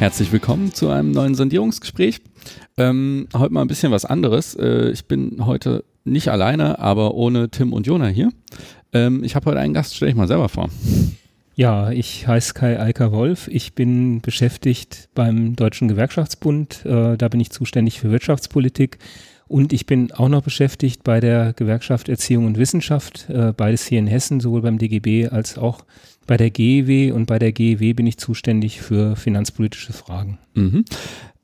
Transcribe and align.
Herzlich 0.00 0.32
willkommen 0.32 0.72
zu 0.72 0.88
einem 0.88 1.10
neuen 1.10 1.34
Sondierungsgespräch. 1.34 2.22
Ähm, 2.78 3.28
heute 3.36 3.52
mal 3.52 3.60
ein 3.60 3.68
bisschen 3.68 3.92
was 3.92 4.06
anderes. 4.06 4.54
Äh, 4.54 4.92
ich 4.92 5.04
bin 5.04 5.44
heute 5.44 5.84
nicht 6.04 6.28
alleine, 6.28 6.78
aber 6.78 7.12
ohne 7.12 7.50
Tim 7.50 7.74
und 7.74 7.86
Jona 7.86 8.06
hier. 8.06 8.30
Ähm, 8.94 9.22
ich 9.24 9.36
habe 9.36 9.50
heute 9.50 9.60
einen 9.60 9.74
Gast, 9.74 9.94
stell 9.94 10.08
dich 10.08 10.16
mal 10.16 10.26
selber 10.26 10.48
vor. 10.48 10.70
Ja, 11.54 11.90
ich 11.90 12.26
heiße 12.26 12.54
Kai 12.54 12.80
Eiker 12.80 13.12
Wolf. 13.12 13.46
Ich 13.48 13.74
bin 13.74 14.22
beschäftigt 14.22 15.10
beim 15.14 15.54
Deutschen 15.54 15.86
Gewerkschaftsbund. 15.88 16.86
Äh, 16.86 17.18
da 17.18 17.28
bin 17.28 17.40
ich 17.40 17.50
zuständig 17.50 18.00
für 18.00 18.10
Wirtschaftspolitik. 18.10 18.96
Und 19.48 19.74
ich 19.74 19.84
bin 19.84 20.12
auch 20.12 20.30
noch 20.30 20.42
beschäftigt 20.42 21.04
bei 21.04 21.20
der 21.20 21.52
Gewerkschaft 21.52 22.08
Erziehung 22.08 22.46
und 22.46 22.56
Wissenschaft, 22.56 23.28
äh, 23.28 23.52
beides 23.54 23.86
hier 23.86 23.98
in 23.98 24.06
Hessen, 24.06 24.40
sowohl 24.40 24.62
beim 24.62 24.78
DGB 24.78 25.28
als 25.28 25.58
auch 25.58 25.84
bei 26.30 26.36
der 26.36 26.50
GEW. 26.50 27.12
Und 27.12 27.26
bei 27.26 27.40
der 27.40 27.50
GEW 27.50 27.92
bin 27.92 28.06
ich 28.06 28.16
zuständig 28.16 28.80
für 28.80 29.16
finanzpolitische 29.16 29.92
Fragen. 29.92 30.38
Mhm. 30.54 30.84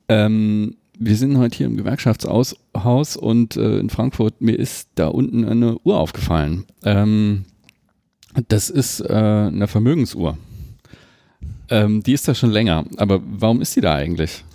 Ähm, 0.07 0.75
wir 0.97 1.17
sind 1.17 1.37
heute 1.37 1.57
hier 1.57 1.65
im 1.65 1.75
Gewerkschaftshaus 1.75 2.55
und 3.17 3.57
äh, 3.57 3.79
in 3.79 3.89
Frankfurt. 3.89 4.39
Mir 4.39 4.57
ist 4.57 4.87
da 4.95 5.09
unten 5.09 5.43
eine 5.43 5.77
Uhr 5.79 5.99
aufgefallen. 5.99 6.63
Ähm, 6.85 7.43
das 8.47 8.69
ist 8.69 9.01
äh, 9.01 9.13
eine 9.13 9.67
Vermögensuhr. 9.67 10.37
Ähm, 11.69 12.01
die 12.01 12.13
ist 12.13 12.25
da 12.29 12.33
schon 12.33 12.51
länger. 12.51 12.85
Aber 12.95 13.19
warum 13.25 13.59
ist 13.61 13.75
die 13.75 13.81
da 13.81 13.93
eigentlich? 13.93 14.45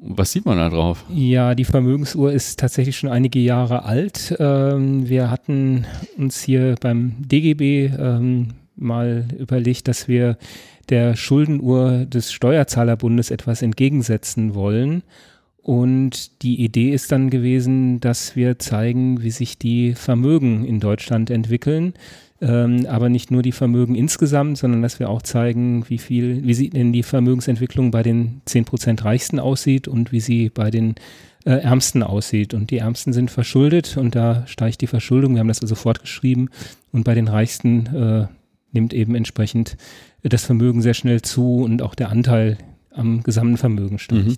Was 0.00 0.32
sieht 0.32 0.44
man 0.44 0.58
da 0.58 0.70
drauf? 0.70 1.04
Ja, 1.08 1.54
die 1.54 1.64
Vermögensuhr 1.64 2.32
ist 2.32 2.58
tatsächlich 2.58 2.96
schon 2.96 3.10
einige 3.10 3.38
Jahre 3.38 3.84
alt. 3.84 4.34
Ähm, 4.40 5.08
wir 5.08 5.30
hatten 5.30 5.86
uns 6.16 6.42
hier 6.42 6.74
beim 6.80 7.14
DGB 7.20 7.92
ähm, 7.96 8.54
mal 8.78 9.26
überlegt, 9.38 9.88
dass 9.88 10.08
wir 10.08 10.38
der 10.88 11.16
Schuldenuhr 11.16 12.06
des 12.06 12.32
Steuerzahlerbundes 12.32 13.30
etwas 13.30 13.62
entgegensetzen 13.62 14.54
wollen. 14.54 15.02
Und 15.62 16.42
die 16.42 16.64
Idee 16.64 16.92
ist 16.92 17.12
dann 17.12 17.28
gewesen, 17.28 18.00
dass 18.00 18.36
wir 18.36 18.58
zeigen, 18.58 19.22
wie 19.22 19.30
sich 19.30 19.58
die 19.58 19.94
Vermögen 19.94 20.64
in 20.64 20.80
Deutschland 20.80 21.28
entwickeln 21.28 21.92
ähm, 22.40 22.86
aber 22.88 23.08
nicht 23.08 23.30
nur 23.30 23.42
die 23.42 23.52
Vermögen 23.52 23.94
insgesamt, 23.94 24.58
sondern 24.58 24.82
dass 24.82 25.00
wir 25.00 25.10
auch 25.10 25.22
zeigen, 25.22 25.88
wie 25.88 25.98
viel, 25.98 26.46
wie 26.46 26.54
sieht 26.54 26.74
denn 26.74 26.92
die 26.92 27.02
Vermögensentwicklung 27.02 27.90
bei 27.90 28.02
den 28.02 28.42
10% 28.46 29.04
Reichsten 29.04 29.40
aussieht 29.40 29.88
und 29.88 30.12
wie 30.12 30.20
sie 30.20 30.48
bei 30.48 30.70
den 30.70 30.94
äh, 31.44 31.50
Ärmsten 31.50 32.02
aussieht. 32.02 32.54
Und 32.54 32.70
die 32.70 32.78
Ärmsten 32.78 33.12
sind 33.12 33.30
verschuldet 33.30 33.96
und 33.96 34.14
da 34.14 34.46
steigt 34.46 34.80
die 34.82 34.86
Verschuldung. 34.86 35.34
Wir 35.34 35.40
haben 35.40 35.48
das 35.48 35.62
also 35.62 35.74
fortgeschrieben 35.74 36.50
und 36.92 37.02
bei 37.02 37.14
den 37.14 37.26
Reichsten 37.26 37.86
äh, 37.86 38.26
nimmt 38.72 38.92
eben 38.92 39.14
entsprechend 39.14 39.76
das 40.22 40.44
Vermögen 40.44 40.82
sehr 40.82 40.94
schnell 40.94 41.22
zu 41.22 41.62
und 41.62 41.82
auch 41.82 41.94
der 41.94 42.10
Anteil 42.10 42.58
am 42.90 43.22
gesamten 43.22 43.56
Vermögen 43.56 43.98
steigt. 43.98 44.26
Mhm. 44.26 44.36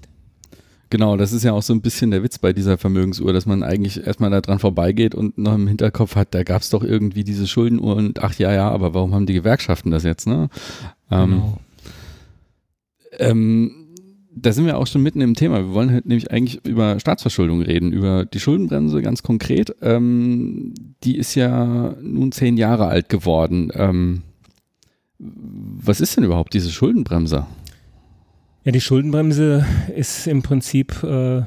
Genau, 0.91 1.17
das 1.17 1.33
ist 1.33 1.45
ja 1.45 1.53
auch 1.53 1.63
so 1.63 1.73
ein 1.73 1.83
bisschen 1.83 2.11
der 2.11 2.25
Witz 2.25 2.39
bei 2.39 2.53
dieser 2.53 2.77
Vermögensuhr, 2.77 3.33
dass 3.33 3.47
man 3.47 3.63
eigentlich 3.63 4.05
erstmal 4.05 4.31
daran 4.31 4.59
vorbeigeht 4.59 5.15
und 5.15 5.39
noch 5.39 5.55
im 5.55 5.69
Hinterkopf 5.69 6.17
hat, 6.17 6.35
da 6.35 6.43
gab 6.43 6.63
es 6.63 6.71
doch 6.71 6.83
irgendwie 6.83 7.23
diese 7.23 7.47
Schuldenuhr 7.47 7.95
und 7.95 8.21
ach 8.25 8.35
ja, 8.35 8.53
ja, 8.53 8.69
aber 8.69 8.93
warum 8.93 9.15
haben 9.15 9.27
die 9.27 9.35
Gewerkschaften 9.35 9.93
das 9.93 10.03
jetzt, 10.03 10.27
ne? 10.27 10.49
Ähm, 11.13 11.31
genau. 11.31 11.59
Ähm, 13.19 13.80
da 14.35 14.53
sind 14.53 14.67
wir 14.67 14.79
auch 14.79 14.87
schon 14.87 15.03
mitten 15.03 15.21
im 15.21 15.35
Thema. 15.35 15.59
Wir 15.59 15.75
wollen 15.75 15.91
halt 15.91 16.07
nämlich 16.07 16.31
eigentlich 16.31 16.65
über 16.65 17.01
Staatsverschuldung 17.01 17.63
reden, 17.63 17.93
über 17.93 18.25
die 18.25 18.41
Schuldenbremse 18.41 19.03
ganz 19.03 19.23
konkret. 19.23 19.75
Ähm, 19.83 20.75
die 21.03 21.17
ist 21.17 21.35
ja 21.35 21.95
nun 22.01 22.33
zehn 22.33 22.57
Jahre 22.57 22.87
alt 22.87 23.09
geworden. 23.09 23.71
Ähm, 23.75 24.23
was 25.19 26.01
ist 26.01 26.17
denn 26.17 26.25
überhaupt 26.25 26.55
diese 26.55 26.71
Schuldenbremse? 26.71 27.47
Ja, 28.65 28.73
die 28.73 28.81
Schuldenbremse 28.81 29.65
ist 29.95 30.27
im 30.27 30.43
Prinzip 30.43 31.03
äh, 31.03 31.43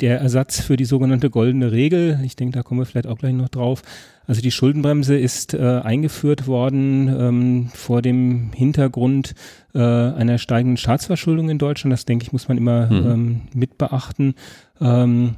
der 0.00 0.20
Ersatz 0.20 0.60
für 0.60 0.76
die 0.76 0.84
sogenannte 0.84 1.30
goldene 1.30 1.72
Regel. 1.72 2.20
Ich 2.24 2.36
denke, 2.36 2.56
da 2.56 2.62
kommen 2.62 2.80
wir 2.80 2.86
vielleicht 2.86 3.06
auch 3.06 3.18
gleich 3.18 3.34
noch 3.34 3.48
drauf. 3.48 3.82
Also 4.26 4.42
die 4.42 4.50
Schuldenbremse 4.50 5.18
ist 5.18 5.54
äh, 5.54 5.80
eingeführt 5.82 6.46
worden 6.46 7.08
ähm, 7.08 7.68
vor 7.74 8.00
dem 8.00 8.52
Hintergrund 8.54 9.34
äh, 9.74 9.78
einer 9.78 10.38
steigenden 10.38 10.76
Staatsverschuldung 10.76 11.50
in 11.50 11.58
Deutschland. 11.58 11.92
Das 11.92 12.04
denke 12.04 12.24
ich, 12.24 12.32
muss 12.32 12.48
man 12.48 12.56
immer 12.56 12.86
mhm. 12.90 13.10
ähm, 13.10 13.40
mit 13.54 13.76
beachten. 13.76 14.34
Ähm, 14.80 15.36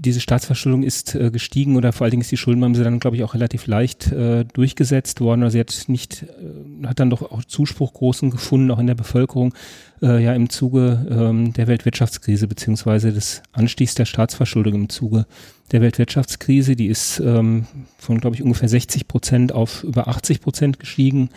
diese 0.00 0.20
Staatsverschuldung 0.20 0.82
ist 0.82 1.14
äh, 1.14 1.30
gestiegen 1.30 1.76
oder 1.76 1.92
vor 1.92 2.04
allen 2.04 2.12
Dingen 2.12 2.22
ist 2.22 2.32
die 2.32 2.38
Schuldenbremse 2.38 2.82
dann, 2.82 3.00
glaube 3.00 3.16
ich, 3.16 3.22
auch 3.24 3.34
relativ 3.34 3.66
leicht 3.66 4.10
äh, 4.10 4.46
durchgesetzt 4.46 5.20
worden. 5.20 5.42
Also 5.42 5.52
sie 5.52 5.60
hat 5.60 5.84
nicht, 5.88 6.22
äh, 6.22 6.86
hat 6.86 7.00
dann 7.00 7.10
doch 7.10 7.20
auch 7.30 7.44
Zuspruch 7.44 7.92
großen 7.92 8.30
gefunden, 8.30 8.70
auch 8.70 8.78
in 8.78 8.86
der 8.86 8.94
Bevölkerung, 8.94 9.52
äh, 10.00 10.24
ja 10.24 10.32
im 10.32 10.48
Zuge 10.48 11.06
ähm, 11.10 11.52
der 11.52 11.66
Weltwirtschaftskrise 11.66 12.48
beziehungsweise 12.48 13.12
des 13.12 13.42
Anstiegs 13.52 13.94
der 13.94 14.06
Staatsverschuldung 14.06 14.74
im 14.74 14.88
Zuge 14.88 15.26
der 15.70 15.82
Weltwirtschaftskrise. 15.82 16.76
Die 16.76 16.86
ist 16.86 17.20
ähm, 17.20 17.66
von, 17.98 18.20
glaube 18.20 18.36
ich, 18.36 18.42
ungefähr 18.42 18.70
60 18.70 19.06
Prozent 19.06 19.52
auf 19.52 19.84
über 19.84 20.08
80 20.08 20.40
Prozent 20.40 20.80
gestiegen. 20.80 21.28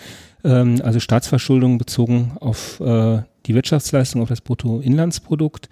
Ähm, 0.45 0.79
also 0.81 1.01
Staatsverschuldung 1.01 1.77
bezogen 1.77 2.31
auf 2.39 2.79
äh, 2.79 3.23
die 3.45 3.55
Wirtschaftsleistung, 3.55 4.21
auf 4.21 4.29
das 4.29 4.39
Bruttoinlandsprodukt. 4.39 5.67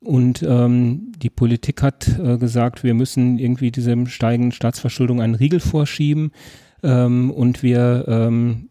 Und 0.00 0.42
ähm, 0.42 1.12
die 1.20 1.30
Politik 1.30 1.82
hat 1.82 2.08
äh, 2.18 2.38
gesagt, 2.38 2.84
wir 2.84 2.94
müssen 2.94 3.38
irgendwie 3.38 3.70
diesem 3.70 4.06
steigenden 4.06 4.52
Staatsverschuldung 4.52 5.20
einen 5.20 5.34
Riegel 5.34 5.60
vorschieben 5.60 6.32
ähm, 6.82 7.30
und 7.30 7.62
wir 7.62 8.04
ähm, 8.06 8.68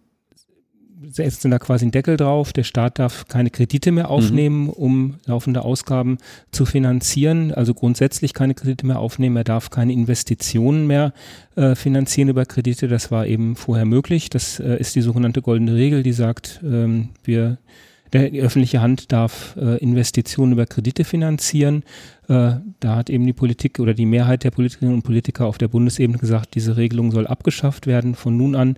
setzen 1.08 1.52
da 1.52 1.59
quasi 1.59 1.86
einen 1.86 1.91
Deckel 1.91 2.18
drauf. 2.18 2.53
Der 2.53 2.63
Staat 2.63 3.00
darf 3.00 3.28
keine 3.28 3.50
Kredite 3.50 3.91
mehr 3.91 4.06
mhm. 4.06 4.09
aufnehmen, 4.09 4.63
mhm. 4.63 4.69
um 4.69 5.16
laufende 5.25 5.63
Ausgaben 5.63 6.18
zu 6.52 6.66
finanzieren. 6.66 7.52
Also 7.52 7.74
grundsätzlich 7.74 8.34
keine 8.34 8.53
Kredite 8.53 8.86
mehr 8.86 9.00
aufnehmen. 9.00 9.38
Er 9.38 9.44
darf 9.44 9.69
keine 9.69 9.94
Investitionen 9.94 10.88
mehr 10.88 11.13
äh, 11.56 11.75
finanzieren 11.75 12.30
über 12.30 12.46
Kredite. 12.46 12.88
Das 12.88 13.12
war 13.12 13.25
eben 13.28 13.56
vorher 13.56 13.86
möglich. 13.86 14.30
Das 14.30 14.59
äh, 14.59 14.78
ist 14.78 14.96
die 14.96 15.02
sogenannte 15.02 15.42
goldene 15.42 15.75
Regel, 15.75 16.03
die 16.03 16.13
sagt, 16.13 16.62
ähm, 16.63 17.09
wir 17.24 17.57
die 18.19 18.41
öffentliche 18.41 18.81
Hand 18.81 19.11
darf 19.11 19.55
äh, 19.57 19.77
Investitionen 19.77 20.53
über 20.53 20.65
Kredite 20.65 21.03
finanzieren. 21.03 21.83
Äh, 22.27 22.55
da 22.79 22.95
hat 22.95 23.09
eben 23.09 23.25
die 23.25 23.33
Politik 23.33 23.79
oder 23.79 23.93
die 23.93 24.05
Mehrheit 24.05 24.43
der 24.43 24.51
Politikerinnen 24.51 24.95
und 24.95 25.03
Politiker 25.03 25.45
auf 25.45 25.57
der 25.57 25.67
Bundesebene 25.67 26.17
gesagt, 26.17 26.55
diese 26.55 26.77
Regelung 26.77 27.11
soll 27.11 27.27
abgeschafft 27.27 27.87
werden. 27.87 28.15
Von 28.15 28.37
nun 28.37 28.55
an 28.55 28.77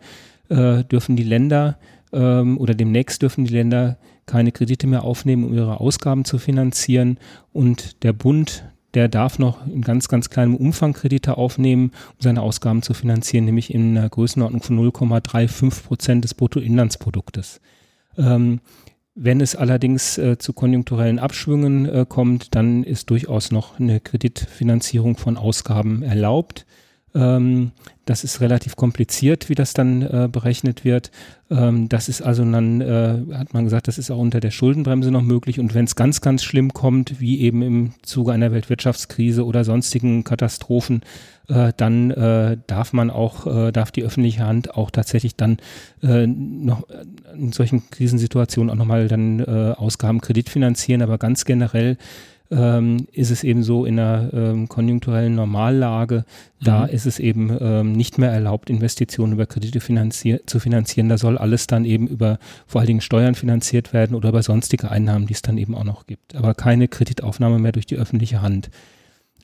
äh, 0.49 0.83
dürfen 0.83 1.15
die 1.15 1.23
Länder 1.23 1.77
ähm, 2.13 2.57
oder 2.57 2.73
demnächst 2.73 3.21
dürfen 3.21 3.45
die 3.45 3.53
Länder 3.53 3.97
keine 4.25 4.51
Kredite 4.51 4.87
mehr 4.87 5.03
aufnehmen, 5.03 5.45
um 5.45 5.53
ihre 5.53 5.79
Ausgaben 5.79 6.25
zu 6.25 6.37
finanzieren. 6.37 7.17
Und 7.53 8.03
der 8.03 8.13
Bund, 8.13 8.65
der 8.93 9.07
darf 9.07 9.39
noch 9.39 9.65
in 9.67 9.81
ganz, 9.81 10.07
ganz 10.07 10.29
kleinem 10.29 10.55
Umfang 10.55 10.93
Kredite 10.93 11.37
aufnehmen, 11.37 11.91
um 12.11 12.17
seine 12.19 12.41
Ausgaben 12.41 12.81
zu 12.81 12.93
finanzieren, 12.93 13.45
nämlich 13.45 13.73
in 13.73 13.97
einer 13.97 14.09
Größenordnung 14.09 14.61
von 14.61 14.79
0,35 14.79 15.83
Prozent 15.83 16.23
des 16.23 16.33
Bruttoinlandsproduktes. 16.33 17.61
Ähm, 18.17 18.59
wenn 19.19 19.41
es 19.41 19.55
allerdings 19.55 20.19
äh, 20.19 20.37
zu 20.37 20.53
konjunkturellen 20.53 21.17
Abschwüngen 21.17 21.85
äh, 21.87 22.05
kommt, 22.07 22.53
dann 22.53 22.83
ist 22.83 23.09
durchaus 23.09 23.51
noch 23.51 23.79
eine 23.79 23.99
Kreditfinanzierung 23.99 25.17
von 25.17 25.37
Ausgaben 25.37 26.03
erlaubt. 26.03 26.67
Ähm, 27.15 27.71
das 28.05 28.23
ist 28.23 28.41
relativ 28.41 28.75
kompliziert, 28.75 29.49
wie 29.49 29.55
das 29.55 29.73
dann 29.73 30.01
äh, 30.01 30.29
berechnet 30.31 30.85
wird. 30.85 31.11
Ähm, 31.49 31.89
das 31.89 32.09
ist 32.09 32.21
also 32.21 32.43
dann, 32.43 32.81
äh, 32.81 33.19
hat 33.33 33.53
man 33.53 33.63
gesagt, 33.63 33.87
das 33.87 33.97
ist 33.97 34.11
auch 34.11 34.17
unter 34.17 34.39
der 34.39 34.51
Schuldenbremse 34.51 35.11
noch 35.11 35.21
möglich. 35.21 35.59
Und 35.59 35.73
wenn 35.73 35.85
es 35.85 35.95
ganz, 35.95 36.21
ganz 36.21 36.43
schlimm 36.43 36.73
kommt, 36.73 37.19
wie 37.19 37.41
eben 37.41 37.61
im 37.61 37.93
Zuge 38.03 38.31
einer 38.31 38.51
Weltwirtschaftskrise 38.51 39.45
oder 39.45 39.63
sonstigen 39.63 40.23
Katastrophen, 40.23 41.01
äh, 41.49 41.71
dann 41.77 42.11
äh, 42.11 42.57
darf 42.67 42.93
man 42.93 43.09
auch, 43.09 43.47
äh, 43.47 43.71
darf 43.71 43.91
die 43.91 44.03
öffentliche 44.03 44.45
Hand 44.45 44.75
auch 44.75 44.91
tatsächlich 44.91 45.35
dann 45.35 45.57
äh, 46.03 46.27
noch 46.27 46.87
in 47.33 47.51
solchen 47.51 47.89
Krisensituationen 47.89 48.69
auch 48.69 48.75
nochmal 48.75 49.07
dann 49.07 49.43
Ausgaben 49.45 50.21
Kredit 50.21 50.49
finanzieren. 50.49 51.01
Aber 51.01 51.17
ganz 51.17 51.45
generell 51.45 51.97
ähm, 52.51 53.07
ist 53.11 53.31
es 53.31 53.43
eben 53.43 53.63
so 53.63 53.85
in 53.85 53.99
einer 53.99 54.33
ähm, 54.33 54.69
konjunkturellen 54.69 55.35
Normallage, 55.35 56.25
da 56.61 56.85
mhm. 56.85 56.89
ist 56.89 57.05
es 57.05 57.19
eben 57.19 57.55
ähm, 57.59 57.91
nicht 57.91 58.17
mehr 58.17 58.31
erlaubt, 58.31 58.69
Investitionen 58.69 59.33
über 59.33 59.45
Kredite 59.45 59.79
finanzier 59.79 60.41
zu 60.45 60.59
finanzieren. 60.59 61.09
Da 61.09 61.17
soll 61.17 61.37
alles 61.37 61.67
dann 61.67 61.85
eben 61.85 62.07
über 62.07 62.39
vor 62.65 62.81
allen 62.81 62.87
Dingen 62.87 63.01
Steuern 63.01 63.35
finanziert 63.35 63.93
werden 63.93 64.15
oder 64.15 64.29
über 64.29 64.43
sonstige 64.43 64.89
Einnahmen, 64.89 65.27
die 65.27 65.33
es 65.33 65.41
dann 65.41 65.57
eben 65.57 65.75
auch 65.75 65.83
noch 65.83 66.07
gibt. 66.07 66.35
Aber 66.35 66.53
keine 66.53 66.87
Kreditaufnahme 66.87 67.59
mehr 67.59 67.73
durch 67.73 67.85
die 67.85 67.97
öffentliche 67.97 68.41
Hand. 68.41 68.69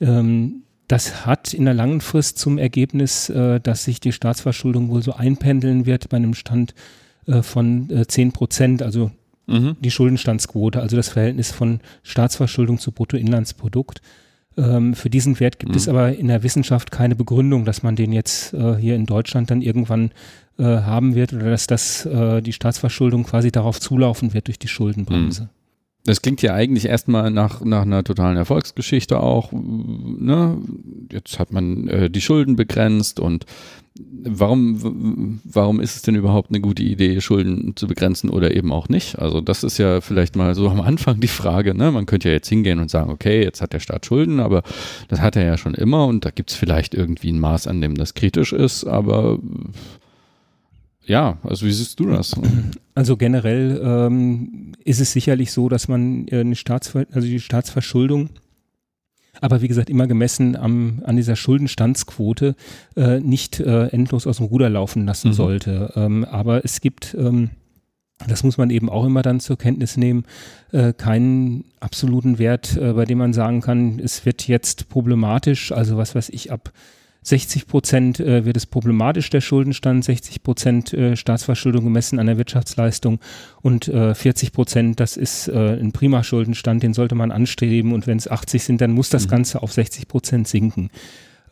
Ähm, 0.00 0.62
das 0.88 1.24
hat 1.24 1.54
in 1.54 1.64
der 1.64 1.74
langen 1.74 2.00
Frist 2.00 2.38
zum 2.38 2.58
Ergebnis, 2.58 3.28
äh, 3.28 3.60
dass 3.60 3.84
sich 3.84 4.00
die 4.00 4.12
Staatsverschuldung 4.12 4.90
wohl 4.90 5.02
so 5.02 5.12
einpendeln 5.14 5.86
wird 5.86 6.08
bei 6.08 6.16
einem 6.18 6.34
Stand 6.34 6.74
äh, 7.26 7.42
von 7.42 7.88
äh, 7.90 8.06
10 8.06 8.32
Prozent, 8.32 8.82
also 8.82 9.10
mhm. 9.46 9.76
die 9.80 9.90
Schuldenstandsquote, 9.90 10.80
also 10.80 10.96
das 10.96 11.08
Verhältnis 11.08 11.52
von 11.52 11.80
Staatsverschuldung 12.02 12.78
zu 12.78 12.92
Bruttoinlandsprodukt. 12.92 14.00
Ähm, 14.56 14.94
für 14.94 15.10
diesen 15.10 15.40
Wert 15.40 15.58
gibt 15.58 15.72
mhm. 15.72 15.78
es 15.78 15.88
aber 15.88 16.16
in 16.16 16.28
der 16.28 16.42
Wissenschaft 16.42 16.90
keine 16.90 17.16
Begründung, 17.16 17.64
dass 17.64 17.82
man 17.82 17.96
den 17.96 18.12
jetzt 18.12 18.54
äh, 18.54 18.76
hier 18.76 18.94
in 18.94 19.06
Deutschland 19.06 19.50
dann 19.50 19.62
irgendwann 19.62 20.12
äh, 20.58 20.62
haben 20.62 21.14
wird 21.14 21.32
oder 21.32 21.50
dass 21.50 21.66
das 21.66 22.06
äh, 22.06 22.40
die 22.40 22.52
Staatsverschuldung 22.52 23.24
quasi 23.24 23.50
darauf 23.50 23.80
zulaufen 23.80 24.34
wird 24.34 24.46
durch 24.46 24.58
die 24.58 24.68
Schuldenbremse. 24.68 25.48
Das 26.06 26.20
klingt 26.20 26.42
ja 26.42 26.52
eigentlich 26.52 26.84
erstmal 26.84 27.30
nach, 27.30 27.62
nach 27.62 27.82
einer 27.82 28.04
totalen 28.04 28.36
Erfolgsgeschichte 28.36 29.18
auch. 29.18 29.52
Ne? 29.52 30.58
Jetzt 31.10 31.38
hat 31.38 31.50
man 31.50 31.88
äh, 31.88 32.10
die 32.10 32.20
Schulden 32.20 32.56
begrenzt 32.56 33.18
und 33.18 33.46
warum, 33.96 35.40
warum 35.44 35.80
ist 35.80 35.96
es 35.96 36.02
denn 36.02 36.16
überhaupt 36.16 36.50
eine 36.50 36.60
gute 36.60 36.82
Idee, 36.82 37.20
Schulden 37.20 37.76
zu 37.76 37.86
begrenzen 37.86 38.28
oder 38.28 38.54
eben 38.54 38.72
auch 38.72 38.88
nicht? 38.88 39.18
Also 39.18 39.40
das 39.40 39.62
ist 39.62 39.78
ja 39.78 40.00
vielleicht 40.00 40.34
mal 40.34 40.54
so 40.54 40.68
am 40.68 40.80
Anfang 40.80 41.20
die 41.20 41.28
Frage. 41.28 41.74
Ne? 41.74 41.92
Man 41.92 42.06
könnte 42.06 42.28
ja 42.28 42.34
jetzt 42.34 42.48
hingehen 42.48 42.80
und 42.80 42.90
sagen, 42.90 43.10
okay, 43.10 43.42
jetzt 43.42 43.60
hat 43.60 43.72
der 43.72 43.80
Staat 43.80 44.06
Schulden, 44.06 44.40
aber 44.40 44.62
das 45.08 45.20
hat 45.20 45.36
er 45.36 45.44
ja 45.44 45.56
schon 45.56 45.74
immer 45.74 46.06
und 46.06 46.24
da 46.24 46.30
gibt 46.30 46.50
es 46.50 46.56
vielleicht 46.56 46.94
irgendwie 46.94 47.30
ein 47.30 47.38
Maß, 47.38 47.66
an 47.68 47.80
dem 47.80 47.94
das 47.94 48.14
kritisch 48.14 48.52
ist, 48.52 48.84
aber 48.84 49.38
ja, 51.06 51.38
also 51.42 51.66
wie 51.66 51.72
siehst 51.72 52.00
du 52.00 52.06
das? 52.06 52.34
Also 52.96 53.16
generell 53.16 53.80
ähm, 53.84 54.72
ist 54.84 55.00
es 55.00 55.12
sicherlich 55.12 55.50
so, 55.50 55.68
dass 55.68 55.88
man 55.88 56.28
äh, 56.28 56.38
eine 56.38 56.54
Staatsver 56.54 57.06
also 57.10 57.26
die 57.26 57.40
Staatsverschuldung 57.40 58.30
aber 59.40 59.62
wie 59.62 59.68
gesagt, 59.68 59.90
immer 59.90 60.06
gemessen 60.06 60.56
am, 60.56 61.02
an 61.04 61.16
dieser 61.16 61.36
Schuldenstandsquote 61.36 62.54
äh, 62.96 63.20
nicht 63.20 63.60
äh, 63.60 63.88
endlos 63.88 64.26
aus 64.26 64.38
dem 64.38 64.46
Ruder 64.46 64.70
laufen 64.70 65.06
lassen 65.06 65.28
mhm. 65.28 65.34
sollte. 65.34 65.92
Ähm, 65.96 66.24
aber 66.24 66.64
es 66.64 66.80
gibt, 66.80 67.14
ähm, 67.18 67.50
das 68.26 68.44
muss 68.44 68.58
man 68.58 68.70
eben 68.70 68.88
auch 68.88 69.04
immer 69.04 69.22
dann 69.22 69.40
zur 69.40 69.58
Kenntnis 69.58 69.96
nehmen, 69.96 70.24
äh, 70.72 70.92
keinen 70.92 71.64
absoluten 71.80 72.38
Wert, 72.38 72.76
äh, 72.76 72.92
bei 72.92 73.04
dem 73.04 73.18
man 73.18 73.32
sagen 73.32 73.60
kann, 73.60 73.98
es 73.98 74.24
wird 74.24 74.46
jetzt 74.48 74.88
problematisch, 74.88 75.72
also 75.72 75.96
was 75.96 76.14
weiß 76.14 76.30
ich, 76.30 76.52
ab 76.52 76.72
60 77.24 77.66
Prozent 77.66 78.20
äh, 78.20 78.44
wird 78.44 78.56
es 78.56 78.66
problematisch, 78.66 79.30
der 79.30 79.40
Schuldenstand, 79.40 80.04
60 80.04 80.42
Prozent 80.42 80.92
äh, 80.92 81.16
Staatsverschuldung 81.16 81.84
gemessen 81.84 82.18
an 82.18 82.26
der 82.26 82.36
Wirtschaftsleistung 82.36 83.18
und 83.62 83.88
äh, 83.88 84.14
40 84.14 84.52
Prozent, 84.52 85.00
das 85.00 85.16
ist 85.16 85.48
äh, 85.48 85.78
ein 85.80 85.92
prima 85.92 86.22
Schuldenstand, 86.22 86.82
den 86.82 86.92
sollte 86.92 87.14
man 87.14 87.32
anstreben 87.32 87.92
und 87.92 88.06
wenn 88.06 88.18
es 88.18 88.30
80 88.30 88.62
sind, 88.62 88.80
dann 88.80 88.92
muss 88.92 89.08
das 89.08 89.24
mhm. 89.26 89.30
Ganze 89.30 89.62
auf 89.62 89.72
60 89.72 90.06
Prozent 90.06 90.46
sinken. 90.46 90.90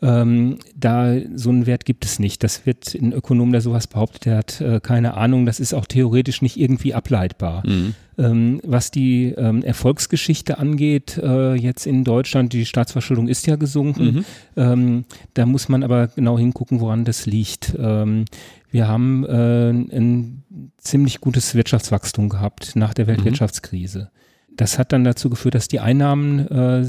Ähm, 0.03 0.57
da 0.75 1.15
so 1.33 1.49
einen 1.49 1.65
Wert 1.65 1.85
gibt 1.85 2.03
es 2.03 2.19
nicht. 2.19 2.43
Das 2.43 2.65
wird 2.65 2.93
ein 2.93 3.13
Ökonom, 3.13 3.53
der 3.53 3.61
sowas 3.61 3.87
behauptet, 3.87 4.25
der 4.25 4.37
hat 4.37 4.59
äh, 4.59 4.81
keine 4.81 5.13
Ahnung. 5.13 5.45
Das 5.45 5.61
ist 5.61 5.73
auch 5.73 5.85
theoretisch 5.85 6.41
nicht 6.41 6.59
irgendwie 6.59 6.93
ableitbar. 6.93 7.63
Mhm. 7.65 7.95
Ähm, 8.17 8.61
was 8.63 8.91
die 8.91 9.33
ähm, 9.37 9.63
Erfolgsgeschichte 9.63 10.57
angeht, 10.57 11.17
äh, 11.17 11.53
jetzt 11.53 11.87
in 11.87 12.03
Deutschland, 12.03 12.51
die 12.51 12.65
Staatsverschuldung 12.65 13.29
ist 13.29 13.47
ja 13.47 13.55
gesunken. 13.55 14.03
Mhm. 14.03 14.25
Ähm, 14.57 15.05
da 15.35 15.45
muss 15.45 15.69
man 15.69 15.83
aber 15.83 16.07
genau 16.07 16.37
hingucken, 16.37 16.81
woran 16.81 17.05
das 17.05 17.25
liegt. 17.25 17.73
Ähm, 17.79 18.25
wir 18.71 18.89
haben 18.89 19.25
äh, 19.25 19.69
ein 19.69 20.43
ziemlich 20.79 21.21
gutes 21.21 21.55
Wirtschaftswachstum 21.55 22.27
gehabt 22.27 22.75
nach 22.75 22.93
der 22.93 23.05
mhm. 23.05 23.11
Weltwirtschaftskrise. 23.11 23.99
Mhm. 23.99 24.23
Das 24.57 24.77
hat 24.77 24.91
dann 24.91 25.03
dazu 25.03 25.29
geführt, 25.29 25.55
dass 25.55 25.67
die 25.67 25.79
Einnahmen 25.79 26.47
äh, 26.47 26.85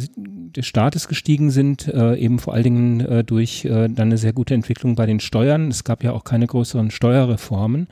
des 0.56 0.66
Staates 0.66 1.08
gestiegen 1.08 1.50
sind, 1.50 1.88
äh, 1.88 2.16
eben 2.16 2.38
vor 2.38 2.54
allen 2.54 2.64
Dingen 2.64 3.00
äh, 3.00 3.24
durch 3.24 3.64
äh, 3.64 3.88
dann 3.88 4.08
eine 4.08 4.18
sehr 4.18 4.32
gute 4.32 4.54
Entwicklung 4.54 4.94
bei 4.94 5.06
den 5.06 5.20
Steuern. 5.20 5.68
Es 5.68 5.84
gab 5.84 6.02
ja 6.04 6.12
auch 6.12 6.24
keine 6.24 6.46
größeren 6.46 6.90
Steuerreformen 6.90 7.88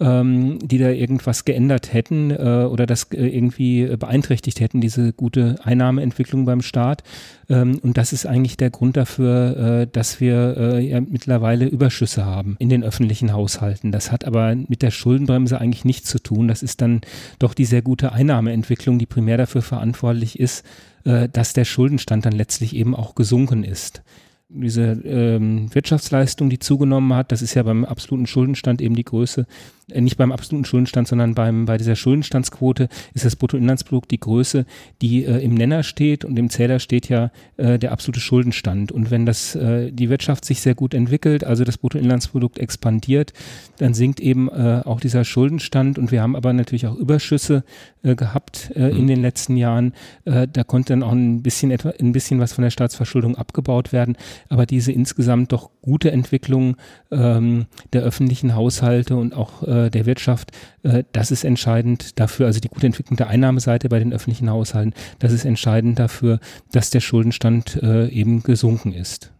ähm, 0.00 0.58
die 0.60 0.78
da 0.78 0.90
irgendwas 0.90 1.44
geändert 1.44 1.92
hätten 1.92 2.30
äh, 2.30 2.66
oder 2.70 2.86
das 2.86 3.04
äh, 3.12 3.26
irgendwie 3.26 3.86
beeinträchtigt 3.96 4.60
hätten, 4.60 4.80
diese 4.80 5.12
gute 5.12 5.56
Einnahmeentwicklung 5.62 6.44
beim 6.44 6.62
Staat. 6.62 7.02
Ähm, 7.48 7.78
und 7.82 7.96
das 7.96 8.12
ist 8.12 8.26
eigentlich 8.26 8.56
der 8.56 8.70
Grund 8.70 8.96
dafür, 8.96 9.56
äh, 9.82 9.86
dass 9.90 10.20
wir 10.20 10.56
äh, 10.56 10.80
ja 10.86 11.00
mittlerweile 11.00 11.66
Überschüsse 11.66 12.24
haben 12.24 12.56
in 12.58 12.68
den 12.68 12.82
öffentlichen 12.82 13.32
Haushalten. 13.32 13.92
Das 13.92 14.10
hat 14.10 14.24
aber 14.24 14.54
mit 14.54 14.82
der 14.82 14.90
Schuldenbremse 14.90 15.60
eigentlich 15.60 15.84
nichts 15.84 16.08
zu 16.08 16.18
tun. 16.18 16.48
Das 16.48 16.62
ist 16.62 16.80
dann 16.80 17.02
doch 17.38 17.54
die 17.54 17.64
sehr 17.64 17.82
gute 17.82 18.12
Einnahmeentwicklung, 18.12 18.98
die 18.98 19.06
primär 19.06 19.36
dafür 19.36 19.62
verantwortlich 19.62 20.38
ist, 20.38 20.64
äh, 21.04 21.28
dass 21.28 21.52
der 21.52 21.64
Schuldenstand 21.64 22.26
dann 22.26 22.32
letztlich 22.32 22.74
eben 22.74 22.94
auch 22.94 23.14
gesunken 23.14 23.64
ist 23.64 24.02
diese 24.48 24.82
ähm, 25.04 25.74
Wirtschaftsleistung, 25.74 26.50
die 26.50 26.58
zugenommen 26.58 27.14
hat, 27.14 27.32
das 27.32 27.42
ist 27.42 27.54
ja 27.54 27.62
beim 27.62 27.84
absoluten 27.84 28.26
Schuldenstand 28.26 28.82
eben 28.82 28.94
die 28.94 29.04
Größe, 29.04 29.46
äh, 29.90 30.00
nicht 30.00 30.16
beim 30.16 30.32
absoluten 30.32 30.64
Schuldenstand, 30.64 31.08
sondern 31.08 31.34
beim, 31.34 31.64
bei 31.64 31.78
dieser 31.78 31.96
Schuldenstandsquote 31.96 32.88
ist 33.14 33.24
das 33.24 33.36
Bruttoinlandsprodukt 33.36 34.10
die 34.10 34.20
Größe, 34.20 34.66
die 35.02 35.24
äh, 35.24 35.42
im 35.42 35.54
Nenner 35.54 35.82
steht 35.82 36.24
und 36.24 36.38
im 36.38 36.50
Zähler 36.50 36.78
steht 36.78 37.08
ja 37.08 37.30
äh, 37.56 37.78
der 37.78 37.92
absolute 37.92 38.20
Schuldenstand. 38.20 38.92
Und 38.92 39.10
wenn 39.10 39.26
das, 39.26 39.54
äh, 39.54 39.90
die 39.90 40.10
Wirtschaft 40.10 40.44
sich 40.44 40.60
sehr 40.60 40.74
gut 40.74 40.94
entwickelt, 40.94 41.44
also 41.44 41.64
das 41.64 41.78
Bruttoinlandsprodukt 41.78 42.58
expandiert, 42.58 43.32
dann 43.78 43.94
sinkt 43.94 44.20
eben 44.20 44.48
äh, 44.48 44.82
auch 44.84 45.00
dieser 45.00 45.24
Schuldenstand 45.24 45.98
und 45.98 46.12
wir 46.12 46.22
haben 46.22 46.36
aber 46.36 46.52
natürlich 46.52 46.86
auch 46.86 46.96
Überschüsse 46.96 47.64
äh, 48.02 48.14
gehabt 48.14 48.70
mhm. 48.74 48.84
in 48.84 49.06
den 49.06 49.22
letzten 49.22 49.56
Jahren. 49.56 49.92
Da 50.24 50.64
konnte 50.64 50.92
dann 50.92 51.02
auch 51.02 51.12
ein 51.12 51.42
bisschen 51.42 51.70
etwa, 51.70 51.90
ein 52.00 52.12
bisschen 52.12 52.40
was 52.40 52.52
von 52.52 52.62
der 52.62 52.70
Staatsverschuldung 52.70 53.36
abgebaut 53.36 53.92
werden, 53.92 54.16
aber 54.48 54.66
diese 54.66 54.92
insgesamt 54.92 55.52
doch 55.52 55.70
gute 55.82 56.10
Entwicklung 56.10 56.76
ähm, 57.10 57.66
der 57.92 58.02
öffentlichen 58.02 58.54
Haushalte 58.54 59.16
und 59.16 59.34
auch 59.34 59.62
äh, 59.62 59.90
der 59.90 60.06
Wirtschaft, 60.06 60.52
äh, 60.82 61.04
das 61.12 61.30
ist 61.30 61.44
entscheidend 61.44 62.18
dafür, 62.18 62.46
also 62.46 62.60
die 62.60 62.68
gute 62.68 62.86
Entwicklung 62.86 63.16
der 63.16 63.28
Einnahmeseite 63.28 63.88
bei 63.88 63.98
den 63.98 64.12
öffentlichen 64.12 64.50
Haushalten, 64.50 64.94
das 65.18 65.32
ist 65.32 65.44
entscheidend 65.44 65.98
dafür, 65.98 66.40
dass 66.72 66.90
der 66.90 67.00
Schuldenstand 67.00 67.82
äh, 67.82 68.08
eben 68.08 68.42
gesunken 68.42 68.92
ist. 68.92 69.32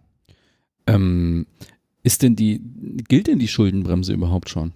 Ähm, 0.86 1.46
ist 2.02 2.22
denn 2.22 2.36
die, 2.36 2.60
gilt 3.08 3.26
denn 3.26 3.38
die 3.38 3.48
Schuldenbremse 3.48 4.12
überhaupt 4.12 4.50
schon? 4.50 4.72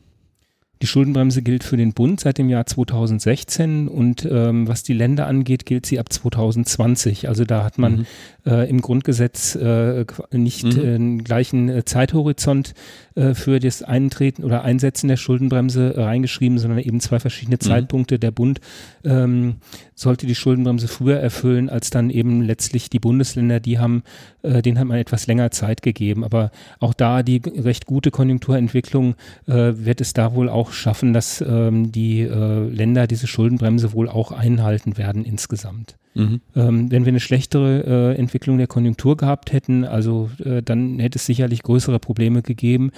Die 0.80 0.86
Schuldenbremse 0.86 1.42
gilt 1.42 1.64
für 1.64 1.76
den 1.76 1.92
Bund 1.92 2.20
seit 2.20 2.38
dem 2.38 2.48
Jahr 2.48 2.64
2016 2.64 3.88
und 3.88 4.26
ähm, 4.30 4.68
was 4.68 4.84
die 4.84 4.92
Länder 4.92 5.26
angeht, 5.26 5.66
gilt 5.66 5.86
sie 5.86 5.98
ab 5.98 6.12
2020. 6.12 7.28
Also 7.28 7.44
da 7.44 7.64
hat 7.64 7.78
man 7.78 7.96
mhm. 7.96 8.06
äh, 8.46 8.68
im 8.68 8.80
Grundgesetz 8.80 9.56
äh, 9.56 10.04
nicht 10.30 10.64
mhm. 10.64 10.80
äh, 10.80 10.94
einen 10.94 11.24
gleichen 11.24 11.68
äh, 11.68 11.84
Zeithorizont 11.84 12.74
äh, 13.16 13.34
für 13.34 13.58
das 13.58 13.82
Eintreten 13.82 14.44
oder 14.44 14.62
Einsetzen 14.62 15.08
der 15.08 15.16
Schuldenbremse 15.16 15.94
reingeschrieben, 15.96 16.58
sondern 16.58 16.78
eben 16.78 17.00
zwei 17.00 17.18
verschiedene 17.18 17.56
mhm. 17.56 17.66
Zeitpunkte. 17.66 18.20
Der 18.20 18.30
Bund 18.30 18.60
ähm, 19.04 19.56
sollte 19.96 20.26
die 20.28 20.36
Schuldenbremse 20.36 20.86
früher 20.86 21.18
erfüllen 21.18 21.68
als 21.68 21.90
dann 21.90 22.08
eben 22.08 22.42
letztlich 22.42 22.88
die 22.88 23.00
Bundesländer, 23.00 23.58
die 23.58 23.80
haben, 23.80 24.04
äh, 24.48 24.62
denen 24.62 24.78
hat 24.78 24.86
man 24.86 24.98
etwas 24.98 25.26
länger 25.26 25.50
Zeit 25.50 25.82
gegeben. 25.82 26.24
Aber 26.24 26.50
auch 26.80 26.94
da 26.94 27.22
die 27.22 27.40
recht 27.44 27.86
gute 27.86 28.10
Konjunkturentwicklung 28.10 29.14
äh, 29.46 29.72
wird 29.76 30.00
es 30.00 30.12
da 30.12 30.34
wohl 30.34 30.48
auch 30.48 30.72
schaffen, 30.72 31.12
dass 31.12 31.40
ähm, 31.40 31.92
die 31.92 32.22
äh, 32.22 32.68
Länder 32.68 33.06
diese 33.06 33.26
Schuldenbremse 33.26 33.92
wohl 33.92 34.08
auch 34.08 34.32
einhalten 34.32 34.96
werden 34.96 35.24
insgesamt. 35.24 35.96
Mhm. 36.18 36.40
Ähm, 36.56 36.90
wenn 36.90 37.04
wir 37.04 37.10
eine 37.10 37.20
schlechtere 37.20 38.14
äh, 38.14 38.18
Entwicklung 38.18 38.58
der 38.58 38.66
Konjunktur 38.66 39.16
gehabt 39.16 39.52
hätten, 39.52 39.84
also 39.84 40.30
äh, 40.44 40.62
dann 40.62 40.98
hätte 40.98 41.16
es 41.16 41.26
sicherlich 41.26 41.62
größere 41.62 42.00
Probleme 42.00 42.42
gegeben, 42.42 42.90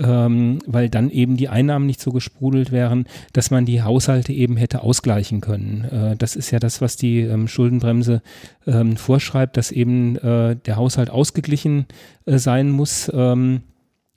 ähm, 0.00 0.58
weil 0.66 0.88
dann 0.88 1.10
eben 1.10 1.36
die 1.36 1.50
Einnahmen 1.50 1.84
nicht 1.86 2.00
so 2.00 2.12
gesprudelt 2.12 2.72
wären, 2.72 3.04
dass 3.34 3.50
man 3.50 3.66
die 3.66 3.82
Haushalte 3.82 4.32
eben 4.32 4.56
hätte 4.56 4.82
ausgleichen 4.82 5.42
können. 5.42 5.84
Äh, 5.84 6.16
das 6.16 6.34
ist 6.34 6.50
ja 6.50 6.58
das, 6.58 6.80
was 6.80 6.96
die 6.96 7.20
ähm, 7.20 7.46
Schuldenbremse 7.46 8.22
ähm, 8.66 8.96
vorschreibt, 8.96 9.58
dass 9.58 9.70
eben 9.70 10.16
äh, 10.16 10.56
der 10.56 10.76
Haushalt 10.76 11.10
ausgeglichen 11.10 11.84
äh, 12.24 12.38
sein 12.38 12.70
muss 12.70 13.10
ähm, 13.14 13.60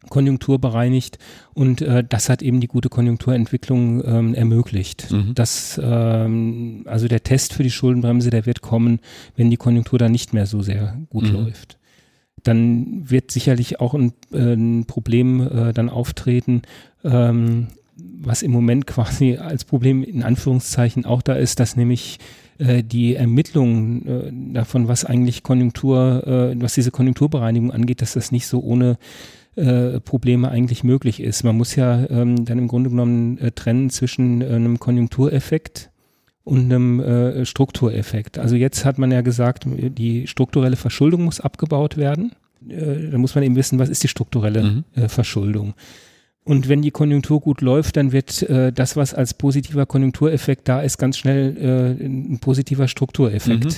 konjunkturbereinigt 0.09 1.17
und 1.53 1.81
äh, 1.81 2.03
das 2.07 2.29
hat 2.29 2.41
eben 2.41 2.59
die 2.59 2.67
gute 2.67 2.89
Konjunkturentwicklung 2.89 4.03
ähm, 4.05 4.33
ermöglicht. 4.33 5.12
Mhm. 5.12 5.33
Das, 5.35 5.79
ähm, 5.83 6.83
also 6.85 7.07
der 7.07 7.24
Test 7.24 7.53
für 7.53 7.63
die 7.63 7.71
Schuldenbremse, 7.71 8.29
der 8.29 8.45
wird 8.45 8.62
kommen, 8.62 9.00
wenn 9.35 9.50
die 9.50 9.57
Konjunktur 9.57 10.00
dann 10.00 10.12
nicht 10.12 10.33
mehr 10.33 10.45
so 10.45 10.62
sehr 10.62 10.97
gut 11.09 11.25
mhm. 11.25 11.33
läuft. 11.33 11.77
Dann 12.43 13.09
wird 13.09 13.31
sicherlich 13.31 13.79
auch 13.79 13.93
ein, 13.93 14.13
äh, 14.31 14.53
ein 14.53 14.85
Problem 14.85 15.41
äh, 15.41 15.74
dann 15.74 15.89
auftreten, 15.89 16.62
ähm, 17.03 17.67
was 17.95 18.43
im 18.43 18.51
Moment 18.51 18.85
quasi 18.88 19.38
als 19.38 19.65
Problem 19.65 20.03
in 20.03 20.24
Anführungszeichen 20.24 21.05
auch 21.05 21.21
da 21.21 21.33
ist, 21.33 21.59
dass 21.59 21.75
nämlich 21.75 22.19
äh, 22.57 22.83
die 22.83 23.15
Ermittlung 23.15 24.05
äh, 24.05 24.31
davon, 24.53 24.88
was 24.88 25.05
eigentlich 25.05 25.41
Konjunktur, 25.43 26.53
was 26.57 26.74
diese 26.75 26.91
Konjunkturbereinigung 26.91 27.71
angeht, 27.71 28.01
dass 28.01 28.13
das 28.13 28.31
nicht 28.31 28.47
so 28.47 28.59
ohne 28.59 28.97
äh, 29.55 30.00
Probleme 30.00 30.50
eigentlich 30.50 30.83
möglich 30.83 31.19
ist. 31.19 31.43
Man 31.43 31.57
muss 31.57 31.75
ja 31.75 32.09
ähm, 32.09 32.45
dann 32.45 32.57
im 32.57 32.67
Grunde 32.67 32.89
genommen 32.89 33.38
äh, 33.38 33.51
trennen 33.51 33.89
zwischen 33.89 34.41
äh, 34.41 34.47
einem 34.47 34.79
Konjunktureffekt 34.79 35.91
und 36.43 36.65
einem 36.65 37.00
äh, 37.00 37.45
Struktureffekt. 37.45 38.38
Also 38.38 38.55
jetzt 38.55 38.85
hat 38.85 38.97
man 38.97 39.12
ja 39.12 39.21
gesagt, 39.21 39.65
die 39.65 40.27
strukturelle 40.27 40.75
Verschuldung 40.75 41.24
muss 41.24 41.39
abgebaut 41.39 41.97
werden. 41.97 42.33
Äh, 42.69 43.09
da 43.12 43.17
muss 43.17 43.35
man 43.35 43.43
eben 43.43 43.55
wissen, 43.55 43.79
was 43.79 43.89
ist 43.89 44.03
die 44.03 44.07
strukturelle 44.07 44.63
mhm. 44.63 44.83
äh, 44.95 45.07
Verschuldung. 45.07 45.74
Und 46.43 46.69
wenn 46.69 46.83
die 46.83 46.91
Konjunktur 46.91 47.41
gut 47.41 47.62
läuft, 47.62 47.97
dann 47.97 48.12
wird 48.12 48.43
äh, 48.43 48.71
das, 48.71 48.95
was 48.95 49.15
als 49.15 49.33
positiver 49.33 49.88
Konjunktureffekt 49.88 50.67
da 50.67 50.81
ist, 50.81 51.00
ganz 51.00 51.17
schnell 51.17 51.57
äh, 51.57 52.05
ein 52.05 52.38
positiver 52.39 52.88
Struktureffekt. 52.88 53.65
Mhm. 53.65 53.74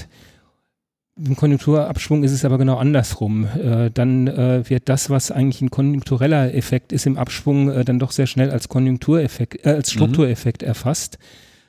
Im 1.23 1.35
Konjunkturabschwung 1.35 2.23
ist 2.23 2.31
es 2.31 2.45
aber 2.45 2.59
genau 2.59 2.77
andersrum. 2.77 3.45
Äh, 3.45 3.89
dann 3.91 4.27
äh, 4.27 4.69
wird 4.69 4.87
das, 4.87 5.09
was 5.09 5.31
eigentlich 5.31 5.61
ein 5.61 5.71
konjunktureller 5.71 6.53
Effekt 6.53 6.93
ist, 6.93 7.07
im 7.07 7.17
Abschwung 7.17 7.71
äh, 7.71 7.83
dann 7.83 7.97
doch 7.97 8.11
sehr 8.11 8.27
schnell 8.27 8.51
als 8.51 8.69
Konjunktureffekt, 8.69 9.65
äh, 9.65 9.69
als 9.69 9.93
mhm. 9.93 9.97
Struktureffekt 9.97 10.61
mhm. 10.61 10.67
erfasst. 10.67 11.17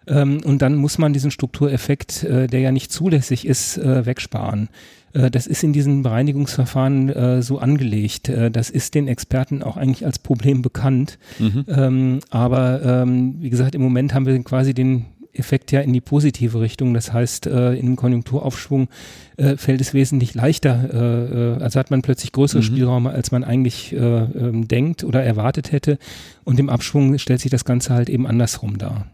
Ähm, 0.07 0.40
und 0.45 0.61
dann 0.61 0.76
muss 0.76 0.99
man 0.99 1.14
diesen 1.14 1.31
Struktureffekt, 1.31 2.25
äh, 2.25 2.47
der 2.47 2.61
ja 2.61 2.73
nicht 2.73 2.93
zulässig 2.93 3.47
ist, 3.47 3.78
äh, 3.78 4.05
wegsparen. 4.05 4.69
Das 5.14 5.47
ist 5.47 5.64
in 5.64 5.73
diesen 5.73 6.02
Bereinigungsverfahren 6.02 7.43
so 7.43 7.59
angelegt. 7.59 8.31
Das 8.52 8.69
ist 8.69 8.95
den 8.95 9.09
Experten 9.09 9.62
auch 9.62 9.78
eigentlich 9.78 10.05
als 10.05 10.19
Problem 10.19 10.61
bekannt. 10.61 11.19
Mhm. 11.38 11.64
Ähm, 11.67 12.21
aber 12.28 12.83
ähm, 12.85 13.37
wie 13.40 13.49
gesagt, 13.49 13.75
im 13.75 13.81
Moment 13.81 14.12
haben 14.12 14.26
wir 14.26 14.38
quasi 14.45 14.75
den 14.75 15.07
Effekt 15.33 15.73
ja 15.73 15.81
in 15.81 15.93
die 15.93 16.01
positive 16.01 16.61
Richtung. 16.61 16.95
Das 16.95 17.13
heißt, 17.13 17.47
äh, 17.47 17.75
in 17.75 17.87
einem 17.87 17.97
Konjunkturaufschwung 17.97 18.89
äh, 19.37 19.57
fällt 19.57 19.81
es 19.81 19.95
wesentlich 19.95 20.35
leichter. 20.35 21.57
Äh, 21.59 21.63
also 21.63 21.79
hat 21.79 21.91
man 21.91 22.03
plötzlich 22.03 22.33
größere 22.33 22.61
mhm. 22.61 22.67
Spielräume, 22.67 23.11
als 23.11 23.31
man 23.31 23.45
eigentlich 23.45 23.93
ähm, 23.93 24.69
denkt 24.69 25.05
oder 25.05 25.23
erwartet 25.23 25.73
hätte. 25.73 25.99
Und 26.45 26.59
im 26.59 26.69
Abschwung 26.69 27.19
stellt 27.19 27.41
sich 27.41 27.51
das 27.51 27.65
Ganze 27.65 27.95
halt 27.95 28.09
eben 28.09 28.27
andersrum 28.27 28.79
dar. 28.79 29.07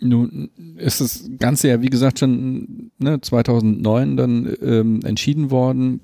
Nun 0.00 0.50
ist 0.78 1.00
das 1.00 1.30
Ganze 1.38 1.68
ja, 1.68 1.80
wie 1.80 1.90
gesagt, 1.90 2.18
schon 2.18 2.90
ne, 2.98 3.20
2009 3.20 4.16
dann 4.16 4.56
ähm, 4.60 5.00
entschieden 5.04 5.52
worden 5.52 6.00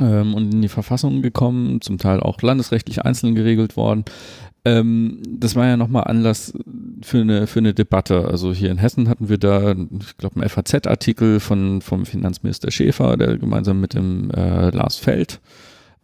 ähm, 0.00 0.34
und 0.34 0.52
in 0.52 0.62
die 0.62 0.68
Verfassung 0.68 1.22
gekommen, 1.22 1.80
zum 1.80 1.98
Teil 1.98 2.20
auch 2.20 2.42
landesrechtlich 2.42 3.04
einzeln 3.04 3.36
geregelt 3.36 3.76
worden. 3.76 4.04
Ähm, 4.64 5.20
das 5.28 5.56
war 5.56 5.66
ja 5.66 5.76
nochmal 5.76 6.04
Anlass 6.04 6.54
für 7.02 7.20
eine, 7.20 7.46
für 7.46 7.58
eine 7.58 7.74
Debatte. 7.74 8.26
Also 8.28 8.52
hier 8.52 8.70
in 8.70 8.78
Hessen 8.78 9.08
hatten 9.08 9.28
wir 9.28 9.38
da, 9.38 9.72
ich 9.72 10.16
glaube, 10.16 10.40
einen 10.40 10.48
FAZ-Artikel 10.48 11.40
von, 11.40 11.82
vom 11.82 12.06
Finanzminister 12.06 12.70
Schäfer, 12.70 13.16
der 13.16 13.36
gemeinsam 13.36 13.80
mit 13.80 13.94
dem 13.94 14.30
äh, 14.30 14.70
Lars 14.70 14.96
Feld 14.96 15.40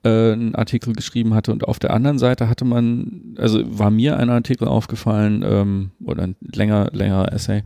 äh, 0.02 0.32
einen 0.32 0.54
Artikel 0.54 0.94
geschrieben 0.94 1.34
hatte 1.34 1.52
und 1.52 1.66
auf 1.66 1.78
der 1.78 1.92
anderen 1.92 2.18
Seite 2.18 2.48
hatte 2.48 2.64
man, 2.64 3.34
also 3.38 3.60
war 3.66 3.90
mir 3.90 4.16
ein 4.18 4.30
Artikel 4.30 4.68
aufgefallen 4.68 5.42
ähm, 5.44 5.90
oder 6.04 6.22
ein 6.22 6.36
länger, 6.40 6.90
längerer 6.92 7.32
Essay 7.32 7.62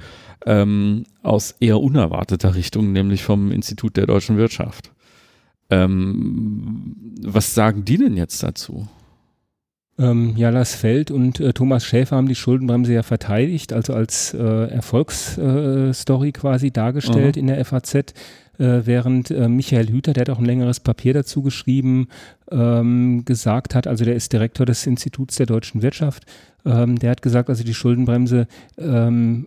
ähm, 0.46 1.04
aus 1.22 1.56
eher 1.60 1.80
unerwarteter 1.80 2.54
Richtung, 2.54 2.92
nämlich 2.92 3.22
vom 3.22 3.50
Institut 3.50 3.96
der 3.96 4.06
deutschen 4.06 4.36
Wirtschaft. 4.36 4.90
Ähm, 5.70 6.96
was 7.22 7.54
sagen 7.54 7.84
die 7.84 7.98
denn 7.98 8.16
jetzt 8.16 8.42
dazu? 8.42 8.88
Ähm, 9.96 10.34
Jalas 10.36 10.74
Feld 10.74 11.12
und 11.12 11.38
äh, 11.38 11.52
Thomas 11.52 11.84
Schäfer 11.84 12.16
haben 12.16 12.26
die 12.26 12.34
Schuldenbremse 12.34 12.92
ja 12.92 13.04
verteidigt, 13.04 13.72
also 13.72 13.94
als 13.94 14.34
äh, 14.34 14.68
Erfolgsstory 14.68 16.28
äh, 16.28 16.32
quasi 16.32 16.72
dargestellt 16.72 17.36
mhm. 17.36 17.40
in 17.40 17.46
der 17.46 17.64
FAZ, 17.64 17.94
äh, 17.94 18.04
während 18.58 19.30
äh, 19.30 19.48
Michael 19.48 19.88
Hüter, 19.88 20.12
der 20.12 20.22
hat 20.22 20.30
auch 20.30 20.40
ein 20.40 20.44
längeres 20.44 20.80
Papier 20.80 21.14
dazu 21.14 21.42
geschrieben, 21.42 22.08
ähm, 22.50 23.24
gesagt 23.24 23.76
hat, 23.76 23.86
also 23.86 24.04
der 24.04 24.16
ist 24.16 24.32
Direktor 24.32 24.66
des 24.66 24.84
Instituts 24.84 25.36
der 25.36 25.46
deutschen 25.46 25.82
Wirtschaft, 25.82 26.24
ähm, 26.64 26.98
der 26.98 27.10
hat 27.10 27.22
gesagt, 27.22 27.48
also 27.48 27.62
die 27.62 27.74
Schuldenbremse 27.74 28.48
ähm, 28.78 29.46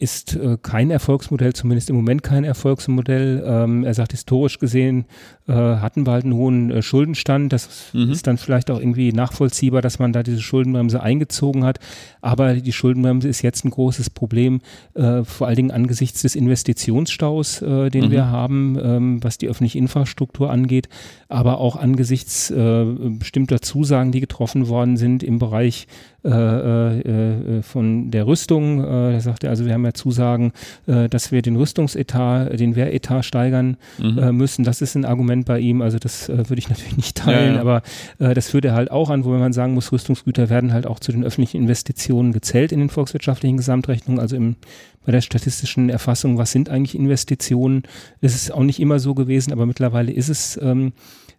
ist 0.00 0.34
äh, 0.34 0.56
kein 0.60 0.90
Erfolgsmodell, 0.90 1.52
zumindest 1.52 1.90
im 1.90 1.96
Moment 1.96 2.22
kein 2.22 2.44
Erfolgsmodell. 2.44 3.44
Ähm, 3.46 3.84
er 3.84 3.92
sagt, 3.92 4.12
historisch 4.12 4.58
gesehen 4.58 5.04
äh, 5.46 5.52
hatten 5.52 6.06
wir 6.06 6.12
halt 6.12 6.24
einen 6.24 6.34
hohen 6.34 6.70
äh, 6.70 6.80
Schuldenstand. 6.82 7.52
Das 7.52 7.90
mhm. 7.92 8.10
ist 8.10 8.26
dann 8.26 8.38
vielleicht 8.38 8.70
auch 8.70 8.80
irgendwie 8.80 9.12
nachvollziehbar, 9.12 9.82
dass 9.82 9.98
man 9.98 10.14
da 10.14 10.22
diese 10.22 10.40
Schuldenbremse 10.40 11.02
eingezogen 11.02 11.64
hat. 11.64 11.80
Aber 12.22 12.54
die 12.54 12.72
Schuldenbremse 12.72 13.28
ist 13.28 13.42
jetzt 13.42 13.64
ein 13.66 13.70
großes 13.70 14.08
Problem, 14.08 14.62
äh, 14.94 15.22
vor 15.24 15.46
allen 15.46 15.56
Dingen 15.56 15.70
angesichts 15.70 16.22
des 16.22 16.34
Investitionsstaus, 16.34 17.60
äh, 17.60 17.90
den 17.90 18.06
mhm. 18.06 18.10
wir 18.10 18.26
haben, 18.26 18.78
ähm, 18.82 19.22
was 19.22 19.36
die 19.36 19.48
öffentliche 19.48 19.76
Infrastruktur 19.76 20.50
angeht, 20.50 20.88
aber 21.28 21.58
auch 21.58 21.76
angesichts 21.76 22.50
äh, 22.50 22.86
bestimmter 23.18 23.60
Zusagen, 23.60 24.12
die 24.12 24.20
getroffen 24.20 24.68
worden 24.68 24.96
sind 24.96 25.22
im 25.22 25.38
Bereich 25.38 25.86
äh, 26.24 26.28
äh, 26.28 27.58
äh, 27.58 27.62
von 27.62 28.10
der 28.10 28.26
Rüstung. 28.26 28.84
Äh, 28.84 29.12
da 29.12 29.20
sagt 29.20 29.44
er, 29.44 29.50
also 29.50 29.64
wir 29.64 29.72
haben 29.72 29.84
ja 29.84 29.94
Zusagen, 29.94 30.52
dass 30.86 31.32
wir 31.32 31.42
den 31.42 31.56
Rüstungsetat, 31.56 32.58
den 32.58 32.76
Wehretat 32.76 33.24
steigern 33.24 33.76
mhm. 33.98 34.36
müssen. 34.36 34.64
Das 34.64 34.82
ist 34.82 34.94
ein 34.94 35.04
Argument 35.04 35.46
bei 35.46 35.58
ihm. 35.58 35.82
Also 35.82 35.98
das 35.98 36.28
würde 36.28 36.58
ich 36.58 36.68
natürlich 36.68 36.96
nicht 36.96 37.16
teilen, 37.16 37.54
ja, 37.54 37.54
ja. 37.54 37.60
aber 37.60 37.82
das 38.18 38.50
führt 38.50 38.64
er 38.64 38.74
halt 38.74 38.90
auch 38.90 39.10
an, 39.10 39.24
wo 39.24 39.30
man 39.30 39.52
sagen 39.52 39.74
muss, 39.74 39.92
Rüstungsgüter 39.92 40.50
werden 40.50 40.72
halt 40.72 40.86
auch 40.86 41.00
zu 41.00 41.12
den 41.12 41.24
öffentlichen 41.24 41.58
Investitionen 41.58 42.32
gezählt 42.32 42.72
in 42.72 42.80
den 42.80 42.90
volkswirtschaftlichen 42.90 43.56
Gesamtrechnungen, 43.56 44.20
also 44.20 44.36
im 44.36 44.56
bei 45.04 45.12
der 45.12 45.22
statistischen 45.22 45.88
Erfassung, 45.88 46.36
was 46.36 46.52
sind 46.52 46.68
eigentlich 46.68 46.94
Investitionen. 46.94 47.84
Das 48.20 48.34
ist 48.34 48.52
auch 48.52 48.62
nicht 48.62 48.80
immer 48.80 48.98
so 48.98 49.14
gewesen, 49.14 49.52
aber 49.52 49.64
mittlerweile 49.64 50.12
ist 50.12 50.28
es 50.28 50.58
ähm, 50.62 50.92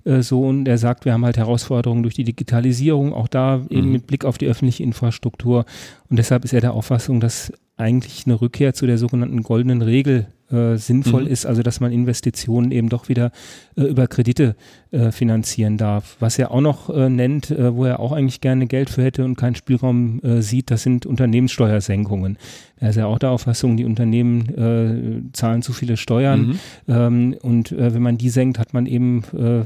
äh, 0.05 0.21
Sohn, 0.21 0.65
der 0.65 0.77
sagt, 0.77 1.05
wir 1.05 1.13
haben 1.13 1.25
halt 1.25 1.37
Herausforderungen 1.37 2.03
durch 2.03 2.15
die 2.15 2.23
Digitalisierung, 2.23 3.13
auch 3.13 3.27
da 3.27 3.61
eben 3.69 3.87
mhm. 3.87 3.91
mit 3.93 4.07
Blick 4.07 4.25
auf 4.25 4.37
die 4.37 4.47
öffentliche 4.47 4.83
Infrastruktur. 4.83 5.65
Und 6.09 6.17
deshalb 6.17 6.43
ist 6.43 6.53
er 6.53 6.61
der 6.61 6.73
Auffassung, 6.73 7.19
dass 7.19 7.51
eigentlich 7.81 8.25
eine 8.25 8.39
Rückkehr 8.39 8.73
zu 8.73 8.85
der 8.85 8.97
sogenannten 8.97 9.43
goldenen 9.43 9.81
Regel 9.81 10.27
äh, 10.51 10.77
sinnvoll 10.77 11.23
mhm. 11.23 11.29
ist, 11.29 11.45
also 11.45 11.63
dass 11.63 11.79
man 11.79 11.91
Investitionen 11.91 12.71
eben 12.71 12.89
doch 12.89 13.09
wieder 13.09 13.31
äh, 13.77 13.83
über 13.83 14.07
Kredite 14.07 14.55
äh, 14.91 15.11
finanzieren 15.11 15.77
darf. 15.77 16.17
Was 16.19 16.37
er 16.37 16.51
auch 16.51 16.61
noch 16.61 16.89
äh, 16.89 17.09
nennt, 17.09 17.51
äh, 17.51 17.73
wo 17.73 17.85
er 17.85 17.99
auch 17.99 18.11
eigentlich 18.11 18.41
gerne 18.41 18.67
Geld 18.67 18.89
für 18.89 19.03
hätte 19.03 19.23
und 19.23 19.37
keinen 19.37 19.55
Spielraum 19.55 20.19
äh, 20.23 20.41
sieht, 20.41 20.69
das 20.69 20.83
sind 20.83 21.05
Unternehmenssteuersenkungen. 21.05 22.37
Er 22.77 22.89
ist 22.89 22.95
ja 22.97 23.05
auch 23.05 23.19
der 23.19 23.31
Auffassung, 23.31 23.77
die 23.77 23.85
Unternehmen 23.85 25.29
zahlen 25.33 25.61
zu 25.61 25.71
viele 25.71 25.97
Steuern 25.97 26.47
mhm. 26.47 26.59
ähm, 26.87 27.35
und 27.43 27.75
wenn 27.77 28.01
man 28.01 28.17
die 28.17 28.29
senkt, 28.29 28.57
hat 28.57 28.73
man 28.73 28.87
eben 28.87 29.21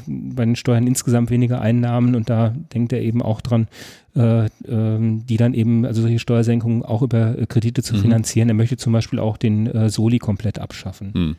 bei 0.05 0.43
den 0.43 0.57
Steuern 0.57 0.85
insgesamt 0.85 1.29
weniger 1.29 1.61
Einnahmen 1.61 2.15
und 2.15 2.29
da 2.29 2.53
denkt 2.73 2.91
er 2.91 3.01
eben 3.01 3.21
auch 3.21 3.39
dran, 3.39 3.69
äh, 4.15 4.47
ähm, 4.67 5.25
die 5.25 5.37
dann 5.37 5.53
eben, 5.53 5.85
also 5.85 6.01
solche 6.01 6.19
Steuersenkungen 6.19 6.83
auch 6.83 7.01
über 7.01 7.37
äh, 7.37 7.45
Kredite 7.45 7.83
zu 7.83 7.95
mhm. 7.95 7.99
finanzieren. 7.99 8.49
Er 8.49 8.55
möchte 8.55 8.77
zum 8.77 8.93
Beispiel 8.93 9.19
auch 9.19 9.37
den 9.37 9.67
äh, 9.67 9.89
Soli 9.89 10.19
komplett 10.19 10.59
abschaffen. 10.59 11.11
Mhm. 11.13 11.35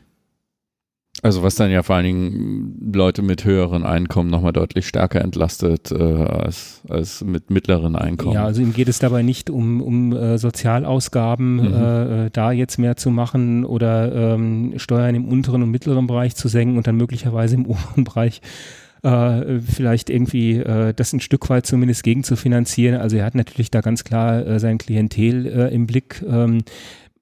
Also 1.23 1.43
was 1.43 1.55
dann 1.55 1.71
ja 1.71 1.83
vor 1.83 1.97
allen 1.97 2.05
Dingen 2.05 2.93
Leute 2.95 3.23
mit 3.23 3.45
höheren 3.45 3.85
Einkommen 3.85 4.29
nochmal 4.29 4.53
deutlich 4.53 4.87
stärker 4.87 5.23
entlastet 5.23 5.91
äh, 5.91 5.97
als, 5.97 6.83
als 6.89 7.25
mit 7.25 7.49
mittleren 7.49 7.97
Einkommen. 7.97 8.35
Ja, 8.35 8.45
also 8.45 8.61
ihm 8.61 8.75
geht 8.75 8.89
es 8.89 8.99
dabei 8.99 9.23
nicht 9.23 9.49
um, 9.49 9.81
um 9.81 10.13
äh, 10.13 10.37
Sozialausgaben 10.37 11.57
mhm. 11.57 12.27
äh, 12.27 12.31
da 12.31 12.53
jetzt 12.53 12.79
mehr 12.79 12.97
zu 12.97 13.11
machen 13.11 13.65
oder 13.65 14.35
ähm, 14.35 14.75
Steuern 14.77 15.15
im 15.15 15.27
unteren 15.27 15.63
und 15.63 15.71
mittleren 15.71 16.07
Bereich 16.07 16.37
zu 16.37 16.49
senken 16.49 16.77
und 16.77 16.87
dann 16.87 16.97
möglicherweise 16.97 17.55
im 17.55 17.65
oberen 17.67 18.05
Bereich 18.05 18.43
äh, 19.07 19.61
vielleicht 19.61 20.11
irgendwie 20.11 20.57
äh, 20.57 20.93
das 20.93 21.13
ein 21.13 21.21
Stück 21.21 21.49
weit 21.49 21.65
zumindest 21.65 22.03
gegen 22.03 22.25
zu 22.25 22.35
finanzieren. 22.35 23.01
Also 23.01 23.17
er 23.17 23.25
hat 23.25 23.37
natürlich 23.37 23.71
da 23.71 23.81
ganz 23.81 24.03
klar 24.03 24.45
äh, 24.45 24.59
sein 24.59 24.79
Klientel 24.79 25.47
äh, 25.47 25.75
im 25.75 25.87
Blick. 25.87 26.25
Ähm, 26.29 26.65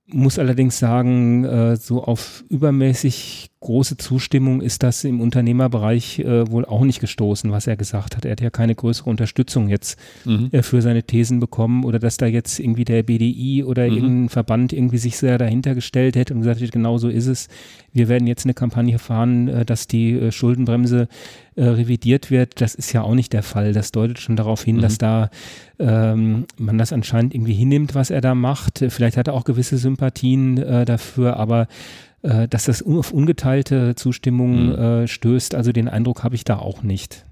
muss 0.06 0.38
allerdings 0.38 0.78
sagen, 0.78 1.44
äh, 1.44 1.76
so 1.76 2.04
auf 2.04 2.44
übermäßig 2.48 3.50
große 3.64 3.96
Zustimmung 3.96 4.60
ist 4.60 4.82
das 4.82 5.04
im 5.04 5.20
Unternehmerbereich 5.20 6.20
äh, 6.20 6.50
wohl 6.50 6.66
auch 6.66 6.84
nicht 6.84 7.00
gestoßen, 7.00 7.50
was 7.50 7.66
er 7.66 7.76
gesagt 7.76 8.16
hat. 8.16 8.24
Er 8.24 8.32
hat 8.32 8.40
ja 8.42 8.50
keine 8.50 8.74
größere 8.74 9.08
Unterstützung 9.08 9.68
jetzt 9.68 9.98
mhm. 10.24 10.50
äh, 10.52 10.62
für 10.62 10.82
seine 10.82 11.02
Thesen 11.02 11.40
bekommen 11.40 11.84
oder 11.84 11.98
dass 11.98 12.18
da 12.18 12.26
jetzt 12.26 12.60
irgendwie 12.60 12.84
der 12.84 13.02
BDI 13.02 13.64
oder 13.64 13.88
mhm. 13.88 13.96
irgendein 13.96 14.28
Verband 14.28 14.72
irgendwie 14.72 14.98
sich 14.98 15.16
sehr 15.16 15.38
dahinter 15.38 15.74
gestellt 15.74 16.14
hätte 16.14 16.34
und 16.34 16.40
gesagt 16.40 16.60
hätte, 16.60 16.72
genau 16.72 16.98
so 16.98 17.08
ist 17.08 17.26
es. 17.26 17.48
Wir 17.92 18.08
werden 18.08 18.26
jetzt 18.26 18.44
eine 18.44 18.54
Kampagne 18.54 18.98
fahren, 18.98 19.48
äh, 19.48 19.64
dass 19.64 19.88
die 19.88 20.12
äh, 20.12 20.30
Schuldenbremse 20.30 21.08
äh, 21.56 21.64
revidiert 21.64 22.30
wird. 22.30 22.60
Das 22.60 22.74
ist 22.74 22.92
ja 22.92 23.02
auch 23.02 23.14
nicht 23.14 23.32
der 23.32 23.42
Fall. 23.42 23.72
Das 23.72 23.92
deutet 23.92 24.18
schon 24.18 24.36
darauf 24.36 24.62
hin, 24.62 24.76
mhm. 24.76 24.80
dass 24.82 24.98
da 24.98 25.30
ähm, 25.78 26.46
man 26.58 26.78
das 26.78 26.92
anscheinend 26.92 27.34
irgendwie 27.34 27.54
hinnimmt, 27.54 27.94
was 27.94 28.10
er 28.10 28.20
da 28.20 28.34
macht. 28.34 28.84
Vielleicht 28.88 29.16
hat 29.16 29.28
er 29.28 29.34
auch 29.34 29.44
gewisse 29.44 29.78
Sympathien 29.78 30.58
äh, 30.58 30.84
dafür, 30.84 31.36
aber 31.38 31.66
äh, 32.24 32.48
dass 32.48 32.64
das 32.64 32.82
auf 32.82 33.12
ungeteilte 33.12 33.94
Zustimmung 33.94 34.68
mhm. 34.68 34.72
äh, 34.72 35.06
stößt. 35.06 35.54
Also 35.54 35.72
den 35.72 35.88
Eindruck 35.88 36.24
habe 36.24 36.34
ich 36.34 36.44
da 36.44 36.58
auch 36.58 36.82
nicht. 36.82 37.26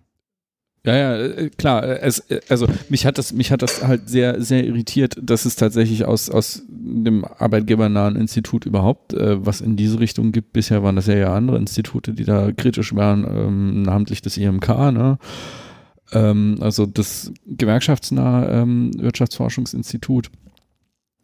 Ja, 0.84 0.96
ja, 0.96 1.16
äh, 1.16 1.50
klar. 1.50 1.84
Äh, 1.84 2.00
es, 2.00 2.18
äh, 2.30 2.40
also 2.48 2.66
mich 2.88 3.06
hat 3.06 3.16
das, 3.16 3.32
mich 3.32 3.50
hat 3.50 3.62
das 3.62 3.82
halt 3.82 4.08
sehr, 4.08 4.42
sehr 4.42 4.64
irritiert, 4.64 5.16
dass 5.20 5.44
es 5.46 5.56
tatsächlich 5.56 6.04
aus, 6.04 6.28
aus 6.28 6.62
dem 6.68 7.24
arbeitgebernahen 7.24 8.16
Institut 8.16 8.66
überhaupt 8.66 9.14
äh, 9.14 9.44
was 9.44 9.60
in 9.60 9.76
diese 9.76 9.98
Richtung 9.98 10.32
gibt. 10.32 10.52
Bisher 10.52 10.82
waren 10.82 10.96
das 10.96 11.06
ja, 11.06 11.14
ja 11.14 11.34
andere 11.34 11.56
Institute, 11.56 12.12
die 12.12 12.24
da 12.24 12.52
kritisch 12.52 12.94
waren, 12.94 13.24
ähm, 13.24 13.82
namentlich 13.82 14.20
das 14.22 14.36
IMK, 14.36 14.68
ne? 14.92 15.18
Ähm, 16.12 16.58
also 16.60 16.84
das 16.84 17.32
gewerkschaftsnahe 17.46 18.62
ähm, 18.62 18.90
Wirtschaftsforschungsinstitut. 18.98 20.30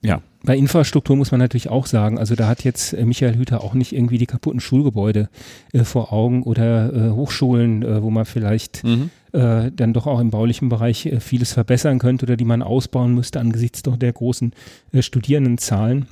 Ja. 0.02 0.23
Bei 0.45 0.57
Infrastruktur 0.57 1.17
muss 1.17 1.33
man 1.33 1.40
natürlich 1.40 1.69
auch 1.69 1.87
sagen, 1.87 2.19
also 2.19 2.37
da 2.37 2.47
hat 2.47 2.62
jetzt 2.62 2.93
äh, 2.93 3.05
Michael 3.05 3.37
Hüter 3.37 3.64
auch 3.64 3.75
nicht 3.75 3.93
irgendwie 3.93 4.19
die 4.19 4.26
kaputten 4.26 4.61
Schulgebäude 4.61 5.28
äh, 5.73 5.83
vor 5.83 6.12
Augen 6.12 6.45
oder 6.45 6.93
äh, 6.93 7.11
Hochschulen, 7.11 7.83
äh, 7.83 8.02
wo 8.02 8.11
man 8.11 8.25
vielleicht 8.25 8.85
mhm. 8.85 9.11
Äh, 9.31 9.71
dann 9.73 9.93
doch 9.93 10.07
auch 10.07 10.21
im 10.21 10.31
baulichen 10.31 10.71
Bereich 10.71 11.05
äh, 11.05 11.21
vieles 11.21 11.52
verbessern 11.52 11.99
könnte 11.99 12.25
oder 12.25 12.38
die 12.38 12.47
man 12.47 12.62
ausbauen 12.62 13.14
müsste 13.14 13.40
angesichts 13.40 13.83
doch 13.83 13.99
der 13.99 14.14
großen 14.14 14.55
Studierendenzahlen. 14.99 16.07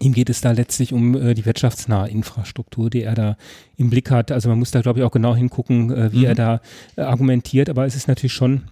Ihm 0.00 0.12
geht 0.12 0.30
es 0.30 0.40
da 0.40 0.50
letztlich 0.52 0.92
um 0.92 1.16
äh, 1.16 1.34
die 1.34 1.44
wirtschaftsnahe 1.44 2.08
Infrastruktur, 2.08 2.90
die 2.90 3.02
er 3.02 3.14
da 3.14 3.36
im 3.76 3.90
Blick 3.90 4.10
hat. 4.10 4.32
Also 4.32 4.48
man 4.48 4.58
muss 4.58 4.70
da, 4.70 4.80
glaube 4.80 5.00
ich, 5.00 5.04
auch 5.04 5.10
genau 5.10 5.34
hingucken, 5.34 5.90
äh, 5.92 6.12
wie 6.12 6.20
mhm. 6.20 6.24
er 6.24 6.34
da 6.34 6.60
äh, 6.96 7.02
argumentiert. 7.02 7.68
Aber 7.68 7.86
es 7.86 7.94
ist 7.94 8.08
natürlich 8.08 8.32
schon 8.32 8.62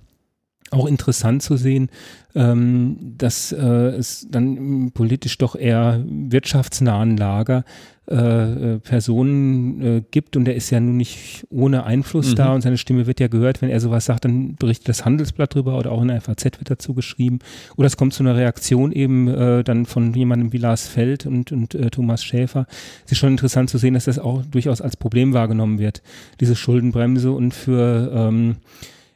auch 0.73 0.87
interessant 0.87 1.43
zu 1.43 1.57
sehen, 1.57 1.91
ähm, 2.35 2.97
dass 3.19 3.53
äh, 3.53 3.59
es 3.59 4.27
dann 4.31 4.91
politisch 4.93 5.39
doch 5.39 5.55
eher 5.55 6.03
wirtschaftsnahen 6.07 7.17
Lager 7.17 7.65
äh, 8.11 8.75
äh, 8.75 8.79
Personen 8.81 9.81
äh, 9.81 10.03
gibt. 10.11 10.37
Und 10.37 10.49
er 10.49 10.57
ist 10.57 10.71
ja 10.71 10.81
nun 10.81 10.97
nicht 10.97 11.47
ohne 11.51 11.85
Einfluss 11.85 12.33
mhm. 12.33 12.35
da. 12.35 12.53
Und 12.53 12.63
seine 12.63 12.77
Stimme 12.77 13.07
wird 13.07 13.21
ja 13.21 13.29
gehört, 13.29 13.63
wenn 13.63 13.71
er 13.71 13.79
sowas 13.79 14.07
sagt, 14.07 14.25
dann 14.25 14.57
berichtet 14.57 14.89
das 14.89 15.05
Handelsblatt 15.05 15.55
drüber 15.55 15.79
oder 15.79 15.93
auch 15.93 16.03
in 16.03 16.09
der 16.09 16.21
FAZ 16.21 16.45
wird 16.45 16.69
dazu 16.69 16.95
geschrieben. 16.95 17.39
Oder 17.77 17.87
es 17.87 17.97
kommt 17.97 18.13
zu 18.13 18.25
einer 18.25 18.37
Reaktion 18.37 18.91
eben 18.91 19.29
äh, 19.29 19.63
dann 19.63 19.87
von 19.87 20.13
jemandem 20.15 20.53
wie 20.53 20.59
Lars 20.59 20.89
Feld 20.89 21.27
und, 21.27 21.53
und 21.53 21.77
äh, 21.77 21.91
Thomas 21.91 22.25
Schäfer. 22.25 22.67
Es 23.07 23.13
ist 23.13 23.19
schon 23.19 23.31
interessant 23.31 23.71
zu 23.71 23.79
sehen, 23.79 23.95
dass 23.95 24.07
das 24.07 24.19
auch 24.19 24.45
durchaus 24.47 24.81
als 24.81 24.97
Problem 24.97 25.33
wahrgenommen 25.33 25.79
wird, 25.79 26.03
diese 26.41 26.57
Schuldenbremse. 26.57 27.31
Und 27.31 27.55
für 27.55 28.11
ähm, 28.13 28.57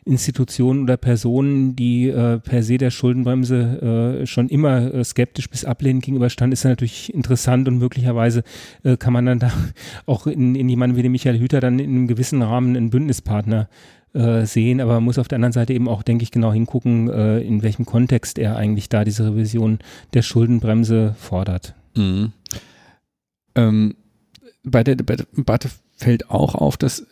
Institutionen 0.07 0.85
oder 0.85 0.97
Personen, 0.97 1.75
die 1.75 2.09
äh, 2.09 2.39
per 2.39 2.63
se 2.63 2.79
der 2.79 2.91
Schuldenbremse 2.91 4.21
äh, 4.23 4.27
schon 4.27 4.49
immer 4.49 4.95
äh, 4.95 5.05
skeptisch 5.05 5.51
bis 5.51 5.65
ablehnend 5.65 6.05
gegenüberstanden, 6.05 6.53
ist 6.53 6.65
natürlich 6.65 7.13
interessant 7.13 7.67
und 7.67 7.79
möglicherweise 7.79 8.45
äh, 8.85 8.97
kann 8.97 9.13
man 9.13 9.27
dann 9.27 9.41
da 9.41 9.53
auch 10.07 10.27
in, 10.27 10.55
in 10.55 10.69
jemanden 10.69 10.97
wie 10.97 11.03
den 11.03 11.13
Michael 11.13 11.39
Hüter 11.39 11.61
dann 11.61 11.81
in 11.81 11.91
einem 11.91 12.07
gewissen 12.07 12.41
Rahmen 12.41 12.77
einen 12.77 12.91
Bündnispartner 12.91 13.69
äh, 14.13 14.47
sehen, 14.47 14.81
aber 14.81 14.95
man 14.95 15.05
muss 15.05 15.19
auf 15.19 15.29
der 15.29 15.37
anderen 15.37 15.53
Seite 15.53 15.75
eben 15.75 15.89
auch, 15.89 16.03
denke 16.03 16.23
ich, 16.23 16.31
genau 16.31 16.53
hingucken, 16.53 17.11
äh, 17.11 17.41
in 17.41 17.63
welchem 17.63 17.85
Kontext 17.85 18.39
er 18.39 18.57
eigentlich 18.57 18.89
da 18.89 19.05
diese 19.05 19.27
Revision 19.27 19.81
der 20.15 20.23
Schuldenbremse 20.23 21.17
fordert. 21.19 21.75
Mhm. 21.97 22.33
Ähm, 23.57 23.97
bei 24.63 24.85
der 24.85 24.95
Debatte 24.95 25.69
fällt 25.97 26.31
auch 26.31 26.55
auf, 26.55 26.77
dass 26.77 27.07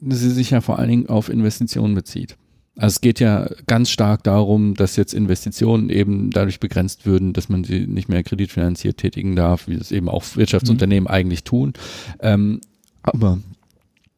sie 0.00 0.30
sich 0.30 0.50
ja 0.50 0.60
vor 0.60 0.78
allen 0.78 0.90
Dingen 0.90 1.08
auf 1.08 1.28
Investitionen 1.28 1.94
bezieht. 1.94 2.36
Also 2.76 2.94
es 2.94 3.00
geht 3.00 3.20
ja 3.20 3.48
ganz 3.66 3.88
stark 3.88 4.22
darum, 4.22 4.74
dass 4.74 4.96
jetzt 4.96 5.14
Investitionen 5.14 5.88
eben 5.88 6.30
dadurch 6.30 6.60
begrenzt 6.60 7.06
würden, 7.06 7.32
dass 7.32 7.48
man 7.48 7.64
sie 7.64 7.86
nicht 7.86 8.10
mehr 8.10 8.22
kreditfinanziert 8.22 8.98
tätigen 8.98 9.34
darf, 9.34 9.66
wie 9.66 9.74
es 9.74 9.92
eben 9.92 10.10
auch 10.10 10.24
Wirtschaftsunternehmen 10.36 11.04
mhm. 11.04 11.14
eigentlich 11.14 11.44
tun. 11.44 11.72
Ähm, 12.20 12.60
aber 13.02 13.38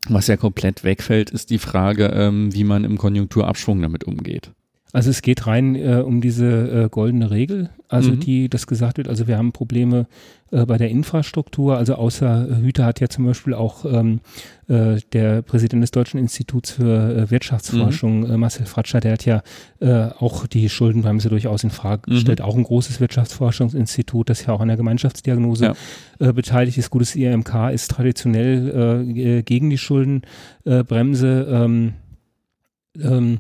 was 0.08 0.26
ja 0.26 0.36
komplett 0.36 0.82
wegfällt, 0.82 1.30
ist 1.30 1.50
die 1.50 1.58
Frage, 1.58 2.06
ähm, 2.06 2.52
wie 2.52 2.64
man 2.64 2.82
im 2.84 2.98
Konjunkturabschwung 2.98 3.80
damit 3.80 4.04
umgeht. 4.04 4.50
Also 4.92 5.10
es 5.10 5.22
geht 5.22 5.46
rein 5.46 5.76
äh, 5.76 6.02
um 6.04 6.20
diese 6.20 6.84
äh, 6.84 6.88
goldene 6.88 7.30
Regel, 7.30 7.70
also 7.88 8.12
mhm. 8.12 8.20
die 8.20 8.48
das 8.48 8.66
gesagt 8.66 8.96
wird, 8.96 9.08
also 9.08 9.26
wir 9.26 9.36
haben 9.36 9.52
Probleme 9.52 10.06
äh, 10.50 10.64
bei 10.64 10.78
der 10.78 10.88
Infrastruktur, 10.88 11.76
also 11.76 11.94
außer 11.94 12.48
äh, 12.48 12.54
Hüter 12.62 12.86
hat 12.86 13.00
ja 13.00 13.08
zum 13.08 13.26
Beispiel 13.26 13.54
auch 13.54 13.84
ähm, 13.84 14.20
äh, 14.66 14.96
der 15.12 15.42
Präsident 15.42 15.82
des 15.82 15.90
Deutschen 15.90 16.18
Instituts 16.18 16.70
für 16.70 17.16
äh, 17.16 17.30
Wirtschaftsforschung, 17.30 18.20
mhm. 18.20 18.40
Marcel 18.40 18.66
Fratscher, 18.66 19.00
der 19.00 19.12
hat 19.12 19.24
ja 19.24 19.42
auch 19.80 20.48
die 20.48 20.68
Schuldenbremse 20.68 21.28
durchaus 21.28 21.62
in 21.62 21.70
Frage 21.70 22.10
mhm. 22.10 22.14
gestellt, 22.14 22.40
auch 22.40 22.56
ein 22.56 22.64
großes 22.64 23.00
Wirtschaftsforschungsinstitut, 23.00 24.28
das 24.28 24.44
ja 24.44 24.52
auch 24.52 24.60
an 24.60 24.66
der 24.66 24.76
Gemeinschaftsdiagnose 24.76 25.74
ja. 26.18 26.32
beteiligt 26.32 26.78
ist. 26.78 26.90
Gutes 26.90 27.14
IMK 27.14 27.70
ist 27.72 27.88
traditionell 27.88 29.42
gegen 29.44 29.70
die 29.70 29.78
Schuldenbremse. 29.78 31.46
Ähm, 31.48 31.94
ähm, 33.00 33.38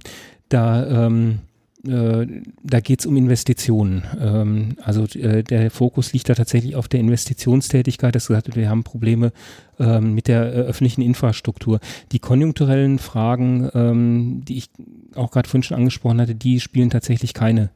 da, 0.48 1.06
ähm, 1.06 1.40
äh, 1.88 2.26
da 2.62 2.80
geht 2.80 3.00
es 3.00 3.06
um 3.06 3.16
Investitionen. 3.16 4.04
Ähm, 4.20 4.76
also 4.82 5.04
äh, 5.18 5.42
der 5.42 5.70
Fokus 5.70 6.12
liegt 6.12 6.28
da 6.28 6.34
tatsächlich 6.34 6.76
auf 6.76 6.88
der 6.88 7.00
Investitionstätigkeit. 7.00 8.14
Das 8.14 8.26
gesagt, 8.26 8.54
wir 8.54 8.68
haben 8.68 8.84
Probleme 8.84 9.32
ähm, 9.78 10.14
mit 10.14 10.28
der 10.28 10.42
äh, 10.42 10.56
öffentlichen 10.60 11.02
Infrastruktur. 11.02 11.80
Die 12.12 12.18
konjunkturellen 12.18 12.98
Fragen, 12.98 13.70
ähm, 13.74 14.42
die 14.46 14.58
ich 14.58 14.70
auch 15.14 15.30
gerade 15.30 15.48
vorhin 15.48 15.62
schon 15.62 15.78
angesprochen 15.78 16.20
hatte, 16.20 16.34
die 16.34 16.60
spielen 16.60 16.90
tatsächlich 16.90 17.34
keine 17.34 17.70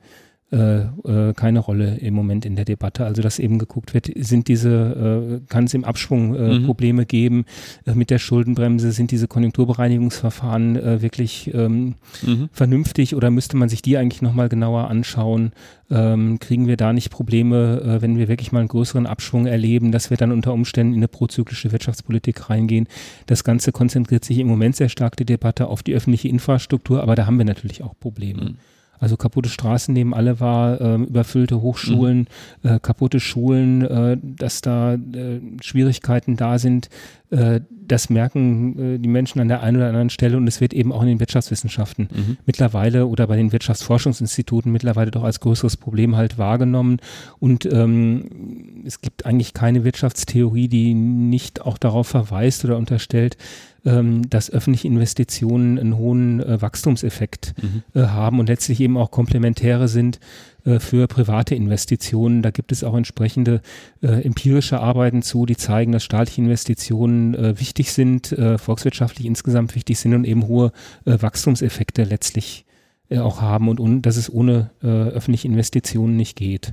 keine 0.52 1.58
Rolle 1.60 1.96
im 1.96 2.14
Moment 2.14 2.44
in 2.44 2.56
der 2.56 2.64
Debatte. 2.64 3.04
Also 3.06 3.22
dass 3.22 3.38
eben 3.38 3.58
geguckt 3.58 3.94
wird, 3.94 4.10
sind 4.16 4.48
diese, 4.48 5.40
äh, 5.42 5.46
kann 5.48 5.64
es 5.64 5.74
im 5.74 5.84
Abschwung 5.84 6.34
äh, 6.34 6.58
mhm. 6.58 6.66
Probleme 6.66 7.06
geben 7.06 7.44
äh, 7.86 7.94
mit 7.94 8.10
der 8.10 8.18
Schuldenbremse, 8.18 8.92
sind 8.92 9.10
diese 9.10 9.28
Konjunkturbereinigungsverfahren 9.28 10.76
äh, 10.76 11.02
wirklich 11.02 11.50
ähm, 11.54 11.94
mhm. 12.22 12.48
vernünftig 12.52 13.14
oder 13.14 13.30
müsste 13.30 13.56
man 13.56 13.68
sich 13.68 13.82
die 13.82 13.96
eigentlich 13.96 14.22
nochmal 14.22 14.48
genauer 14.48 14.88
anschauen? 14.88 15.52
Ähm, 15.90 16.38
kriegen 16.38 16.66
wir 16.66 16.76
da 16.76 16.92
nicht 16.92 17.10
Probleme, 17.10 17.80
äh, 17.80 18.02
wenn 18.02 18.16
wir 18.16 18.28
wirklich 18.28 18.52
mal 18.52 18.60
einen 18.60 18.68
größeren 18.68 19.06
Abschwung 19.06 19.46
erleben, 19.46 19.92
dass 19.92 20.10
wir 20.10 20.16
dann 20.16 20.32
unter 20.32 20.52
Umständen 20.52 20.94
in 20.94 21.00
eine 21.00 21.08
prozyklische 21.08 21.72
Wirtschaftspolitik 21.72 22.48
reingehen? 22.48 22.88
Das 23.26 23.44
Ganze 23.44 23.72
konzentriert 23.72 24.24
sich 24.24 24.38
im 24.38 24.46
Moment 24.46 24.76
sehr 24.76 24.88
stark 24.88 25.16
die 25.16 25.26
Debatte 25.26 25.66
auf 25.66 25.82
die 25.82 25.94
öffentliche 25.94 26.28
Infrastruktur, 26.28 27.02
aber 27.02 27.14
da 27.14 27.26
haben 27.26 27.38
wir 27.38 27.44
natürlich 27.44 27.82
auch 27.82 27.94
Probleme. 27.98 28.42
Mhm. 28.42 28.56
Also 29.02 29.16
kaputte 29.16 29.48
Straßen 29.48 29.92
nehmen 29.92 30.14
alle 30.14 30.38
wahr, 30.38 30.80
äh, 30.80 30.94
überfüllte 30.94 31.60
Hochschulen, 31.60 32.28
mhm. 32.62 32.70
äh, 32.70 32.78
kaputte 32.78 33.18
Schulen, 33.18 33.82
äh, 33.82 34.16
dass 34.22 34.60
da 34.60 34.94
äh, 34.94 35.40
Schwierigkeiten 35.60 36.36
da 36.36 36.60
sind. 36.60 36.88
Äh, 37.30 37.62
das 37.68 38.10
merken 38.10 38.78
äh, 38.78 38.98
die 39.00 39.08
Menschen 39.08 39.40
an 39.40 39.48
der 39.48 39.60
einen 39.60 39.78
oder 39.78 39.88
anderen 39.88 40.08
Stelle 40.08 40.36
und 40.36 40.46
es 40.46 40.60
wird 40.60 40.72
eben 40.72 40.92
auch 40.92 41.02
in 41.02 41.08
den 41.08 41.18
Wirtschaftswissenschaften 41.18 42.10
mhm. 42.14 42.36
mittlerweile 42.46 43.08
oder 43.08 43.26
bei 43.26 43.34
den 43.34 43.50
Wirtschaftsforschungsinstituten 43.50 44.70
mittlerweile 44.70 45.10
doch 45.10 45.24
als 45.24 45.40
größeres 45.40 45.76
Problem 45.78 46.14
halt 46.14 46.38
wahrgenommen. 46.38 46.98
Und 47.40 47.66
ähm, 47.66 48.84
es 48.86 49.00
gibt 49.00 49.26
eigentlich 49.26 49.52
keine 49.52 49.82
Wirtschaftstheorie, 49.82 50.68
die 50.68 50.94
nicht 50.94 51.62
auch 51.62 51.76
darauf 51.76 52.06
verweist 52.06 52.64
oder 52.64 52.76
unterstellt, 52.76 53.36
ähm, 53.84 54.28
dass 54.30 54.50
öffentliche 54.50 54.86
Investitionen 54.86 55.78
einen 55.78 55.96
hohen 55.96 56.40
äh, 56.40 56.62
Wachstumseffekt 56.62 57.54
mhm. 57.60 57.82
äh, 58.00 58.06
haben 58.06 58.38
und 58.38 58.48
letztlich 58.48 58.80
eben 58.80 58.96
auch 58.96 59.10
komplementäre 59.10 59.88
sind 59.88 60.20
äh, 60.64 60.78
für 60.78 61.08
private 61.08 61.56
Investitionen. 61.56 62.42
Da 62.42 62.50
gibt 62.52 62.70
es 62.70 62.84
auch 62.84 62.94
entsprechende 62.94 63.60
äh, 64.00 64.24
empirische 64.24 64.78
Arbeiten 64.78 65.22
zu, 65.22 65.46
die 65.46 65.56
zeigen, 65.56 65.90
dass 65.90 66.04
staatliche 66.04 66.42
Investitionen 66.42 67.34
äh, 67.34 67.58
wichtig 67.58 67.92
sind, 67.92 68.30
äh, 68.30 68.56
volkswirtschaftlich 68.56 69.26
insgesamt 69.26 69.74
wichtig 69.74 69.98
sind 69.98 70.14
und 70.14 70.24
eben 70.24 70.46
hohe 70.46 70.72
Wachstumseffekte 71.04 72.04
letztlich 72.04 72.64
auch 73.10 73.42
haben 73.42 73.68
und, 73.68 73.80
und 73.80 74.02
dass 74.02 74.16
es 74.16 74.32
ohne 74.32 74.70
öffentliche 74.80 75.48
Investitionen 75.48 76.16
nicht 76.16 76.36
geht. 76.36 76.72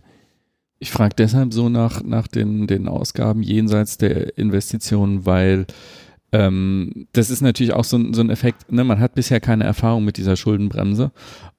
Ich 0.80 0.92
frage 0.92 1.16
deshalb 1.18 1.54
so 1.54 1.68
nach, 1.68 2.04
nach 2.04 2.28
den, 2.28 2.66
den 2.66 2.88
Ausgaben 2.88 3.44
jenseits 3.44 3.98
der 3.98 4.38
Investitionen, 4.38 5.26
weil 5.26 5.66
ähm, 6.32 7.08
das 7.14 7.30
ist 7.30 7.42
natürlich 7.42 7.74
auch 7.74 7.84
so, 7.84 7.98
ein, 7.98 8.14
so 8.14 8.22
ein 8.22 8.30
Effekt, 8.30 8.72
ne? 8.72 8.84
man 8.84 9.00
hat 9.00 9.16
bisher 9.16 9.40
keine 9.40 9.64
Erfahrung 9.64 10.06
mit 10.06 10.18
dieser 10.18 10.36
Schuldenbremse. 10.36 11.12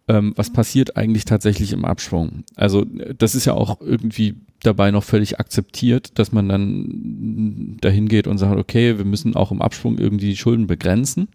Ähm, 0.09 0.33
was 0.37 0.53
passiert 0.53 0.97
eigentlich 0.97 1.25
tatsächlich 1.25 1.73
im 1.73 1.85
Abschwung? 1.85 2.45
Also 2.57 2.85
das 2.85 3.35
ist 3.35 3.45
ja 3.45 3.55
auch 3.55 3.81
irgendwie 3.81 4.37
dabei 4.63 4.91
noch 4.91 5.05
völlig 5.05 5.41
akzeptiert, 5.41 6.19
dass 6.19 6.33
man 6.33 6.49
dann 6.49 7.79
dahin 7.81 8.09
geht 8.09 8.27
und 8.27 8.39
sagt, 8.39 8.59
okay, 8.59 8.99
wir 8.99 9.05
müssen 9.05 9.37
auch 9.37 9.53
im 9.53 9.63
Abschwung 9.63 9.99
irgendwie 9.99 10.31
die 10.31 10.37
Schulden 10.37 10.67
begrenzen. 10.67 11.29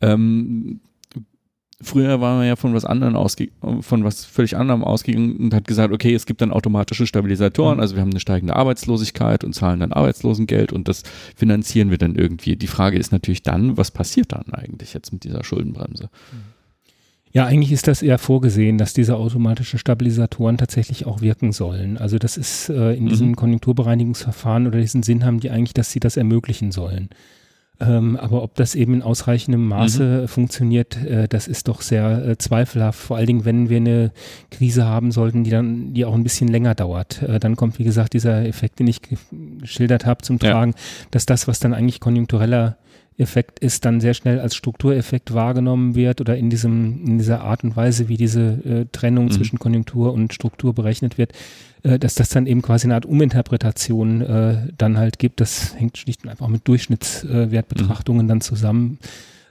Ähm, 0.00 0.80
Früher 1.80 2.20
war 2.20 2.36
man 2.36 2.46
ja 2.46 2.56
von 2.56 2.72
was 2.72 2.84
anderem 2.84 3.16
ausge 3.16 3.48
von 3.80 4.04
was 4.04 4.24
völlig 4.24 4.56
anderem 4.56 4.84
ausgegangen 4.84 5.36
und 5.36 5.54
hat 5.54 5.66
gesagt, 5.66 5.92
okay, 5.92 6.14
es 6.14 6.26
gibt 6.26 6.40
dann 6.40 6.52
automatische 6.52 7.06
Stabilisatoren, 7.06 7.76
mhm. 7.76 7.80
also 7.80 7.96
wir 7.96 8.02
haben 8.02 8.10
eine 8.10 8.20
steigende 8.20 8.56
Arbeitslosigkeit 8.56 9.44
und 9.44 9.54
zahlen 9.54 9.80
dann 9.80 9.92
Arbeitslosengeld 9.92 10.72
und 10.72 10.88
das 10.88 11.02
finanzieren 11.36 11.90
wir 11.90 11.98
dann 11.98 12.14
irgendwie. 12.14 12.56
Die 12.56 12.66
Frage 12.66 12.98
ist 12.98 13.12
natürlich 13.12 13.42
dann, 13.42 13.76
was 13.76 13.90
passiert 13.90 14.32
dann 14.32 14.52
eigentlich 14.52 14.94
jetzt 14.94 15.12
mit 15.12 15.24
dieser 15.24 15.42
Schuldenbremse? 15.42 16.10
Ja, 17.34 17.46
eigentlich 17.46 17.72
ist 17.72 17.88
das 17.88 18.00
eher 18.00 18.18
vorgesehen, 18.18 18.78
dass 18.78 18.94
diese 18.94 19.16
automatischen 19.16 19.80
Stabilisatoren 19.80 20.56
tatsächlich 20.56 21.04
auch 21.04 21.20
wirken 21.20 21.50
sollen. 21.50 21.98
Also 21.98 22.16
das 22.18 22.36
ist 22.36 22.68
äh, 22.68 22.94
in 22.94 23.08
diesen 23.08 23.30
mhm. 23.30 23.36
Konjunkturbereinigungsverfahren 23.36 24.68
oder 24.68 24.78
diesen 24.78 25.02
Sinn 25.02 25.24
haben 25.24 25.40
die 25.40 25.50
eigentlich, 25.50 25.74
dass 25.74 25.90
sie 25.90 25.98
das 25.98 26.16
ermöglichen 26.16 26.70
sollen. 26.70 27.08
Ähm, 27.80 28.16
aber 28.16 28.42
ob 28.42 28.54
das 28.54 28.76
eben 28.76 28.94
in 28.94 29.02
ausreichendem 29.02 29.66
Maße 29.66 30.22
mhm. 30.22 30.28
funktioniert, 30.28 30.96
äh, 31.04 31.26
das 31.28 31.48
ist 31.48 31.66
doch 31.66 31.80
sehr 31.82 32.24
äh, 32.24 32.38
zweifelhaft. 32.38 32.98
Vor 32.98 33.16
allen 33.16 33.26
Dingen, 33.26 33.44
wenn 33.44 33.68
wir 33.68 33.78
eine 33.78 34.12
Krise 34.50 34.84
haben 34.84 35.10
sollten, 35.10 35.42
die 35.42 35.50
dann, 35.50 35.92
die 35.92 36.04
auch 36.04 36.14
ein 36.14 36.22
bisschen 36.22 36.48
länger 36.48 36.74
dauert. 36.76 37.22
Äh, 37.22 37.40
dann 37.40 37.56
kommt, 37.56 37.78
wie 37.80 37.84
gesagt, 37.84 38.12
dieser 38.12 38.46
Effekt, 38.46 38.78
den 38.78 38.86
ich 38.86 39.00
geschildert 39.60 40.06
habe, 40.06 40.22
zum 40.22 40.38
Tragen, 40.38 40.72
ja. 40.72 40.78
dass 41.10 41.26
das, 41.26 41.48
was 41.48 41.58
dann 41.58 41.74
eigentlich 41.74 41.98
konjunktureller 41.98 42.76
Effekt 43.16 43.60
ist, 43.60 43.84
dann 43.84 44.00
sehr 44.00 44.14
schnell 44.14 44.40
als 44.40 44.56
Struktureffekt 44.56 45.34
wahrgenommen 45.34 45.94
wird 45.94 46.20
oder 46.20 46.36
in 46.36 46.50
diesem, 46.50 47.04
in 47.06 47.18
dieser 47.18 47.42
Art 47.42 47.62
und 47.62 47.76
Weise, 47.76 48.08
wie 48.08 48.16
diese 48.16 48.40
äh, 48.40 48.86
Trennung 48.90 49.26
mhm. 49.26 49.30
zwischen 49.30 49.58
Konjunktur 49.58 50.12
und 50.12 50.34
Struktur 50.34 50.74
berechnet 50.74 51.16
wird, 51.16 51.32
äh, 51.84 51.98
dass 51.98 52.16
das 52.16 52.28
dann 52.30 52.46
eben 52.46 52.60
quasi 52.62 52.86
eine 52.86 52.94
Art 52.94 53.06
Uminterpretation 53.06 54.20
äh, 54.20 54.56
dann 54.76 54.98
halt 54.98 55.18
gibt. 55.20 55.40
Das 55.40 55.76
hängt 55.76 55.96
schlicht 55.96 56.24
und 56.24 56.30
einfach 56.30 56.48
mit 56.48 56.66
Durchschnittswertbetrachtungen 56.66 58.26
mhm. 58.26 58.28
dann 58.28 58.40
zusammen. 58.40 58.98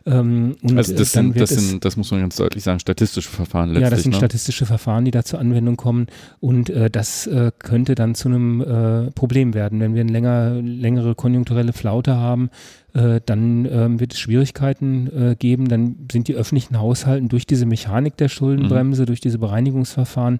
Ähm, 0.05 0.55
also 0.75 0.93
das, 0.93 1.13
sind, 1.13 1.39
das, 1.39 1.49
sind, 1.49 1.85
das 1.85 1.95
muss 1.95 2.11
man 2.11 2.21
ganz 2.21 2.35
deutlich 2.35 2.63
sagen, 2.63 2.79
statistische 2.79 3.29
Verfahren 3.29 3.69
letztlich. 3.69 3.83
Ja, 3.83 3.89
das 3.89 4.03
sind 4.03 4.11
ne? 4.11 4.17
statistische 4.17 4.65
Verfahren, 4.65 5.05
die 5.05 5.11
da 5.11 5.23
zur 5.23 5.39
Anwendung 5.39 5.77
kommen 5.77 6.07
und 6.41 6.69
äh, 6.69 6.89
das 6.89 7.25
äh, 7.27 7.51
könnte 7.57 7.95
dann 7.95 8.13
zu 8.13 8.27
einem 8.27 8.61
äh, 8.61 9.11
Problem 9.11 9.53
werden. 9.53 9.79
Wenn 9.79 9.95
wir 9.95 10.01
eine 10.01 10.11
länger, 10.11 10.61
längere 10.61 11.15
konjunkturelle 11.15 11.71
Flaute 11.71 12.17
haben, 12.17 12.49
äh, 12.93 13.21
dann 13.25 13.65
ähm, 13.65 13.99
wird 13.99 14.13
es 14.13 14.19
Schwierigkeiten 14.19 15.07
äh, 15.07 15.35
geben, 15.35 15.69
dann 15.69 16.07
sind 16.11 16.27
die 16.27 16.35
öffentlichen 16.35 16.79
Haushalten 16.79 17.29
durch 17.29 17.47
diese 17.47 17.65
Mechanik 17.65 18.17
der 18.17 18.27
Schuldenbremse, 18.27 19.03
mhm. 19.03 19.05
durch 19.07 19.21
diese 19.21 19.39
Bereinigungsverfahren, 19.39 20.39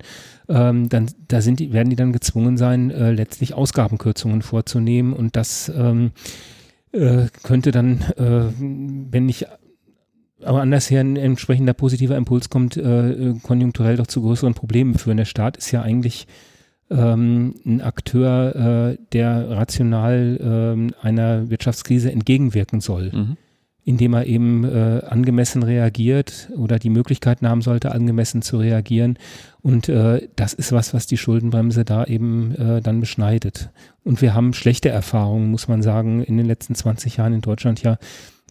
ähm, 0.49 0.89
dann 0.89 1.09
da 1.29 1.41
sind 1.41 1.59
die, 1.59 1.71
werden 1.71 1.89
die 1.89 1.95
dann 1.95 2.11
gezwungen 2.11 2.57
sein, 2.57 2.91
äh, 2.91 3.11
letztlich 3.11 3.53
Ausgabenkürzungen 3.53 4.41
vorzunehmen 4.41 5.13
und 5.13 5.37
das 5.37 5.71
ähm, 5.75 6.11
äh, 6.93 7.27
könnte 7.43 7.71
dann, 7.71 8.01
äh, 8.17 8.51
wenn 8.57 9.25
nicht 9.25 9.47
aber 10.43 10.61
andersher 10.61 10.99
ein 10.99 11.15
entsprechender 11.15 11.73
positiver 11.73 12.17
Impuls 12.17 12.49
kommt, 12.49 12.77
äh, 12.77 13.33
konjunkturell 13.43 13.97
doch 13.97 14.07
zu 14.07 14.21
größeren 14.21 14.53
Problemen 14.53 14.95
führen. 14.95 15.17
Der 15.17 15.25
Staat 15.25 15.57
ist 15.57 15.71
ja 15.71 15.81
eigentlich 15.81 16.27
ähm, 16.89 17.55
ein 17.65 17.81
Akteur, 17.81 18.55
äh, 18.93 18.97
der 19.13 19.49
rational 19.49 20.91
äh, 21.01 21.05
einer 21.05 21.49
Wirtschaftskrise 21.49 22.11
entgegenwirken 22.11 22.81
soll, 22.81 23.11
mhm. 23.13 23.37
Indem 23.85 24.13
er 24.13 24.25
eben 24.25 24.63
äh, 24.63 25.01
angemessen 25.07 25.63
reagiert 25.63 26.49
oder 26.55 26.79
die 26.79 26.89
Möglichkeiten 26.89 27.47
haben 27.47 27.61
sollte, 27.61 27.91
angemessen 27.91 28.41
zu 28.41 28.57
reagieren. 28.57 29.17
Und 29.61 29.89
äh, 29.89 30.27
das 30.35 30.53
ist 30.53 30.71
was, 30.71 30.93
was 30.93 31.05
die 31.07 31.17
Schuldenbremse 31.17 31.83
da 31.83 32.05
eben 32.05 32.55
äh, 32.55 32.81
dann 32.81 32.99
beschneidet. 32.99 33.69
Und 34.03 34.21
wir 34.21 34.33
haben 34.33 34.53
schlechte 34.53 34.89
Erfahrungen, 34.89 35.51
muss 35.51 35.67
man 35.67 35.81
sagen, 35.81 36.23
in 36.23 36.37
den 36.37 36.45
letzten 36.45 36.75
20 36.75 37.17
Jahren 37.17 37.33
in 37.33 37.41
Deutschland 37.41 37.81
ja 37.83 37.97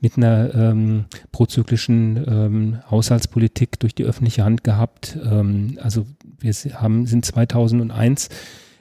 mit 0.03 0.17
einer 0.17 0.53
ähm, 0.55 1.05
prozyklischen 1.31 2.25
ähm, 2.27 2.79
Haushaltspolitik 2.91 3.79
durch 3.79 3.95
die 3.95 4.05
öffentliche 4.05 4.45
Hand 4.45 4.65
gehabt. 4.65 5.17
Ähm, 5.25 5.79
also 5.81 6.07
wir 6.41 6.53
haben, 6.75 7.07
sind 7.07 7.25
2001 7.25 8.29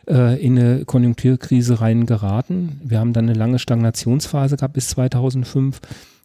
äh, 0.07 0.43
in 0.43 0.57
eine 0.57 0.83
Konjunkturkrise 0.85 1.79
reingeraten. 1.79 2.81
Wir 2.83 2.99
haben 2.99 3.13
dann 3.13 3.29
eine 3.29 3.37
lange 3.37 3.59
Stagnationsphase 3.59 4.57
gehabt 4.57 4.73
bis 4.73 4.89
2005. 4.89 5.79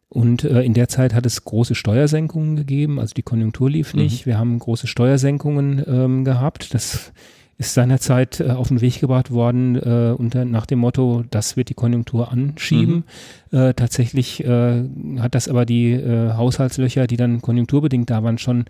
Und 0.09 0.45
äh, 0.45 0.63
in 0.63 0.75
der 0.75 0.89
Zeit 0.89 1.15
hat 1.15 1.27
es 1.27 1.45
große 1.45 1.75
Steuersenkungen 1.75 2.57
gegeben, 2.57 3.01
also 3.01 3.13
die 3.15 3.23
Konjunktur 3.23 3.69
lief 3.69 3.95
mhm. 3.95 4.03
nicht. 4.03 4.27
Mhm. 4.27 4.31
Wir 4.31 4.39
haben 4.39 4.59
große 4.59 4.87
Steuersenkungen 4.87 5.83
ähm, 5.87 6.25
gehabt. 6.25 6.75
Das 6.75 7.13
ist 7.59 7.75
seinerzeit 7.75 8.41
äh, 8.41 8.51
auf 8.51 8.69
den 8.69 8.81
Weg 8.81 9.01
gebracht 9.01 9.31
worden 9.31 9.77
äh, 9.77 10.15
unter, 10.17 10.45
nach 10.45 10.67
dem 10.67 10.81
Motto, 10.81 11.25
das 11.31 11.57
wird 11.57 11.71
die 11.71 11.75
Konjunktur 11.75 12.31
anschieben. 12.31 13.05
Mhm. 13.51 13.59
Äh, 13.59 13.75
tatsächlich 13.75 14.45
äh, 14.45 14.85
hat 15.19 15.35
das 15.35 15.49
aber 15.49 15.65
die 15.65 15.93
äh, 15.93 16.35
Haushaltslöcher, 16.35 17.07
die 17.07 17.17
dann 17.17 17.41
konjunkturbedingt 17.41 18.11
da 18.11 18.23
waren, 18.23 18.39
schon 18.39 18.67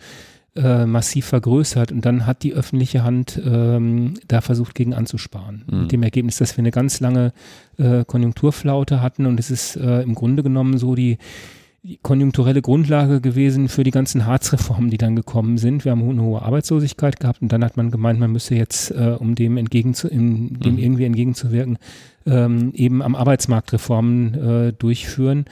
äh, 0.56 0.86
massiv 0.86 1.26
vergrößert 1.26 1.92
und 1.92 2.04
dann 2.04 2.26
hat 2.26 2.42
die 2.42 2.54
öffentliche 2.54 3.04
Hand 3.04 3.40
ähm, 3.44 4.14
da 4.28 4.40
versucht, 4.40 4.74
gegen 4.74 4.94
anzusparen. 4.94 5.64
Mhm. 5.70 5.80
Mit 5.82 5.92
dem 5.92 6.02
Ergebnis, 6.02 6.38
dass 6.38 6.56
wir 6.56 6.62
eine 6.62 6.70
ganz 6.70 7.00
lange 7.00 7.32
Konjunkturflaute 8.06 9.02
hatten 9.02 9.26
und 9.26 9.38
es 9.38 9.50
ist 9.50 9.76
im 9.76 10.14
Grunde 10.14 10.42
genommen 10.42 10.78
so 10.78 10.94
die 10.94 11.18
die 11.86 11.98
konjunkturelle 12.02 12.62
Grundlage 12.62 13.20
gewesen 13.20 13.68
für 13.68 13.84
die 13.84 13.92
ganzen 13.92 14.26
Harzreformen, 14.26 14.90
die 14.90 14.98
dann 14.98 15.14
gekommen 15.14 15.56
sind. 15.56 15.84
Wir 15.84 15.92
haben 15.92 16.08
eine 16.08 16.22
hohe 16.22 16.42
Arbeitslosigkeit 16.42 17.20
gehabt 17.20 17.42
und 17.42 17.52
dann 17.52 17.64
hat 17.64 17.76
man 17.76 17.92
gemeint, 17.92 18.18
man 18.18 18.32
müsse 18.32 18.56
jetzt, 18.56 18.90
äh, 18.90 19.16
um 19.16 19.36
dem 19.36 19.56
entgegenzu, 19.56 20.08
in, 20.08 20.58
dem 20.58 20.74
mhm. 20.74 20.78
irgendwie 20.78 21.04
entgegenzuwirken, 21.04 21.78
ähm, 22.26 22.72
eben 22.74 23.02
am 23.02 23.14
Arbeitsmarkt 23.14 23.72
Reformen 23.72 24.34
äh, 24.34 24.72
durchführen. 24.72 25.44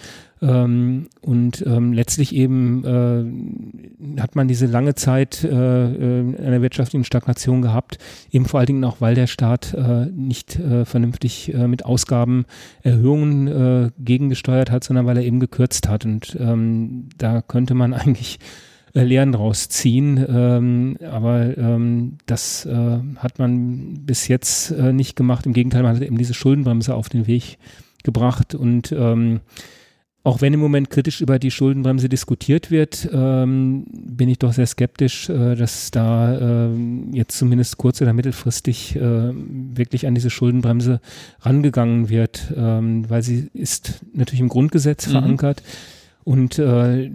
Ähm, 0.44 1.08
und 1.22 1.64
ähm, 1.66 1.94
letztlich 1.94 2.34
eben 2.34 2.84
äh, 2.84 4.20
hat 4.20 4.36
man 4.36 4.46
diese 4.46 4.66
lange 4.66 4.94
Zeit 4.94 5.42
äh, 5.42 5.48
äh, 5.48 6.36
einer 6.36 6.60
wirtschaftlichen 6.60 7.04
Stagnation 7.04 7.62
gehabt, 7.62 7.98
eben 8.30 8.44
vor 8.44 8.60
allen 8.60 8.66
Dingen 8.66 8.84
auch, 8.84 9.00
weil 9.00 9.14
der 9.14 9.26
Staat 9.26 9.72
äh, 9.72 10.06
nicht 10.06 10.58
äh, 10.58 10.84
vernünftig 10.84 11.54
äh, 11.54 11.66
mit 11.66 11.86
Ausgabenerhöhungen 11.86 13.46
äh, 13.48 13.90
gegengesteuert 13.98 14.70
hat, 14.70 14.84
sondern 14.84 15.06
weil 15.06 15.16
er 15.16 15.24
eben 15.24 15.40
gekürzt 15.40 15.88
hat. 15.88 16.04
Und 16.04 16.36
ähm, 16.38 17.08
da 17.16 17.40
könnte 17.40 17.72
man 17.74 17.94
eigentlich 17.94 18.38
äh, 18.92 19.02
Lehren 19.02 19.32
draus 19.32 19.70
ziehen. 19.70 20.22
Ähm, 20.28 20.98
aber 21.10 21.56
ähm, 21.56 22.18
das 22.26 22.66
äh, 22.66 22.98
hat 23.16 23.38
man 23.38 24.04
bis 24.04 24.28
jetzt 24.28 24.72
äh, 24.72 24.92
nicht 24.92 25.16
gemacht. 25.16 25.46
Im 25.46 25.54
Gegenteil, 25.54 25.82
man 25.82 25.96
hat 25.96 26.02
eben 26.02 26.18
diese 26.18 26.34
Schuldenbremse 26.34 26.94
auf 26.94 27.08
den 27.08 27.26
Weg 27.26 27.56
gebracht 28.02 28.54
und 28.54 28.92
ähm, 28.92 29.40
auch 30.24 30.40
wenn 30.40 30.54
im 30.54 30.60
Moment 30.60 30.88
kritisch 30.88 31.20
über 31.20 31.38
die 31.38 31.50
Schuldenbremse 31.50 32.08
diskutiert 32.08 32.70
wird, 32.70 33.08
ähm, 33.12 33.84
bin 33.92 34.30
ich 34.30 34.38
doch 34.38 34.54
sehr 34.54 34.66
skeptisch, 34.66 35.28
äh, 35.28 35.54
dass 35.54 35.90
da 35.90 36.66
äh, 36.66 36.70
jetzt 37.12 37.36
zumindest 37.36 37.76
kurz- 37.76 38.00
oder 38.00 38.14
mittelfristig 38.14 38.96
äh, 38.96 39.00
wirklich 39.00 40.06
an 40.06 40.14
diese 40.14 40.30
Schuldenbremse 40.30 41.02
rangegangen 41.42 42.08
wird, 42.08 42.54
ähm, 42.56 43.08
weil 43.10 43.22
sie 43.22 43.50
ist 43.52 44.00
natürlich 44.14 44.40
im 44.40 44.48
Grundgesetz 44.48 45.06
mhm. 45.06 45.12
verankert 45.12 45.62
und 46.24 46.58
äh, 46.58 47.10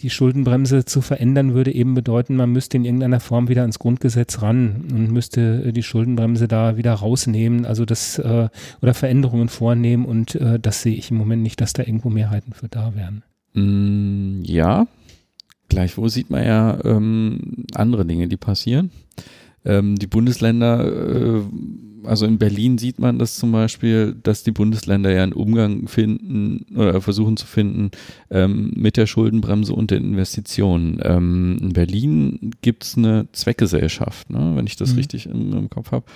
die 0.00 0.10
Schuldenbremse 0.10 0.84
zu 0.84 1.00
verändern, 1.00 1.54
würde 1.54 1.74
eben 1.74 1.94
bedeuten, 1.94 2.36
man 2.36 2.50
müsste 2.50 2.76
in 2.76 2.84
irgendeiner 2.84 3.20
Form 3.20 3.48
wieder 3.48 3.62
ans 3.62 3.78
Grundgesetz 3.78 4.42
ran 4.42 4.84
und 4.90 5.10
müsste 5.10 5.64
äh, 5.66 5.72
die 5.72 5.82
Schuldenbremse 5.82 6.48
da 6.48 6.76
wieder 6.76 6.92
rausnehmen, 6.92 7.64
also 7.64 7.84
das 7.84 8.18
äh, 8.18 8.48
oder 8.82 8.94
Veränderungen 8.94 9.48
vornehmen 9.48 10.04
und 10.04 10.34
äh, 10.34 10.60
das 10.60 10.82
sehe 10.82 10.94
ich 10.94 11.10
im 11.10 11.16
Moment 11.16 11.42
nicht, 11.42 11.60
dass 11.60 11.72
da 11.72 11.82
irgendwo 11.82 12.10
Mehrheiten 12.10 12.52
für 12.52 12.68
da 12.68 12.94
wären. 12.94 13.22
Mm, 13.54 14.42
ja, 14.44 14.86
gleichwohl 15.68 16.10
sieht 16.10 16.30
man 16.30 16.44
ja 16.44 16.78
ähm, 16.84 17.64
andere 17.74 18.04
Dinge, 18.04 18.28
die 18.28 18.36
passieren. 18.36 18.90
Ähm, 19.64 19.96
die 19.96 20.06
Bundesländer 20.06 20.84
äh, 20.86 21.42
also 22.06 22.26
in 22.26 22.38
Berlin 22.38 22.78
sieht 22.78 22.98
man 22.98 23.18
das 23.18 23.36
zum 23.36 23.52
Beispiel, 23.52 24.16
dass 24.22 24.42
die 24.42 24.52
Bundesländer 24.52 25.10
ja 25.10 25.22
einen 25.22 25.32
Umgang 25.32 25.88
finden 25.88 26.66
oder 26.74 27.00
versuchen 27.00 27.36
zu 27.36 27.46
finden 27.46 27.90
ähm, 28.30 28.72
mit 28.74 28.96
der 28.96 29.06
Schuldenbremse 29.06 29.72
und 29.72 29.90
den 29.90 30.04
Investitionen. 30.04 31.00
Ähm, 31.02 31.58
in 31.60 31.72
Berlin 31.72 32.52
gibt 32.62 32.84
es 32.84 32.96
eine 32.96 33.28
Zweckgesellschaft, 33.32 34.30
ne, 34.30 34.52
wenn 34.54 34.66
ich 34.66 34.76
das 34.76 34.92
mhm. 34.92 34.96
richtig 34.98 35.26
im, 35.26 35.52
im 35.52 35.70
Kopf 35.70 35.92
habe, 35.92 36.06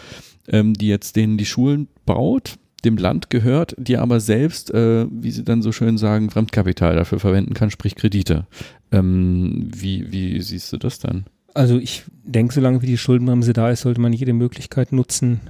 ähm, 0.48 0.74
die 0.74 0.88
jetzt 0.88 1.16
denen 1.16 1.38
die 1.38 1.46
Schulen 1.46 1.88
baut 2.06 2.56
dem 2.84 2.96
Land 2.96 3.30
gehört, 3.30 3.74
die 3.78 3.98
aber 3.98 4.20
selbst, 4.20 4.72
äh, 4.72 5.06
wie 5.10 5.30
sie 5.30 5.44
dann 5.44 5.62
so 5.62 5.72
schön 5.72 5.98
sagen, 5.98 6.30
Fremdkapital 6.30 6.96
dafür 6.96 7.20
verwenden 7.20 7.54
kann, 7.54 7.70
sprich 7.70 7.94
Kredite. 7.94 8.46
Ähm, 8.90 9.68
wie, 9.74 10.10
wie 10.10 10.40
siehst 10.40 10.72
du 10.72 10.78
das 10.78 10.98
dann? 10.98 11.26
Also 11.54 11.78
ich 11.78 12.04
denke, 12.24 12.54
solange 12.54 12.80
wie 12.82 12.86
die 12.86 12.98
Schuldenbremse 12.98 13.52
da 13.52 13.70
ist, 13.70 13.82
sollte 13.82 14.00
man 14.00 14.12
jede 14.12 14.32
Möglichkeit 14.32 14.92
nutzen, 14.92 15.40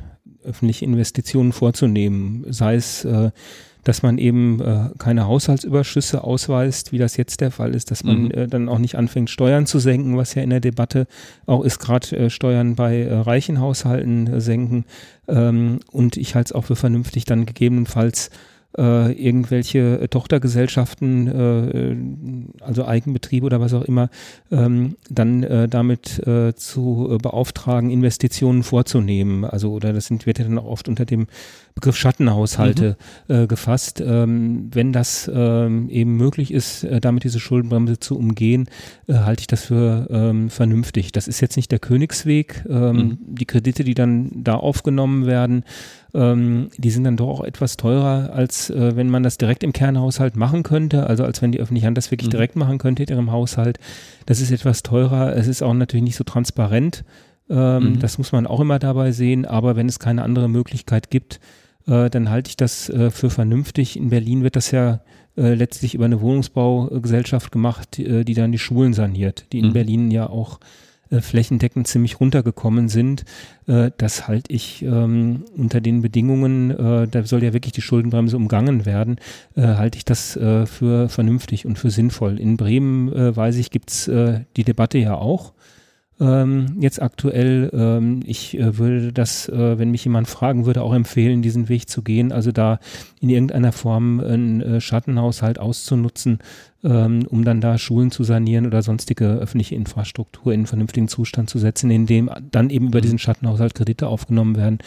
öffentliche 0.44 0.84
Investitionen 0.84 1.52
vorzunehmen. 1.52 2.44
Sei 2.48 2.74
es, 2.74 3.04
äh, 3.04 3.30
dass 3.84 4.02
man 4.02 4.18
eben 4.18 4.60
äh, 4.60 4.90
keine 4.98 5.26
Haushaltsüberschüsse 5.26 6.22
ausweist, 6.22 6.92
wie 6.92 6.98
das 6.98 7.16
jetzt 7.16 7.40
der 7.40 7.50
Fall 7.50 7.74
ist, 7.74 7.90
dass 7.90 8.04
man 8.04 8.24
mhm. 8.24 8.30
äh, 8.32 8.46
dann 8.46 8.68
auch 8.68 8.78
nicht 8.78 8.96
anfängt, 8.96 9.30
Steuern 9.30 9.66
zu 9.66 9.78
senken, 9.78 10.16
was 10.16 10.34
ja 10.34 10.42
in 10.42 10.50
der 10.50 10.60
Debatte 10.60 11.06
auch 11.46 11.64
ist, 11.64 11.78
gerade 11.78 12.28
Steuern 12.28 12.74
bei 12.74 13.08
reichen 13.10 13.58
Haushalten 13.60 14.40
senken. 14.40 14.84
Ähm, 15.28 15.80
und 15.90 16.16
ich 16.16 16.34
halte 16.34 16.48
es 16.48 16.52
auch 16.52 16.64
für 16.64 16.76
vernünftig, 16.76 17.24
dann 17.24 17.46
gegebenenfalls 17.46 18.30
äh, 18.78 19.12
irgendwelche 19.12 20.00
äh, 20.00 20.08
Tochtergesellschaften, 20.08 21.26
äh, 22.60 22.64
also 22.64 22.84
Eigenbetriebe 22.84 23.46
oder 23.46 23.60
was 23.60 23.74
auch 23.74 23.82
immer, 23.82 24.10
ähm, 24.50 24.96
dann 25.08 25.42
äh, 25.42 25.68
damit 25.68 26.26
äh, 26.26 26.54
zu 26.54 27.08
äh, 27.10 27.18
beauftragen, 27.18 27.90
Investitionen 27.90 28.62
vorzunehmen. 28.62 29.44
Also 29.44 29.72
oder 29.72 29.92
das 29.92 30.06
sind, 30.06 30.26
wird 30.26 30.38
ja 30.38 30.44
dann 30.44 30.58
auch 30.58 30.66
oft 30.66 30.88
unter 30.88 31.04
dem 31.04 31.26
Begriff 31.74 31.96
Schattenhaushalte 31.96 32.96
mhm. 33.28 33.34
äh, 33.34 33.46
gefasst. 33.46 34.02
Ähm, 34.04 34.70
wenn 34.72 34.92
das 34.92 35.30
ähm, 35.32 35.88
eben 35.88 36.16
möglich 36.16 36.52
ist, 36.52 36.84
äh, 36.84 37.00
damit 37.00 37.24
diese 37.24 37.40
Schuldenbremse 37.40 37.98
zu 37.98 38.16
umgehen, 38.18 38.68
äh, 39.06 39.14
halte 39.14 39.40
ich 39.42 39.46
das 39.46 39.64
für 39.64 40.06
ähm, 40.10 40.50
vernünftig. 40.50 41.12
Das 41.12 41.28
ist 41.28 41.40
jetzt 41.40 41.56
nicht 41.56 41.72
der 41.72 41.78
Königsweg. 41.78 42.64
Ähm, 42.68 42.96
mhm. 42.96 43.18
Die 43.20 43.46
Kredite, 43.46 43.84
die 43.84 43.94
dann 43.94 44.30
da 44.44 44.54
aufgenommen 44.54 45.26
werden, 45.26 45.64
ähm, 46.14 46.70
die 46.76 46.90
sind 46.90 47.04
dann 47.04 47.16
doch 47.16 47.28
auch 47.28 47.44
etwas 47.44 47.76
teurer, 47.76 48.32
als 48.32 48.70
äh, 48.70 48.96
wenn 48.96 49.10
man 49.10 49.22
das 49.22 49.38
direkt 49.38 49.62
im 49.62 49.72
Kernhaushalt 49.72 50.36
machen 50.36 50.62
könnte. 50.62 51.06
Also 51.06 51.24
als 51.24 51.42
wenn 51.42 51.52
die 51.52 51.60
öffentliche 51.60 51.86
Hand 51.86 51.96
das 51.96 52.10
wirklich 52.10 52.28
mhm. 52.28 52.32
direkt 52.32 52.56
machen 52.56 52.78
könnte 52.78 53.02
in 53.02 53.08
ihrem 53.08 53.32
Haushalt. 53.32 53.78
Das 54.26 54.40
ist 54.40 54.50
etwas 54.50 54.82
teurer. 54.82 55.36
Es 55.36 55.46
ist 55.46 55.62
auch 55.62 55.74
natürlich 55.74 56.04
nicht 56.04 56.16
so 56.16 56.24
transparent. 56.24 57.04
Ähm, 57.48 57.94
mhm. 57.94 57.98
Das 58.00 58.18
muss 58.18 58.32
man 58.32 58.46
auch 58.46 58.60
immer 58.60 58.78
dabei 58.78 59.12
sehen. 59.12 59.44
Aber 59.44 59.76
wenn 59.76 59.88
es 59.88 59.98
keine 59.98 60.22
andere 60.22 60.48
Möglichkeit 60.48 61.10
gibt, 61.10 61.40
äh, 61.86 62.10
dann 62.10 62.30
halte 62.30 62.48
ich 62.48 62.56
das 62.56 62.88
äh, 62.88 63.10
für 63.10 63.30
vernünftig. 63.30 63.96
In 63.96 64.10
Berlin 64.10 64.42
wird 64.42 64.56
das 64.56 64.70
ja 64.70 65.00
äh, 65.36 65.54
letztlich 65.54 65.94
über 65.94 66.06
eine 66.06 66.20
Wohnungsbaugesellschaft 66.20 67.52
gemacht, 67.52 67.96
die, 67.96 68.06
äh, 68.06 68.24
die, 68.24 68.34
dann 68.34 68.52
die 68.52 68.58
Schulen 68.58 68.94
saniert, 68.94 69.46
die 69.52 69.60
in 69.60 69.68
mhm. 69.68 69.72
Berlin 69.72 70.10
ja 70.10 70.28
auch 70.28 70.60
äh, 71.10 71.20
flächendeckend 71.20 71.88
ziemlich 71.88 72.20
runtergekommen 72.20 72.88
sind. 72.88 73.24
Äh, 73.66 73.90
das 73.96 74.28
halte 74.28 74.52
ich 74.52 74.82
ähm, 74.82 75.44
unter 75.56 75.80
den 75.80 76.02
Bedingungen, 76.02 76.70
äh, 76.70 77.08
da 77.08 77.24
soll 77.24 77.42
ja 77.42 77.52
wirklich 77.52 77.72
die 77.72 77.82
Schuldenbremse 77.82 78.36
umgangen 78.36 78.86
werden, 78.86 79.16
äh, 79.56 79.62
halte 79.62 79.98
ich 79.98 80.04
das 80.04 80.32
für 80.32 81.08
vernünftig 81.08 81.66
und 81.66 81.78
für 81.78 81.90
sinnvoll. 81.90 82.38
In 82.38 82.56
Bremen, 82.56 83.10
weiß 83.36 83.56
ich, 83.56 83.70
gibt's 83.70 84.04
die 84.06 84.64
Debatte 84.64 84.98
ja 84.98 85.14
auch 85.14 85.52
ähm, 86.20 86.76
jetzt 86.78 87.00
aktuell. 87.00 87.70
Ähm, 87.72 88.22
ich 88.26 88.58
äh, 88.58 88.78
würde 88.78 89.12
das, 89.12 89.48
äh, 89.48 89.78
wenn 89.78 89.90
mich 89.90 90.04
jemand 90.04 90.28
fragen 90.28 90.66
würde, 90.66 90.82
auch 90.82 90.92
empfehlen, 90.92 91.42
diesen 91.42 91.68
Weg 91.68 91.88
zu 91.88 92.02
gehen. 92.02 92.30
Also 92.30 92.52
da 92.52 92.78
in 93.20 93.30
irgendeiner 93.30 93.72
Form 93.72 94.20
einen 94.20 94.60
äh, 94.60 94.80
Schattenhaushalt 94.80 95.58
auszunutzen, 95.58 96.38
ähm, 96.84 97.26
um 97.28 97.44
dann 97.44 97.60
da 97.60 97.78
Schulen 97.78 98.10
zu 98.10 98.22
sanieren 98.22 98.66
oder 98.66 98.82
sonstige 98.82 99.26
öffentliche 99.26 99.74
Infrastruktur 99.74 100.52
in 100.52 100.60
einen 100.60 100.66
vernünftigen 100.66 101.08
Zustand 101.08 101.50
zu 101.50 101.58
setzen, 101.58 101.90
in 101.90 102.06
dem 102.06 102.30
dann 102.50 102.70
eben 102.70 102.88
über 102.88 102.98
mhm. 102.98 103.02
diesen 103.02 103.18
Schattenhaushalt 103.18 103.74
Kredite 103.74 104.08
aufgenommen 104.08 104.56
werden 104.56 104.78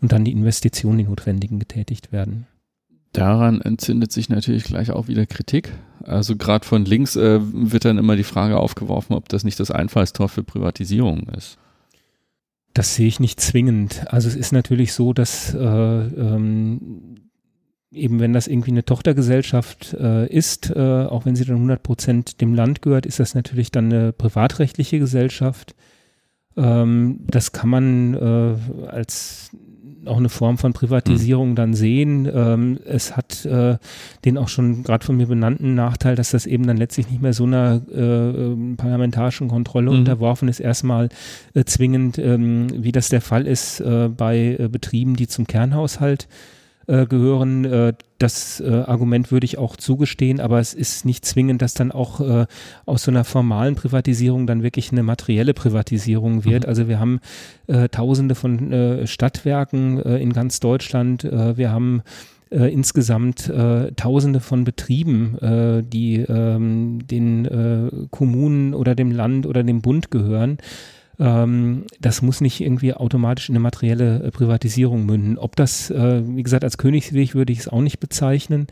und 0.00 0.12
dann 0.12 0.24
die 0.24 0.32
Investitionen, 0.32 0.98
die 0.98 1.04
notwendigen, 1.04 1.58
getätigt 1.58 2.12
werden. 2.12 2.46
Daran 3.12 3.60
entzündet 3.60 4.10
sich 4.10 4.28
natürlich 4.28 4.64
gleich 4.64 4.90
auch 4.90 5.08
wieder 5.08 5.26
Kritik. 5.26 5.72
Also 6.02 6.36
gerade 6.36 6.66
von 6.66 6.84
links 6.84 7.14
äh, 7.16 7.40
wird 7.42 7.84
dann 7.84 7.98
immer 7.98 8.16
die 8.16 8.24
Frage 8.24 8.58
aufgeworfen, 8.58 9.14
ob 9.14 9.28
das 9.28 9.44
nicht 9.44 9.60
das 9.60 9.70
Einfallstor 9.70 10.28
für 10.28 10.42
Privatisierung 10.42 11.28
ist. 11.36 11.58
Das 12.74 12.94
sehe 12.94 13.06
ich 13.06 13.20
nicht 13.20 13.38
zwingend. 13.38 14.06
Also 14.10 14.28
es 14.28 14.36
ist 14.36 14.52
natürlich 14.52 14.94
so, 14.94 15.12
dass 15.12 15.54
äh, 15.54 15.58
ähm, 15.58 17.16
eben 17.92 18.20
wenn 18.20 18.32
das 18.32 18.48
irgendwie 18.48 18.70
eine 18.70 18.84
Tochtergesellschaft 18.84 19.94
äh, 19.94 20.26
ist, 20.26 20.70
äh, 20.70 20.78
auch 20.78 21.26
wenn 21.26 21.36
sie 21.36 21.44
dann 21.44 21.56
100 21.56 21.82
Prozent 21.82 22.40
dem 22.40 22.54
Land 22.54 22.80
gehört, 22.80 23.04
ist 23.04 23.20
das 23.20 23.34
natürlich 23.34 23.70
dann 23.70 23.92
eine 23.92 24.12
privatrechtliche 24.12 24.98
Gesellschaft. 24.98 25.74
Ähm, 26.56 27.20
das 27.26 27.52
kann 27.52 27.68
man 27.68 28.14
äh, 28.14 28.86
als 28.86 29.50
auch 30.06 30.18
eine 30.18 30.28
Form 30.28 30.58
von 30.58 30.72
Privatisierung 30.72 31.50
mhm. 31.50 31.54
dann 31.56 31.74
sehen. 31.74 32.30
Ähm, 32.32 32.78
es 32.84 33.16
hat 33.16 33.44
äh, 33.44 33.78
den 34.24 34.38
auch 34.38 34.48
schon 34.48 34.82
gerade 34.82 35.04
von 35.04 35.16
mir 35.16 35.26
benannten 35.26 35.74
Nachteil, 35.74 36.16
dass 36.16 36.30
das 36.30 36.46
eben 36.46 36.66
dann 36.66 36.76
letztlich 36.76 37.10
nicht 37.10 37.22
mehr 37.22 37.32
so 37.32 37.44
einer 37.44 37.82
äh, 37.92 38.00
ähm, 38.00 38.76
parlamentarischen 38.76 39.48
Kontrolle 39.48 39.90
mhm. 39.90 39.98
unterworfen 39.98 40.48
ist, 40.48 40.60
erstmal 40.60 41.08
äh, 41.54 41.64
zwingend, 41.64 42.18
ähm, 42.18 42.68
wie 42.82 42.92
das 42.92 43.08
der 43.08 43.20
Fall 43.20 43.46
ist 43.46 43.80
äh, 43.80 44.08
bei 44.08 44.56
äh, 44.58 44.68
Betrieben, 44.68 45.16
die 45.16 45.28
zum 45.28 45.46
Kernhaushalt 45.46 46.24
äh, 46.24 46.61
gehören. 46.86 47.64
Äh, 47.64 47.94
das 48.18 48.60
äh, 48.60 48.70
Argument 48.70 49.32
würde 49.32 49.44
ich 49.44 49.58
auch 49.58 49.76
zugestehen, 49.76 50.40
aber 50.40 50.60
es 50.60 50.74
ist 50.74 51.04
nicht 51.04 51.24
zwingend, 51.24 51.60
dass 51.60 51.74
dann 51.74 51.90
auch 51.90 52.20
äh, 52.20 52.46
aus 52.86 53.02
so 53.02 53.10
einer 53.10 53.24
formalen 53.24 53.74
Privatisierung 53.74 54.46
dann 54.46 54.62
wirklich 54.62 54.92
eine 54.92 55.02
materielle 55.02 55.54
Privatisierung 55.54 56.44
wird. 56.44 56.64
Mhm. 56.64 56.68
Also 56.68 56.88
wir 56.88 57.00
haben 57.00 57.20
äh, 57.66 57.88
tausende 57.88 58.34
von 58.34 58.72
äh, 58.72 59.06
Stadtwerken 59.06 59.98
in 59.98 60.32
ganz 60.32 60.60
Deutschland. 60.60 61.24
wir 61.24 61.70
haben 61.70 62.02
insgesamt 62.50 63.48
äh, 63.48 63.92
Tausende 63.92 64.40
von 64.40 64.64
Betrieben, 64.64 65.38
äh, 65.38 65.82
die 65.82 66.16
ähm, 66.16 66.98
den 67.06 67.46
äh, 67.46 68.06
Kommunen 68.10 68.74
oder 68.74 68.94
dem 68.94 69.10
Land 69.10 69.46
oder 69.46 69.62
dem 69.62 69.80
Bund 69.80 70.10
gehören. 70.10 70.58
Ähm, 71.22 71.84
das 72.00 72.20
muss 72.20 72.40
nicht 72.40 72.60
irgendwie 72.60 72.94
automatisch 72.94 73.48
in 73.48 73.54
eine 73.54 73.62
materielle 73.62 74.24
äh, 74.24 74.30
Privatisierung 74.32 75.06
münden. 75.06 75.38
Ob 75.38 75.54
das, 75.54 75.88
äh, 75.90 76.22
wie 76.26 76.42
gesagt, 76.42 76.64
als 76.64 76.78
Königsweg 76.78 77.34
würde 77.34 77.52
ich 77.52 77.60
es 77.60 77.68
auch 77.68 77.80
nicht 77.80 78.00
bezeichnen. 78.00 78.66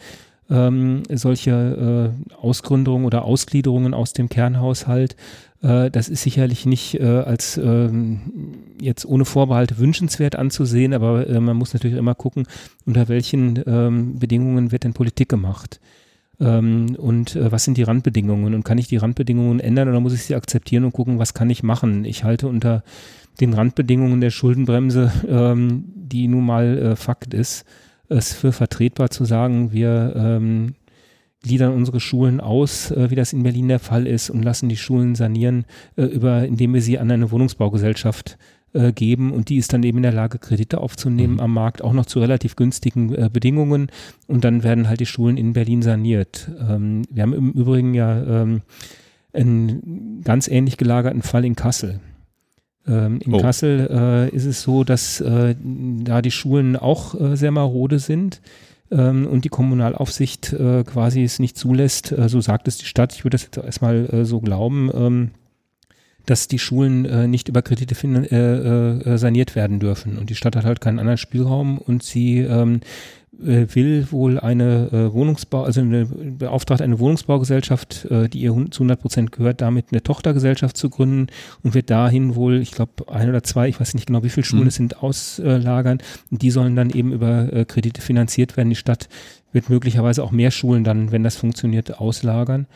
Ähm, 0.50 1.04
solche 1.08 2.12
äh, 2.32 2.34
Ausgründungen 2.34 3.06
oder 3.06 3.24
Ausgliederungen 3.24 3.94
aus 3.94 4.14
dem 4.14 4.28
Kernhaushalt, 4.28 5.14
äh, 5.62 5.92
das 5.92 6.08
ist 6.08 6.22
sicherlich 6.22 6.66
nicht 6.66 6.98
äh, 6.98 7.04
als 7.04 7.56
ähm, 7.56 8.56
jetzt 8.80 9.06
ohne 9.06 9.24
Vorbehalte 9.24 9.78
wünschenswert 9.78 10.34
anzusehen, 10.34 10.92
aber 10.92 11.28
äh, 11.28 11.38
man 11.38 11.56
muss 11.56 11.72
natürlich 11.72 11.96
immer 11.96 12.16
gucken, 12.16 12.48
unter 12.84 13.06
welchen 13.06 13.62
ähm, 13.64 14.18
Bedingungen 14.18 14.72
wird 14.72 14.82
denn 14.82 14.92
Politik 14.92 15.28
gemacht. 15.28 15.78
Ähm, 16.40 16.96
und 16.96 17.37
äh, 17.37 17.53
was 17.53 17.64
sind 17.64 17.76
die 17.76 17.83
Randbedingungen 17.83 18.55
und 18.55 18.64
kann 18.64 18.79
ich 18.79 18.88
die 18.88 18.96
Randbedingungen 18.96 19.61
ändern 19.61 19.88
oder 19.88 20.00
muss 20.00 20.14
ich 20.14 20.22
sie 20.22 20.35
akzeptieren 20.35 20.85
und 20.85 20.92
gucken, 20.92 21.18
was 21.18 21.35
kann 21.35 21.50
ich 21.50 21.62
machen? 21.62 22.05
Ich 22.05 22.24
halte 22.24 22.48
unter 22.48 22.83
den 23.40 23.53
Randbedingungen 23.53 24.20
der 24.20 24.31
Schuldenbremse, 24.31 25.12
ähm, 25.29 25.85
die 25.94 26.29
nun 26.29 26.46
mal 26.46 26.79
äh, 26.79 26.96
Fakt 26.96 27.35
ist, 27.35 27.64
es 28.09 28.33
für 28.33 28.53
vertretbar 28.53 29.11
zu 29.11 29.24
sagen, 29.24 29.72
wir 29.72 30.14
ähm, 30.16 30.74
gliedern 31.42 31.72
unsere 31.72 32.00
Schulen 32.00 32.40
aus, 32.40 32.90
äh, 32.90 33.11
wie 33.11 33.14
das 33.14 33.33
in 33.33 33.42
Berlin 33.42 33.68
der 33.68 33.79
Fall 33.79 34.07
ist, 34.07 34.31
und 34.31 34.42
lassen 34.42 34.68
die 34.68 34.76
Schulen 34.76 35.14
sanieren, 35.14 35.64
äh, 35.96 36.05
über, 36.05 36.44
indem 36.44 36.74
wir 36.74 36.83
sie 36.83 36.98
an 36.98 37.11
eine 37.11 37.31
Wohnungsbaugesellschaft 37.31 38.37
äh, 38.72 38.92
geben 38.92 39.33
und 39.33 39.48
die 39.48 39.56
ist 39.56 39.72
dann 39.72 39.83
eben 39.83 39.98
in 39.98 40.04
der 40.04 40.12
Lage, 40.12 40.38
Kredite 40.38 40.78
aufzunehmen 40.78 41.35
mhm. 41.35 41.40
am 41.40 41.54
Markt, 41.54 41.83
auch 41.83 41.92
noch 41.92 42.06
zu 42.06 42.20
relativ 42.20 42.54
günstigen 42.54 43.12
äh, 43.14 43.28
Bedingungen 43.33 43.90
und 44.28 44.44
dann 44.44 44.62
werden 44.62 44.88
halt 44.88 45.00
die 45.00 45.06
Schulen 45.06 45.37
in 45.37 45.54
Berlin 45.54 45.83
saniert. 45.83 46.50
Ähm, 46.68 47.02
wir 47.11 47.24
haben 47.24 47.33
im 47.33 47.50
Übrigen 47.50 47.94
ja 47.94 48.42
ähm, 48.42 48.62
einen 49.33 50.22
ganz 50.22 50.46
ähnlich 50.46 50.76
gelagerten 50.76 51.22
Fall 51.22 51.44
in 51.44 51.56
Kassel. 51.56 52.00
Ähm, 52.87 53.20
in 53.24 53.35
oh. 53.35 53.40
Kassel 53.40 53.88
äh, 53.90 54.35
ist 54.35 54.46
es 54.46 54.62
so, 54.62 54.85
dass 54.85 55.20
äh, 55.20 55.54
da 56.04 56.22
die 56.22 56.30
Schulen 56.30 56.76
auch 56.76 57.20
äh, 57.20 57.37
sehr 57.37 57.50
marode 57.50 57.98
sind 57.98 58.40
ähm, 58.90 59.26
und 59.26 59.44
die 59.44 59.48
Kommunalaufsicht 59.50 60.52
äh, 60.52 60.85
quasi 60.85 61.22
es 61.22 61.38
nicht 61.38 61.59
zulässt, 61.59 62.14
so 62.26 62.40
sagt 62.40 62.68
es 62.68 62.78
die 62.78 62.87
Stadt, 62.87 63.12
ich 63.14 63.24
würde 63.24 63.35
das 63.35 63.42
jetzt 63.42 63.56
erstmal 63.59 64.24
so 64.24 64.40
glauben, 64.40 64.90
ähm, 64.94 65.30
dass 66.26 66.48
die 66.48 66.59
Schulen 66.59 67.04
äh, 67.04 67.26
nicht 67.26 67.48
über 67.48 67.62
Kredite 67.62 67.94
äh, 68.04 68.37
äh, 68.37 69.18
saniert 69.18 69.56
werden 69.56 69.80
dürfen. 69.80 70.18
Und 70.18 70.30
die 70.30 70.35
Stadt 70.35 70.56
hat 70.56 70.64
halt 70.64 70.80
keinen 70.80 70.98
anderen 70.98 71.18
Spielraum 71.18 71.78
und 71.78 72.02
sie 72.02 72.38
ähm, 72.38 72.80
äh, 73.42 73.66
will 73.74 74.06
wohl 74.11 74.38
eine 74.38 74.88
äh, 74.92 75.12
Wohnungsbau, 75.12 75.64
also 75.64 75.80
eine, 75.80 76.06
beauftragt 76.06 76.83
eine 76.83 76.98
Wohnungsbaugesellschaft, 76.98 78.06
äh, 78.06 78.28
die 78.28 78.40
ihr 78.40 78.50
zu 78.70 78.83
100 78.83 79.00
Prozent 79.00 79.33
gehört, 79.33 79.61
damit 79.61 79.87
eine 79.92 80.02
Tochtergesellschaft 80.02 80.76
zu 80.76 80.90
gründen 80.90 81.28
und 81.62 81.74
wird 81.74 81.90
dahin 81.90 82.35
wohl, 82.35 82.61
ich 82.61 82.72
glaube, 82.72 83.11
ein 83.11 83.28
oder 83.28 83.42
zwei, 83.42 83.68
ich 83.68 83.80
weiß 83.80 83.94
nicht 83.94 84.06
genau, 84.06 84.22
wie 84.22 84.28
viele 84.28 84.44
Schulen 84.44 84.64
mhm. 84.64 84.68
es 84.68 84.74
sind, 84.74 85.02
auslagern. 85.02 85.98
Und 86.30 86.42
die 86.42 86.50
sollen 86.50 86.76
dann 86.76 86.90
eben 86.90 87.12
über 87.12 87.52
äh, 87.52 87.64
Kredite 87.64 88.02
finanziert 88.02 88.56
werden. 88.56 88.70
Die 88.70 88.76
Stadt 88.76 89.09
wird 89.52 89.70
möglicherweise 89.70 90.22
auch 90.22 90.30
mehr 90.30 90.50
Schulen 90.50 90.85
dann, 90.85 91.11
wenn 91.12 91.22
das 91.22 91.37
funktioniert, 91.37 91.98
auslagern. 91.98 92.66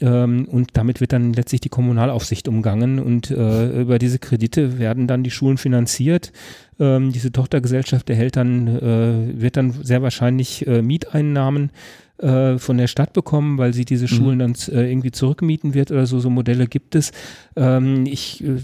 Ähm, 0.00 0.46
und 0.50 0.70
damit 0.76 1.00
wird 1.00 1.12
dann 1.12 1.32
letztlich 1.32 1.60
die 1.60 1.68
Kommunalaufsicht 1.68 2.48
umgangen 2.48 2.98
und 2.98 3.30
äh, 3.30 3.80
über 3.80 3.98
diese 3.98 4.18
Kredite 4.18 4.78
werden 4.78 5.06
dann 5.06 5.24
die 5.24 5.30
Schulen 5.30 5.58
finanziert. 5.58 6.32
Ähm, 6.78 7.12
diese 7.12 7.32
Tochtergesellschaft 7.32 8.08
erhält 8.08 8.36
dann, 8.36 8.68
äh, 8.68 9.40
wird 9.40 9.56
dann 9.56 9.72
sehr 9.82 10.02
wahrscheinlich 10.02 10.66
äh, 10.66 10.82
Mieteinnahmen 10.82 11.70
äh, 12.18 12.58
von 12.58 12.78
der 12.78 12.86
Stadt 12.88 13.12
bekommen, 13.12 13.58
weil 13.58 13.72
sie 13.72 13.84
diese 13.84 14.04
mhm. 14.04 14.08
Schulen 14.08 14.38
dann 14.40 14.54
äh, 14.72 14.90
irgendwie 14.90 15.10
zurückmieten 15.10 15.74
wird 15.74 15.90
oder 15.90 16.06
so. 16.06 16.18
So 16.18 16.30
Modelle 16.30 16.66
gibt 16.66 16.94
es. 16.94 17.12
Ähm, 17.56 18.06
ich, 18.06 18.42
äh, 18.42 18.56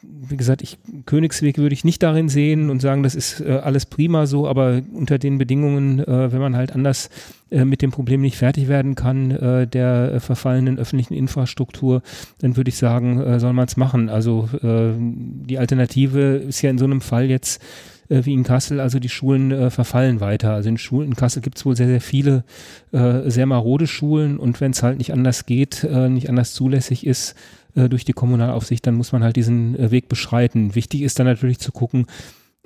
wie 0.00 0.36
gesagt, 0.36 0.62
ich, 0.62 0.78
Königsweg 1.06 1.58
würde 1.58 1.72
ich 1.72 1.84
nicht 1.84 2.02
darin 2.02 2.28
sehen 2.28 2.70
und 2.70 2.80
sagen, 2.80 3.02
das 3.02 3.14
ist 3.14 3.40
äh, 3.40 3.60
alles 3.62 3.86
prima 3.86 4.26
so, 4.26 4.46
aber 4.46 4.82
unter 4.92 5.18
den 5.18 5.38
Bedingungen, 5.38 6.00
äh, 6.00 6.32
wenn 6.32 6.40
man 6.40 6.56
halt 6.56 6.74
anders 6.74 7.08
äh, 7.50 7.64
mit 7.64 7.82
dem 7.82 7.90
Problem 7.90 8.20
nicht 8.20 8.36
fertig 8.36 8.68
werden 8.68 8.94
kann, 8.94 9.30
äh, 9.30 9.66
der 9.66 10.12
äh, 10.12 10.20
verfallenen 10.20 10.78
öffentlichen 10.78 11.14
Infrastruktur, 11.14 12.02
dann 12.40 12.56
würde 12.56 12.68
ich 12.68 12.76
sagen, 12.76 13.20
äh, 13.20 13.40
soll 13.40 13.52
man 13.52 13.66
es 13.66 13.76
machen. 13.76 14.08
Also 14.08 14.48
äh, 14.62 14.92
die 14.98 15.58
Alternative 15.58 16.36
ist 16.36 16.62
ja 16.62 16.70
in 16.70 16.78
so 16.78 16.84
einem 16.84 17.00
Fall 17.00 17.26
jetzt 17.26 17.62
äh, 18.08 18.24
wie 18.24 18.34
in 18.34 18.42
Kassel, 18.42 18.80
also 18.80 18.98
die 18.98 19.08
Schulen 19.08 19.52
äh, 19.52 19.70
verfallen 19.70 20.20
weiter. 20.20 20.52
Also 20.52 20.68
in 20.68 20.78
Schulen 20.78 21.08
in 21.08 21.16
Kassel 21.16 21.42
gibt 21.42 21.58
es 21.58 21.66
wohl 21.66 21.76
sehr, 21.76 21.86
sehr 21.86 22.00
viele 22.00 22.44
äh, 22.92 23.30
sehr 23.30 23.46
marode 23.46 23.86
Schulen 23.86 24.38
und 24.38 24.60
wenn 24.60 24.72
es 24.72 24.82
halt 24.82 24.98
nicht 24.98 25.12
anders 25.12 25.46
geht, 25.46 25.84
äh, 25.84 26.08
nicht 26.08 26.28
anders 26.28 26.52
zulässig 26.54 27.06
ist 27.06 27.34
äh, 27.74 27.88
durch 27.88 28.04
die 28.04 28.12
Kommunalaufsicht, 28.12 28.86
dann 28.86 28.94
muss 28.94 29.12
man 29.12 29.22
halt 29.22 29.36
diesen 29.36 29.78
äh, 29.78 29.90
Weg 29.90 30.08
beschreiten. 30.08 30.74
Wichtig 30.74 31.02
ist 31.02 31.18
dann 31.18 31.26
natürlich 31.26 31.58
zu 31.58 31.72
gucken, 31.72 32.06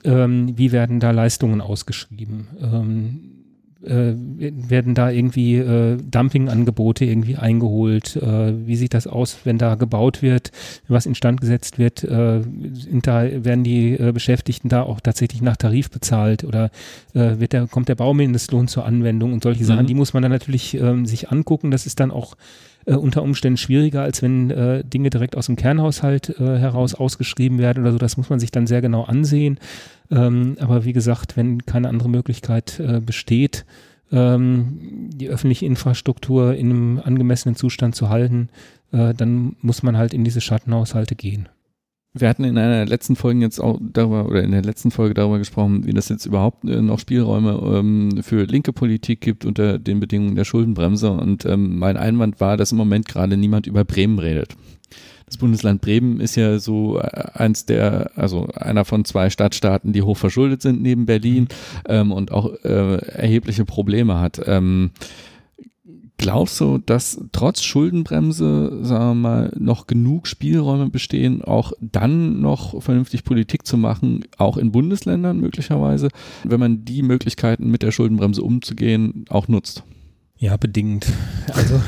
ähm, 0.04 0.56
wie 0.56 0.72
werden 0.72 1.00
da 1.00 1.10
Leistungen 1.10 1.60
ausgeschrieben. 1.60 2.48
Ähm, 2.60 3.41
äh, 3.84 4.14
werden 4.16 4.94
da 4.94 5.10
irgendwie 5.10 5.56
äh, 5.56 5.96
Dumpingangebote 5.96 7.04
irgendwie 7.04 7.36
eingeholt? 7.36 8.16
Äh, 8.16 8.66
wie 8.66 8.76
sieht 8.76 8.94
das 8.94 9.06
aus, 9.06 9.38
wenn 9.44 9.58
da 9.58 9.74
gebaut 9.74 10.22
wird, 10.22 10.50
was 10.88 11.06
instand 11.06 11.40
gesetzt 11.40 11.78
wird? 11.78 12.04
Äh, 12.04 12.40
da, 13.02 13.44
werden 13.44 13.64
die 13.64 13.92
äh, 13.92 14.12
Beschäftigten 14.12 14.68
da 14.68 14.82
auch 14.82 15.00
tatsächlich 15.00 15.42
nach 15.42 15.56
Tarif 15.56 15.90
bezahlt 15.90 16.44
oder 16.44 16.70
äh, 17.14 17.38
wird 17.38 17.52
der, 17.52 17.66
kommt 17.66 17.88
der 17.88 17.94
Baumindestlohn 17.94 18.68
zur 18.68 18.84
Anwendung 18.84 19.32
und 19.32 19.42
solche 19.42 19.62
mhm. 19.62 19.66
Sachen? 19.66 19.86
Die 19.86 19.94
muss 19.94 20.12
man 20.14 20.22
dann 20.22 20.32
natürlich 20.32 20.74
ähm, 20.74 21.06
sich 21.06 21.30
angucken. 21.30 21.70
Das 21.70 21.86
ist 21.86 22.00
dann 22.00 22.10
auch 22.10 22.36
äh, 22.86 22.94
unter 22.94 23.22
Umständen 23.22 23.56
schwieriger, 23.56 24.02
als 24.02 24.22
wenn 24.22 24.50
äh, 24.50 24.84
Dinge 24.84 25.10
direkt 25.10 25.36
aus 25.36 25.46
dem 25.46 25.56
Kernhaushalt 25.56 26.30
äh, 26.40 26.58
heraus 26.58 26.94
ausgeschrieben 26.94 27.58
werden 27.58 27.82
oder 27.82 27.92
so. 27.92 27.98
Das 27.98 28.16
muss 28.16 28.30
man 28.30 28.40
sich 28.40 28.50
dann 28.50 28.66
sehr 28.66 28.80
genau 28.80 29.04
ansehen. 29.04 29.58
Ähm, 30.10 30.56
aber 30.60 30.84
wie 30.84 30.92
gesagt, 30.92 31.36
wenn 31.36 31.64
keine 31.64 31.88
andere 31.88 32.08
Möglichkeit 32.08 32.80
äh, 32.80 33.00
besteht, 33.00 33.64
ähm, 34.12 35.10
die 35.14 35.28
öffentliche 35.28 35.66
Infrastruktur 35.66 36.54
in 36.54 36.70
einem 36.70 37.00
angemessenen 37.02 37.56
Zustand 37.56 37.94
zu 37.94 38.08
halten, 38.08 38.48
äh, 38.92 39.14
dann 39.14 39.56
muss 39.60 39.82
man 39.82 39.96
halt 39.96 40.12
in 40.12 40.24
diese 40.24 40.40
Schattenhaushalte 40.40 41.14
gehen. 41.14 41.48
Wir 42.14 42.28
hatten 42.28 42.44
in 42.44 42.58
einer 42.58 42.76
der 42.76 42.86
letzten 42.86 43.16
Folgen 43.16 43.40
jetzt 43.40 43.58
auch 43.58 43.78
darüber 43.80 44.26
oder 44.26 44.42
in 44.42 44.50
der 44.50 44.62
letzten 44.62 44.90
Folge 44.90 45.14
darüber 45.14 45.38
gesprochen, 45.38 45.86
wie 45.86 45.94
das 45.94 46.10
jetzt 46.10 46.26
überhaupt 46.26 46.64
äh, 46.64 46.82
noch 46.82 46.98
Spielräume 46.98 47.78
ähm, 47.78 48.22
für 48.22 48.44
linke 48.44 48.74
Politik 48.74 49.22
gibt 49.22 49.46
unter 49.46 49.78
den 49.78 49.98
Bedingungen 49.98 50.36
der 50.36 50.44
Schuldenbremse. 50.44 51.10
Und 51.10 51.46
ähm, 51.46 51.78
mein 51.78 51.96
Einwand 51.96 52.38
war, 52.38 52.58
dass 52.58 52.72
im 52.72 52.78
Moment 52.78 53.08
gerade 53.08 53.38
niemand 53.38 53.66
über 53.66 53.84
Bremen 53.84 54.18
redet. 54.18 54.56
Das 55.24 55.38
Bundesland 55.38 55.80
Bremen 55.80 56.20
ist 56.20 56.36
ja 56.36 56.58
so 56.58 56.98
äh, 56.98 57.02
eins 57.32 57.64
der, 57.64 58.10
also 58.14 58.46
einer 58.54 58.84
von 58.84 59.06
zwei 59.06 59.30
Stadtstaaten, 59.30 59.94
die 59.94 60.02
hoch 60.02 60.18
verschuldet 60.18 60.60
sind 60.60 60.82
neben 60.82 61.06
Berlin 61.06 61.48
ähm, 61.88 62.12
und 62.12 62.30
auch 62.30 62.52
äh, 62.62 62.96
erhebliche 62.96 63.64
Probleme 63.64 64.20
hat. 64.20 64.38
Ähm, 64.44 64.90
glaubst 66.22 66.60
du, 66.60 66.78
dass 66.78 67.20
trotz 67.32 67.62
Schuldenbremse, 67.62 68.84
sagen 68.84 69.04
wir 69.04 69.14
mal, 69.14 69.52
noch 69.58 69.86
genug 69.86 70.26
Spielräume 70.26 70.88
bestehen, 70.88 71.42
auch 71.42 71.72
dann 71.80 72.40
noch 72.40 72.80
vernünftig 72.82 73.24
Politik 73.24 73.66
zu 73.66 73.76
machen, 73.76 74.24
auch 74.38 74.56
in 74.56 74.72
Bundesländern 74.72 75.40
möglicherweise, 75.40 76.08
wenn 76.44 76.60
man 76.60 76.84
die 76.84 77.02
Möglichkeiten 77.02 77.70
mit 77.70 77.82
der 77.82 77.90
Schuldenbremse 77.90 78.42
umzugehen 78.42 79.24
auch 79.28 79.48
nutzt? 79.48 79.82
Ja, 80.38 80.56
bedingt. 80.56 81.06
Also, 81.52 81.80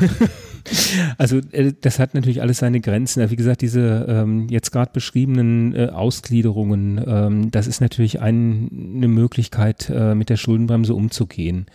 also 1.19 1.39
äh, 1.53 1.73
das 1.81 1.99
hat 1.99 2.15
natürlich 2.15 2.43
alles 2.43 2.59
seine 2.59 2.81
Grenzen. 2.81 3.31
Wie 3.31 3.37
gesagt, 3.37 3.63
diese 3.63 4.07
ähm, 4.09 4.49
jetzt 4.49 4.73
gerade 4.73 4.91
beschriebenen 4.93 5.75
äh, 5.75 5.87
Ausgliederungen, 5.87 7.03
ähm, 7.07 7.51
das 7.51 7.67
ist 7.67 7.81
natürlich 7.81 8.21
ein, 8.21 8.95
eine 8.97 9.09
Möglichkeit, 9.09 9.91
äh, 9.91 10.15
mit 10.15 10.29
der 10.29 10.37
Schuldenbremse 10.37 10.95
umzugehen. 10.95 11.67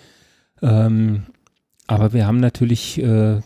Ähm, 0.61 1.23
aber 1.89 2.13
wir 2.13 2.28
haben 2.28 2.39
natürlich 2.39 3.02
äh, 3.02 3.41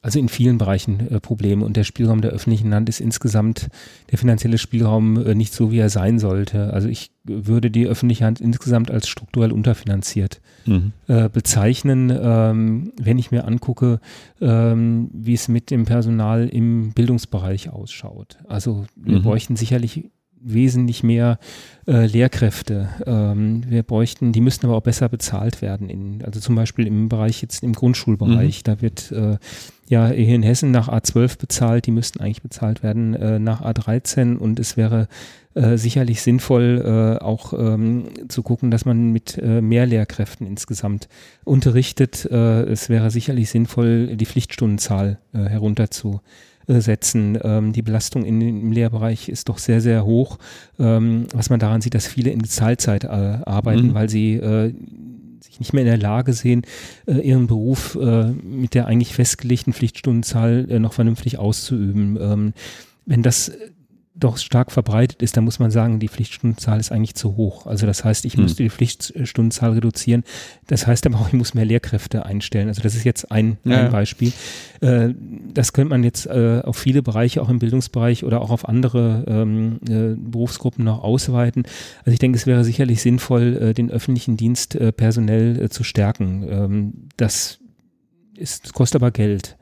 also 0.00 0.18
in 0.18 0.28
vielen 0.30 0.56
Bereichen 0.56 1.08
äh, 1.10 1.20
Probleme 1.20 1.64
und 1.64 1.76
der 1.76 1.84
Spielraum 1.84 2.22
der 2.22 2.30
öffentlichen 2.30 2.72
Hand 2.72 2.88
ist 2.88 3.00
insgesamt 3.00 3.68
der 4.10 4.18
finanzielle 4.18 4.56
Spielraum 4.56 5.22
äh, 5.26 5.34
nicht 5.34 5.52
so, 5.52 5.70
wie 5.70 5.78
er 5.78 5.90
sein 5.90 6.18
sollte. 6.18 6.72
Also 6.72 6.88
ich 6.88 7.10
würde 7.24 7.70
die 7.70 7.86
öffentliche 7.86 8.24
Hand 8.24 8.40
insgesamt 8.40 8.90
als 8.90 9.08
strukturell 9.08 9.52
unterfinanziert 9.52 10.40
mhm. 10.64 10.92
äh, 11.08 11.28
bezeichnen, 11.28 12.10
ähm, 12.10 12.92
wenn 12.98 13.18
ich 13.18 13.30
mir 13.30 13.44
angucke, 13.44 14.00
ähm, 14.40 15.10
wie 15.12 15.34
es 15.34 15.48
mit 15.48 15.70
dem 15.70 15.84
Personal 15.84 16.48
im 16.48 16.92
Bildungsbereich 16.92 17.68
ausschaut. 17.68 18.38
Also 18.48 18.86
wir 18.96 19.18
mhm. 19.18 19.22
bräuchten 19.22 19.56
sicherlich 19.56 20.10
wesentlich 20.40 21.02
mehr 21.02 21.38
äh, 21.86 22.06
Lehrkräfte. 22.06 22.88
Ähm, 23.06 23.62
wir 23.68 23.82
bräuchten, 23.82 24.32
die 24.32 24.40
müssten 24.40 24.66
aber 24.66 24.76
auch 24.76 24.82
besser 24.82 25.08
bezahlt 25.08 25.62
werden. 25.62 25.88
In, 25.88 26.24
also 26.24 26.40
zum 26.40 26.54
Beispiel 26.54 26.86
im 26.86 27.08
Bereich 27.08 27.42
jetzt 27.42 27.62
im 27.62 27.72
Grundschulbereich. 27.72 28.60
Mhm. 28.60 28.64
Da 28.64 28.82
wird 28.82 29.12
äh, 29.12 29.38
ja 29.88 30.08
hier 30.08 30.34
in 30.34 30.42
Hessen 30.42 30.70
nach 30.70 30.88
A12 30.88 31.38
bezahlt. 31.38 31.86
Die 31.86 31.90
müssten 31.90 32.20
eigentlich 32.20 32.42
bezahlt 32.42 32.82
werden 32.82 33.14
äh, 33.14 33.38
nach 33.38 33.62
A13 33.62 34.36
und 34.36 34.60
es 34.60 34.76
wäre 34.76 35.08
äh, 35.58 35.76
sicherlich 35.76 36.22
sinnvoll, 36.22 37.18
äh, 37.20 37.24
auch 37.24 37.52
ähm, 37.52 38.04
zu 38.28 38.44
gucken, 38.44 38.70
dass 38.70 38.84
man 38.84 39.10
mit 39.10 39.38
äh, 39.38 39.60
mehr 39.60 39.86
Lehrkräften 39.86 40.46
insgesamt 40.46 41.08
unterrichtet. 41.44 42.24
Es 42.26 42.88
wäre 42.88 43.10
sicherlich 43.10 43.50
sinnvoll, 43.50 44.16
die 44.16 44.26
Pflichtstundenzahl 44.26 45.18
äh, 46.68 46.80
setzen. 46.80 47.38
Ähm, 47.42 47.72
die 47.72 47.82
Belastung 47.82 48.24
in, 48.24 48.40
im 48.40 48.72
Lehrbereich 48.72 49.28
ist 49.28 49.48
doch 49.48 49.58
sehr, 49.58 49.80
sehr 49.80 50.04
hoch, 50.04 50.38
ähm, 50.78 51.26
was 51.32 51.50
man 51.50 51.58
daran 51.58 51.80
sieht, 51.80 51.94
dass 51.94 52.06
viele 52.06 52.30
in 52.30 52.44
Zahlzeit 52.44 53.04
äh, 53.04 53.08
arbeiten, 53.08 53.88
mhm. 53.88 53.94
weil 53.94 54.08
sie 54.08 54.34
äh, 54.34 54.72
sich 55.40 55.58
nicht 55.60 55.72
mehr 55.72 55.82
in 55.82 55.88
der 55.88 55.98
Lage 55.98 56.32
sehen, 56.32 56.62
äh, 57.06 57.20
ihren 57.20 57.46
Beruf 57.46 57.96
äh, 58.00 58.30
mit 58.30 58.74
der 58.74 58.86
eigentlich 58.86 59.14
festgelegten 59.14 59.72
Pflichtstundenzahl 59.72 60.66
äh, 60.68 60.78
noch 60.78 60.92
vernünftig 60.92 61.38
auszuüben. 61.38 62.18
Ähm, 62.20 62.52
wenn 63.06 63.22
das 63.22 63.52
doch 64.18 64.36
stark 64.36 64.72
verbreitet 64.72 65.22
ist, 65.22 65.36
dann 65.36 65.44
muss 65.44 65.58
man 65.58 65.70
sagen, 65.70 66.00
die 66.00 66.08
Pflichtstundenzahl 66.08 66.80
ist 66.80 66.90
eigentlich 66.90 67.14
zu 67.14 67.36
hoch. 67.36 67.66
Also 67.66 67.86
das 67.86 68.04
heißt, 68.04 68.24
ich 68.24 68.34
hm. 68.34 68.42
müsste 68.42 68.62
die 68.62 68.70
Pflichtstundenzahl 68.70 69.72
reduzieren. 69.72 70.24
Das 70.66 70.86
heißt 70.86 71.06
aber 71.06 71.20
auch, 71.20 71.28
ich 71.28 71.34
muss 71.34 71.54
mehr 71.54 71.64
Lehrkräfte 71.64 72.26
einstellen. 72.26 72.68
Also 72.68 72.82
das 72.82 72.94
ist 72.94 73.04
jetzt 73.04 73.30
ein, 73.30 73.58
ja. 73.64 73.84
ein 73.84 73.92
Beispiel. 73.92 74.32
Äh, 74.80 75.10
das 75.54 75.72
könnte 75.72 75.90
man 75.90 76.02
jetzt 76.02 76.26
äh, 76.26 76.62
auf 76.64 76.76
viele 76.76 77.02
Bereiche, 77.02 77.40
auch 77.42 77.48
im 77.48 77.58
Bildungsbereich 77.58 78.24
oder 78.24 78.40
auch 78.40 78.50
auf 78.50 78.68
andere 78.68 79.24
ähm, 79.28 79.78
äh, 79.88 80.16
Berufsgruppen 80.16 80.84
noch 80.84 81.02
ausweiten. 81.02 81.64
Also 82.00 82.12
ich 82.12 82.18
denke, 82.18 82.36
es 82.36 82.46
wäre 82.46 82.64
sicherlich 82.64 83.00
sinnvoll, 83.02 83.56
äh, 83.56 83.74
den 83.74 83.90
öffentlichen 83.90 84.36
Dienst 84.36 84.74
äh, 84.74 84.92
personell 84.92 85.60
äh, 85.60 85.68
zu 85.68 85.84
stärken. 85.84 86.46
Ähm, 86.48 86.92
das 87.16 87.60
ist, 88.36 88.72
kostet 88.74 89.00
aber 89.00 89.10
Geld. 89.10 89.56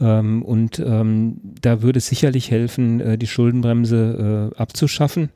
Ähm, 0.00 0.42
und 0.42 0.78
ähm, 0.78 1.40
da 1.60 1.82
würde 1.82 1.98
es 1.98 2.06
sicherlich 2.06 2.50
helfen, 2.50 3.00
äh, 3.00 3.18
die 3.18 3.26
Schuldenbremse 3.26 4.52
äh, 4.54 4.58
abzuschaffen. 4.58 5.30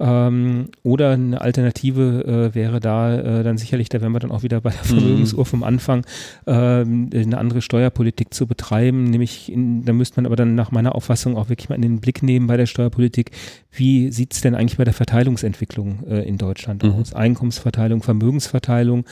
Ähm, 0.00 0.68
oder 0.84 1.10
eine 1.10 1.40
Alternative 1.40 2.50
äh, 2.52 2.54
wäre 2.54 2.78
da 2.78 3.18
äh, 3.18 3.42
dann 3.42 3.58
sicherlich, 3.58 3.88
da 3.88 4.00
wären 4.00 4.12
wir 4.12 4.20
dann 4.20 4.30
auch 4.30 4.44
wieder 4.44 4.60
bei 4.60 4.70
der 4.70 4.84
mhm. 4.84 5.00
Vermögensuhr 5.00 5.44
vom 5.44 5.64
Anfang, 5.64 6.06
ähm, 6.46 7.10
eine 7.12 7.38
andere 7.38 7.62
Steuerpolitik 7.62 8.32
zu 8.32 8.46
betreiben. 8.46 9.04
Nämlich, 9.04 9.50
in, 9.50 9.84
da 9.84 9.92
müsste 9.92 10.18
man 10.18 10.26
aber 10.26 10.36
dann 10.36 10.54
nach 10.54 10.70
meiner 10.70 10.94
Auffassung 10.94 11.36
auch 11.36 11.48
wirklich 11.48 11.68
mal 11.68 11.74
in 11.74 11.82
den 11.82 12.00
Blick 12.00 12.22
nehmen 12.22 12.46
bei 12.46 12.56
der 12.56 12.66
Steuerpolitik, 12.66 13.32
wie 13.72 14.12
sieht 14.12 14.34
es 14.34 14.40
denn 14.40 14.54
eigentlich 14.54 14.78
bei 14.78 14.84
der 14.84 14.94
Verteilungsentwicklung 14.94 16.06
äh, 16.06 16.28
in 16.28 16.38
Deutschland 16.38 16.84
mhm. 16.84 16.92
aus? 16.92 17.12
Einkommensverteilung, 17.12 18.02
Vermögensverteilung. 18.02 19.04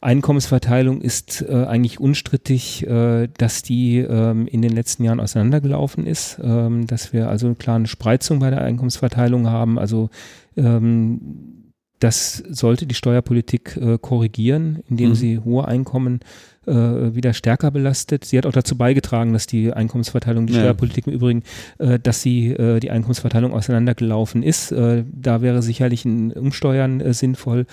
Einkommensverteilung 0.00 1.00
ist 1.00 1.42
äh, 1.42 1.64
eigentlich 1.64 1.98
unstrittig, 1.98 2.86
äh, 2.86 3.28
dass 3.36 3.62
die 3.62 3.98
ähm, 3.98 4.46
in 4.46 4.62
den 4.62 4.72
letzten 4.72 5.04
Jahren 5.04 5.20
auseinandergelaufen 5.20 6.06
ist, 6.06 6.38
ähm, 6.42 6.86
dass 6.86 7.12
wir 7.12 7.28
also 7.28 7.46
eine 7.46 7.56
klare 7.56 7.86
Spreizung 7.86 8.38
bei 8.38 8.50
der 8.50 8.62
Einkommensverteilung 8.62 9.48
haben. 9.48 9.78
Also 9.78 10.10
ähm, 10.56 11.64
das 11.98 12.44
sollte 12.48 12.86
die 12.86 12.94
Steuerpolitik 12.94 13.76
äh, 13.76 13.98
korrigieren, 13.98 14.84
indem 14.88 15.10
mhm. 15.10 15.14
sie 15.14 15.38
hohe 15.40 15.66
Einkommen 15.66 16.20
äh, 16.66 16.72
wieder 16.72 17.32
stärker 17.32 17.70
belastet. 17.70 18.24
Sie 18.24 18.38
hat 18.38 18.46
auch 18.46 18.52
dazu 18.52 18.76
beigetragen, 18.76 19.32
dass 19.32 19.46
die 19.46 19.72
Einkommensverteilung, 19.72 20.46
die 20.46 20.52
ja. 20.52 20.60
Steuerpolitik 20.60 21.08
im 21.08 21.14
Übrigen, 21.14 21.42
äh, 21.78 21.98
dass 21.98 22.22
sie 22.22 22.50
äh, 22.50 22.78
die 22.78 22.90
Einkommensverteilung 22.90 23.52
auseinandergelaufen 23.52 24.42
ist. 24.42 24.70
Da 24.70 25.42
wäre 25.42 25.62
sicherlich 25.62 26.04
ein 26.04 26.32
Umsteuern 26.32 27.12
sinnvoll. 27.12 27.66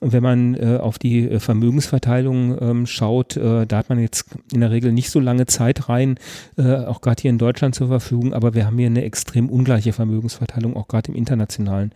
Und 0.00 0.12
wenn 0.12 0.22
man 0.22 0.54
äh, 0.54 0.78
auf 0.80 0.98
die 0.98 1.28
äh, 1.28 1.38
Vermögensverteilung 1.38 2.56
ähm, 2.60 2.86
schaut, 2.86 3.36
äh, 3.36 3.66
da 3.66 3.76
hat 3.76 3.90
man 3.90 3.98
jetzt 3.98 4.26
in 4.50 4.60
der 4.60 4.70
Regel 4.70 4.92
nicht 4.92 5.10
so 5.10 5.20
lange 5.20 5.46
Zeit 5.46 5.88
rein, 5.90 6.18
äh, 6.56 6.74
auch 6.76 7.02
gerade 7.02 7.20
hier 7.20 7.30
in 7.30 7.38
Deutschland 7.38 7.74
zur 7.74 7.88
Verfügung, 7.88 8.32
aber 8.32 8.54
wir 8.54 8.66
haben 8.66 8.78
hier 8.78 8.86
eine 8.86 9.04
extrem 9.04 9.50
ungleiche 9.50 9.92
Vermögensverteilung, 9.92 10.74
auch 10.74 10.88
gerade 10.88 11.10
im 11.10 11.14
internationalen 11.14 11.92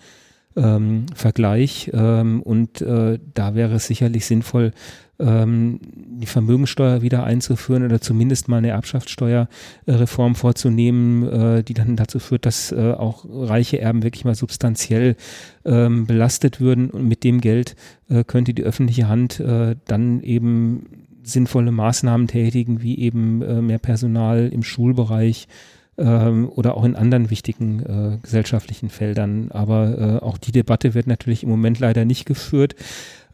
ähm, 0.56 1.06
Vergleich. 1.14 1.90
Ähm, 1.92 2.42
und 2.42 2.80
äh, 2.80 3.18
da 3.34 3.54
wäre 3.54 3.74
es 3.74 3.86
sicherlich 3.86 4.26
sinnvoll, 4.26 4.72
ähm, 5.18 5.78
die 5.84 6.26
Vermögensteuer 6.26 7.02
wieder 7.02 7.24
einzuführen 7.24 7.84
oder 7.84 8.00
zumindest 8.00 8.48
mal 8.48 8.58
eine 8.58 8.68
Erbschaftssteuerreform 8.68 10.34
vorzunehmen, 10.34 11.28
äh, 11.28 11.62
die 11.62 11.74
dann 11.74 11.96
dazu 11.96 12.18
führt, 12.18 12.46
dass 12.46 12.72
äh, 12.72 12.92
auch 12.92 13.24
reiche 13.28 13.80
Erben 13.80 14.02
wirklich 14.02 14.24
mal 14.24 14.34
substanziell 14.34 15.16
ähm, 15.64 16.06
belastet 16.06 16.60
würden. 16.60 16.90
Und 16.90 17.06
mit 17.06 17.22
dem 17.24 17.40
Geld 17.40 17.76
äh, 18.08 18.24
könnte 18.24 18.54
die 18.54 18.64
öffentliche 18.64 19.08
Hand 19.08 19.40
äh, 19.40 19.76
dann 19.86 20.22
eben 20.22 20.86
sinnvolle 21.22 21.72
Maßnahmen 21.72 22.26
tätigen, 22.26 22.82
wie 22.82 22.98
eben 22.98 23.40
äh, 23.42 23.62
mehr 23.62 23.78
Personal 23.78 24.48
im 24.52 24.62
Schulbereich, 24.62 25.48
ähm, 25.98 26.48
oder 26.48 26.76
auch 26.76 26.84
in 26.84 26.96
anderen 26.96 27.30
wichtigen 27.30 27.80
äh, 27.80 28.18
gesellschaftlichen 28.22 28.90
Feldern. 28.90 29.50
Aber 29.50 30.20
äh, 30.20 30.24
auch 30.24 30.38
die 30.38 30.52
Debatte 30.52 30.94
wird 30.94 31.06
natürlich 31.06 31.42
im 31.42 31.50
Moment 31.50 31.78
leider 31.78 32.04
nicht 32.04 32.26
geführt. 32.26 32.74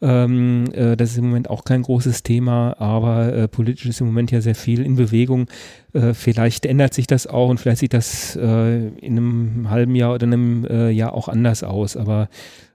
Ähm, 0.03 0.64
äh, 0.73 0.96
das 0.96 1.11
ist 1.11 1.18
im 1.18 1.27
Moment 1.27 1.51
auch 1.51 1.64
kein 1.64 1.83
großes 1.83 2.23
Thema, 2.23 2.75
aber 2.79 3.35
äh, 3.35 3.49
politisch 3.49 3.87
ist 3.87 4.01
im 4.01 4.07
Moment 4.07 4.31
ja 4.31 4.40
sehr 4.40 4.55
viel 4.55 4.83
in 4.83 4.96
Bewegung. 4.96 5.46
Äh, 5.92 6.14
vielleicht 6.14 6.64
ändert 6.64 6.94
sich 6.94 7.07
das 7.07 7.27
auch 7.27 7.51
und 7.51 7.61
vielleicht 7.61 7.81
sieht 7.81 7.92
das 7.92 8.35
äh, 8.37 8.88
in 8.88 9.18
einem 9.18 9.70
halben 9.70 9.94
Jahr 9.94 10.14
oder 10.14 10.27
einem 10.27 10.64
äh, 10.64 10.90
Jahr 10.90 11.12
auch 11.12 11.29
anders 11.29 11.62
aus. 11.62 11.96
Aber 11.96 12.29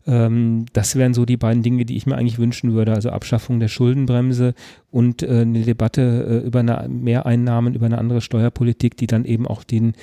ähm, 0.05 0.65
das 0.73 0.95
wären 0.95 1.13
so 1.13 1.25
die 1.25 1.37
beiden 1.37 1.63
Dinge, 1.63 1.85
die 1.85 1.97
ich 1.97 2.05
mir 2.05 2.15
eigentlich 2.15 2.39
wünschen 2.39 2.73
würde. 2.73 2.93
Also 2.93 3.09
Abschaffung 3.09 3.59
der 3.59 3.67
Schuldenbremse 3.67 4.53
und 4.91 5.23
äh, 5.23 5.41
eine 5.41 5.61
Debatte 5.61 6.43
über 6.45 6.59
eine 6.59 6.87
Mehreinnahmen, 6.89 7.75
über 7.75 7.85
eine 7.85 7.97
andere 7.97 8.21
Steuerpolitik, 8.21 8.97
die 8.97 9.07
dann 9.07 9.25
eben 9.25 9.47
auch 9.47 9.63
den 9.63 9.93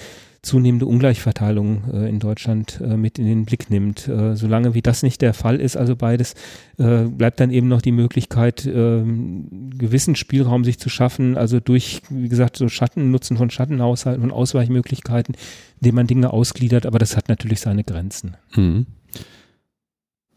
zunehmende 0.43 0.87
Ungleichverteilung 0.87 1.85
äh, 1.93 2.09
in 2.09 2.19
Deutschland 2.19 2.81
äh, 2.81 2.97
mit 2.97 3.19
in 3.19 3.27
den 3.27 3.45
Blick 3.45 3.71
nimmt. 3.71 4.09
Äh, 4.09 4.35
solange 4.35 4.75
wie 4.75 4.83
das 4.83 5.05
nicht 5.05 5.23
der 5.23 5.35
Fall 5.35 5.61
ist, 5.61 5.77
also 5.77 5.95
beides, 5.95 6.35
äh, 6.79 7.05
bleibt 7.05 7.39
dann 7.39 7.53
eben 7.53 7.69
noch 7.69 7.81
die 7.81 7.93
Möglichkeit, 7.93 8.67
ähm, 8.67 9.71
gewissen 9.79 10.17
Spielraum 10.17 10.65
sich 10.65 10.81
zu 10.81 10.89
schaffen, 10.89 11.37
also 11.39 11.61
durch, 11.61 12.03
wie 12.11 12.29
gesagt, 12.29 12.57
so 12.57 12.69
Schattennutzen 12.69 13.37
von 13.37 13.51
Schattenhaushalten 13.51 14.25
und 14.25 14.33
Ausweichmöglichkeiten, 14.33 15.37
indem 15.81 15.95
man 15.95 16.09
Dinge 16.09 16.33
ausgliedert, 16.33 16.87
aber 16.87 16.99
das 16.99 17.17
hat 17.17 17.29
natürlich 17.29 17.61
seine 17.61 17.85
Grenzen. 17.85 18.37
Mhm. 18.57 18.87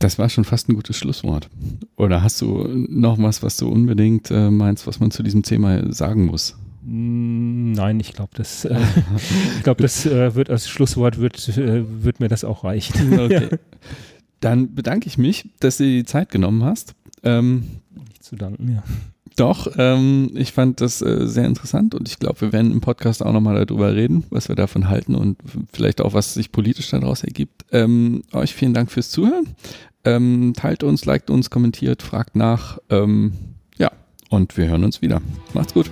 Das 0.06 0.20
war 0.20 0.30
schon 0.30 0.44
fast 0.44 0.70
ein 0.70 0.76
gutes 0.76 0.98
Schlusswort. 0.98 1.50
Oder 1.96 2.22
hast 2.22 2.40
du 2.40 2.68
noch 2.90 3.18
was, 3.18 3.42
was 3.42 3.58
du 3.58 3.68
unbedingt 3.68 4.30
äh, 4.30 4.52
meinst, 4.52 4.86
was 4.86 5.00
man 5.00 5.10
zu 5.10 5.24
diesem 5.24 5.42
Thema 5.42 5.92
sagen 5.92 6.28
muss? 6.28 6.56
Mm, 6.84 7.72
Nein, 7.72 8.00
ich 8.00 8.14
glaube, 8.14 8.30
das, 8.36 8.66
äh, 8.66 8.80
ich 9.58 9.64
glaube, 9.64 9.82
das 9.82 10.06
äh, 10.06 10.36
wird 10.36 10.52
als 10.52 10.70
Schlusswort 10.70 11.18
wird, 11.20 11.50
äh, 11.58 12.04
wird 12.04 12.20
mir 12.20 12.28
das 12.28 12.44
auch 12.44 12.64
reichen. 12.64 13.20
Okay. 13.20 13.50
Dann 14.42 14.76
bedanke 14.76 15.08
ich 15.08 15.18
mich, 15.18 15.50
dass 15.60 15.78
du 15.78 15.86
dir 15.86 16.02
die 16.02 16.06
Zeit 16.06 16.30
genommen 16.30 16.64
hast. 16.64 16.94
Ähm, 17.24 17.64
Nicht 18.08 18.24
zu 18.24 18.36
danken, 18.36 18.74
ja. 18.74 18.84
Doch, 19.36 19.68
ähm, 19.78 20.32
ich 20.34 20.54
fand 20.54 20.80
das 20.80 21.02
äh, 21.02 21.28
sehr 21.28 21.46
interessant 21.46 21.94
und 21.94 22.08
ich 22.08 22.20
glaube, 22.20 22.40
wir 22.40 22.54
werden 22.54 22.72
im 22.72 22.80
Podcast 22.80 23.22
auch 23.24 23.34
nochmal 23.34 23.66
darüber 23.66 23.94
reden, 23.94 24.24
was 24.30 24.48
wir 24.48 24.56
davon 24.56 24.88
halten 24.88 25.14
und 25.14 25.38
vielleicht 25.74 26.00
auch, 26.00 26.14
was 26.14 26.34
sich 26.34 26.54
politisch 26.54 26.90
daraus 26.90 27.24
ergibt. 27.24 27.66
Ähm, 27.72 28.24
euch 28.32 28.54
vielen 28.54 28.74
Dank 28.74 28.92
fürs 28.92 29.10
Zuhören. 29.10 29.48
Ähm, 30.06 30.54
teilt 30.56 30.84
uns, 30.84 31.04
liked 31.04 31.30
uns, 31.30 31.50
kommentiert, 31.50 32.02
fragt 32.02 32.38
nach. 32.38 32.78
Ähm, 32.90 33.34
ja, 33.78 33.92
und 34.30 34.56
wir 34.56 34.68
hören 34.68 34.86
uns 34.86 35.02
wieder. 35.02 35.22
Macht's 35.54 35.74
gut. 35.74 35.92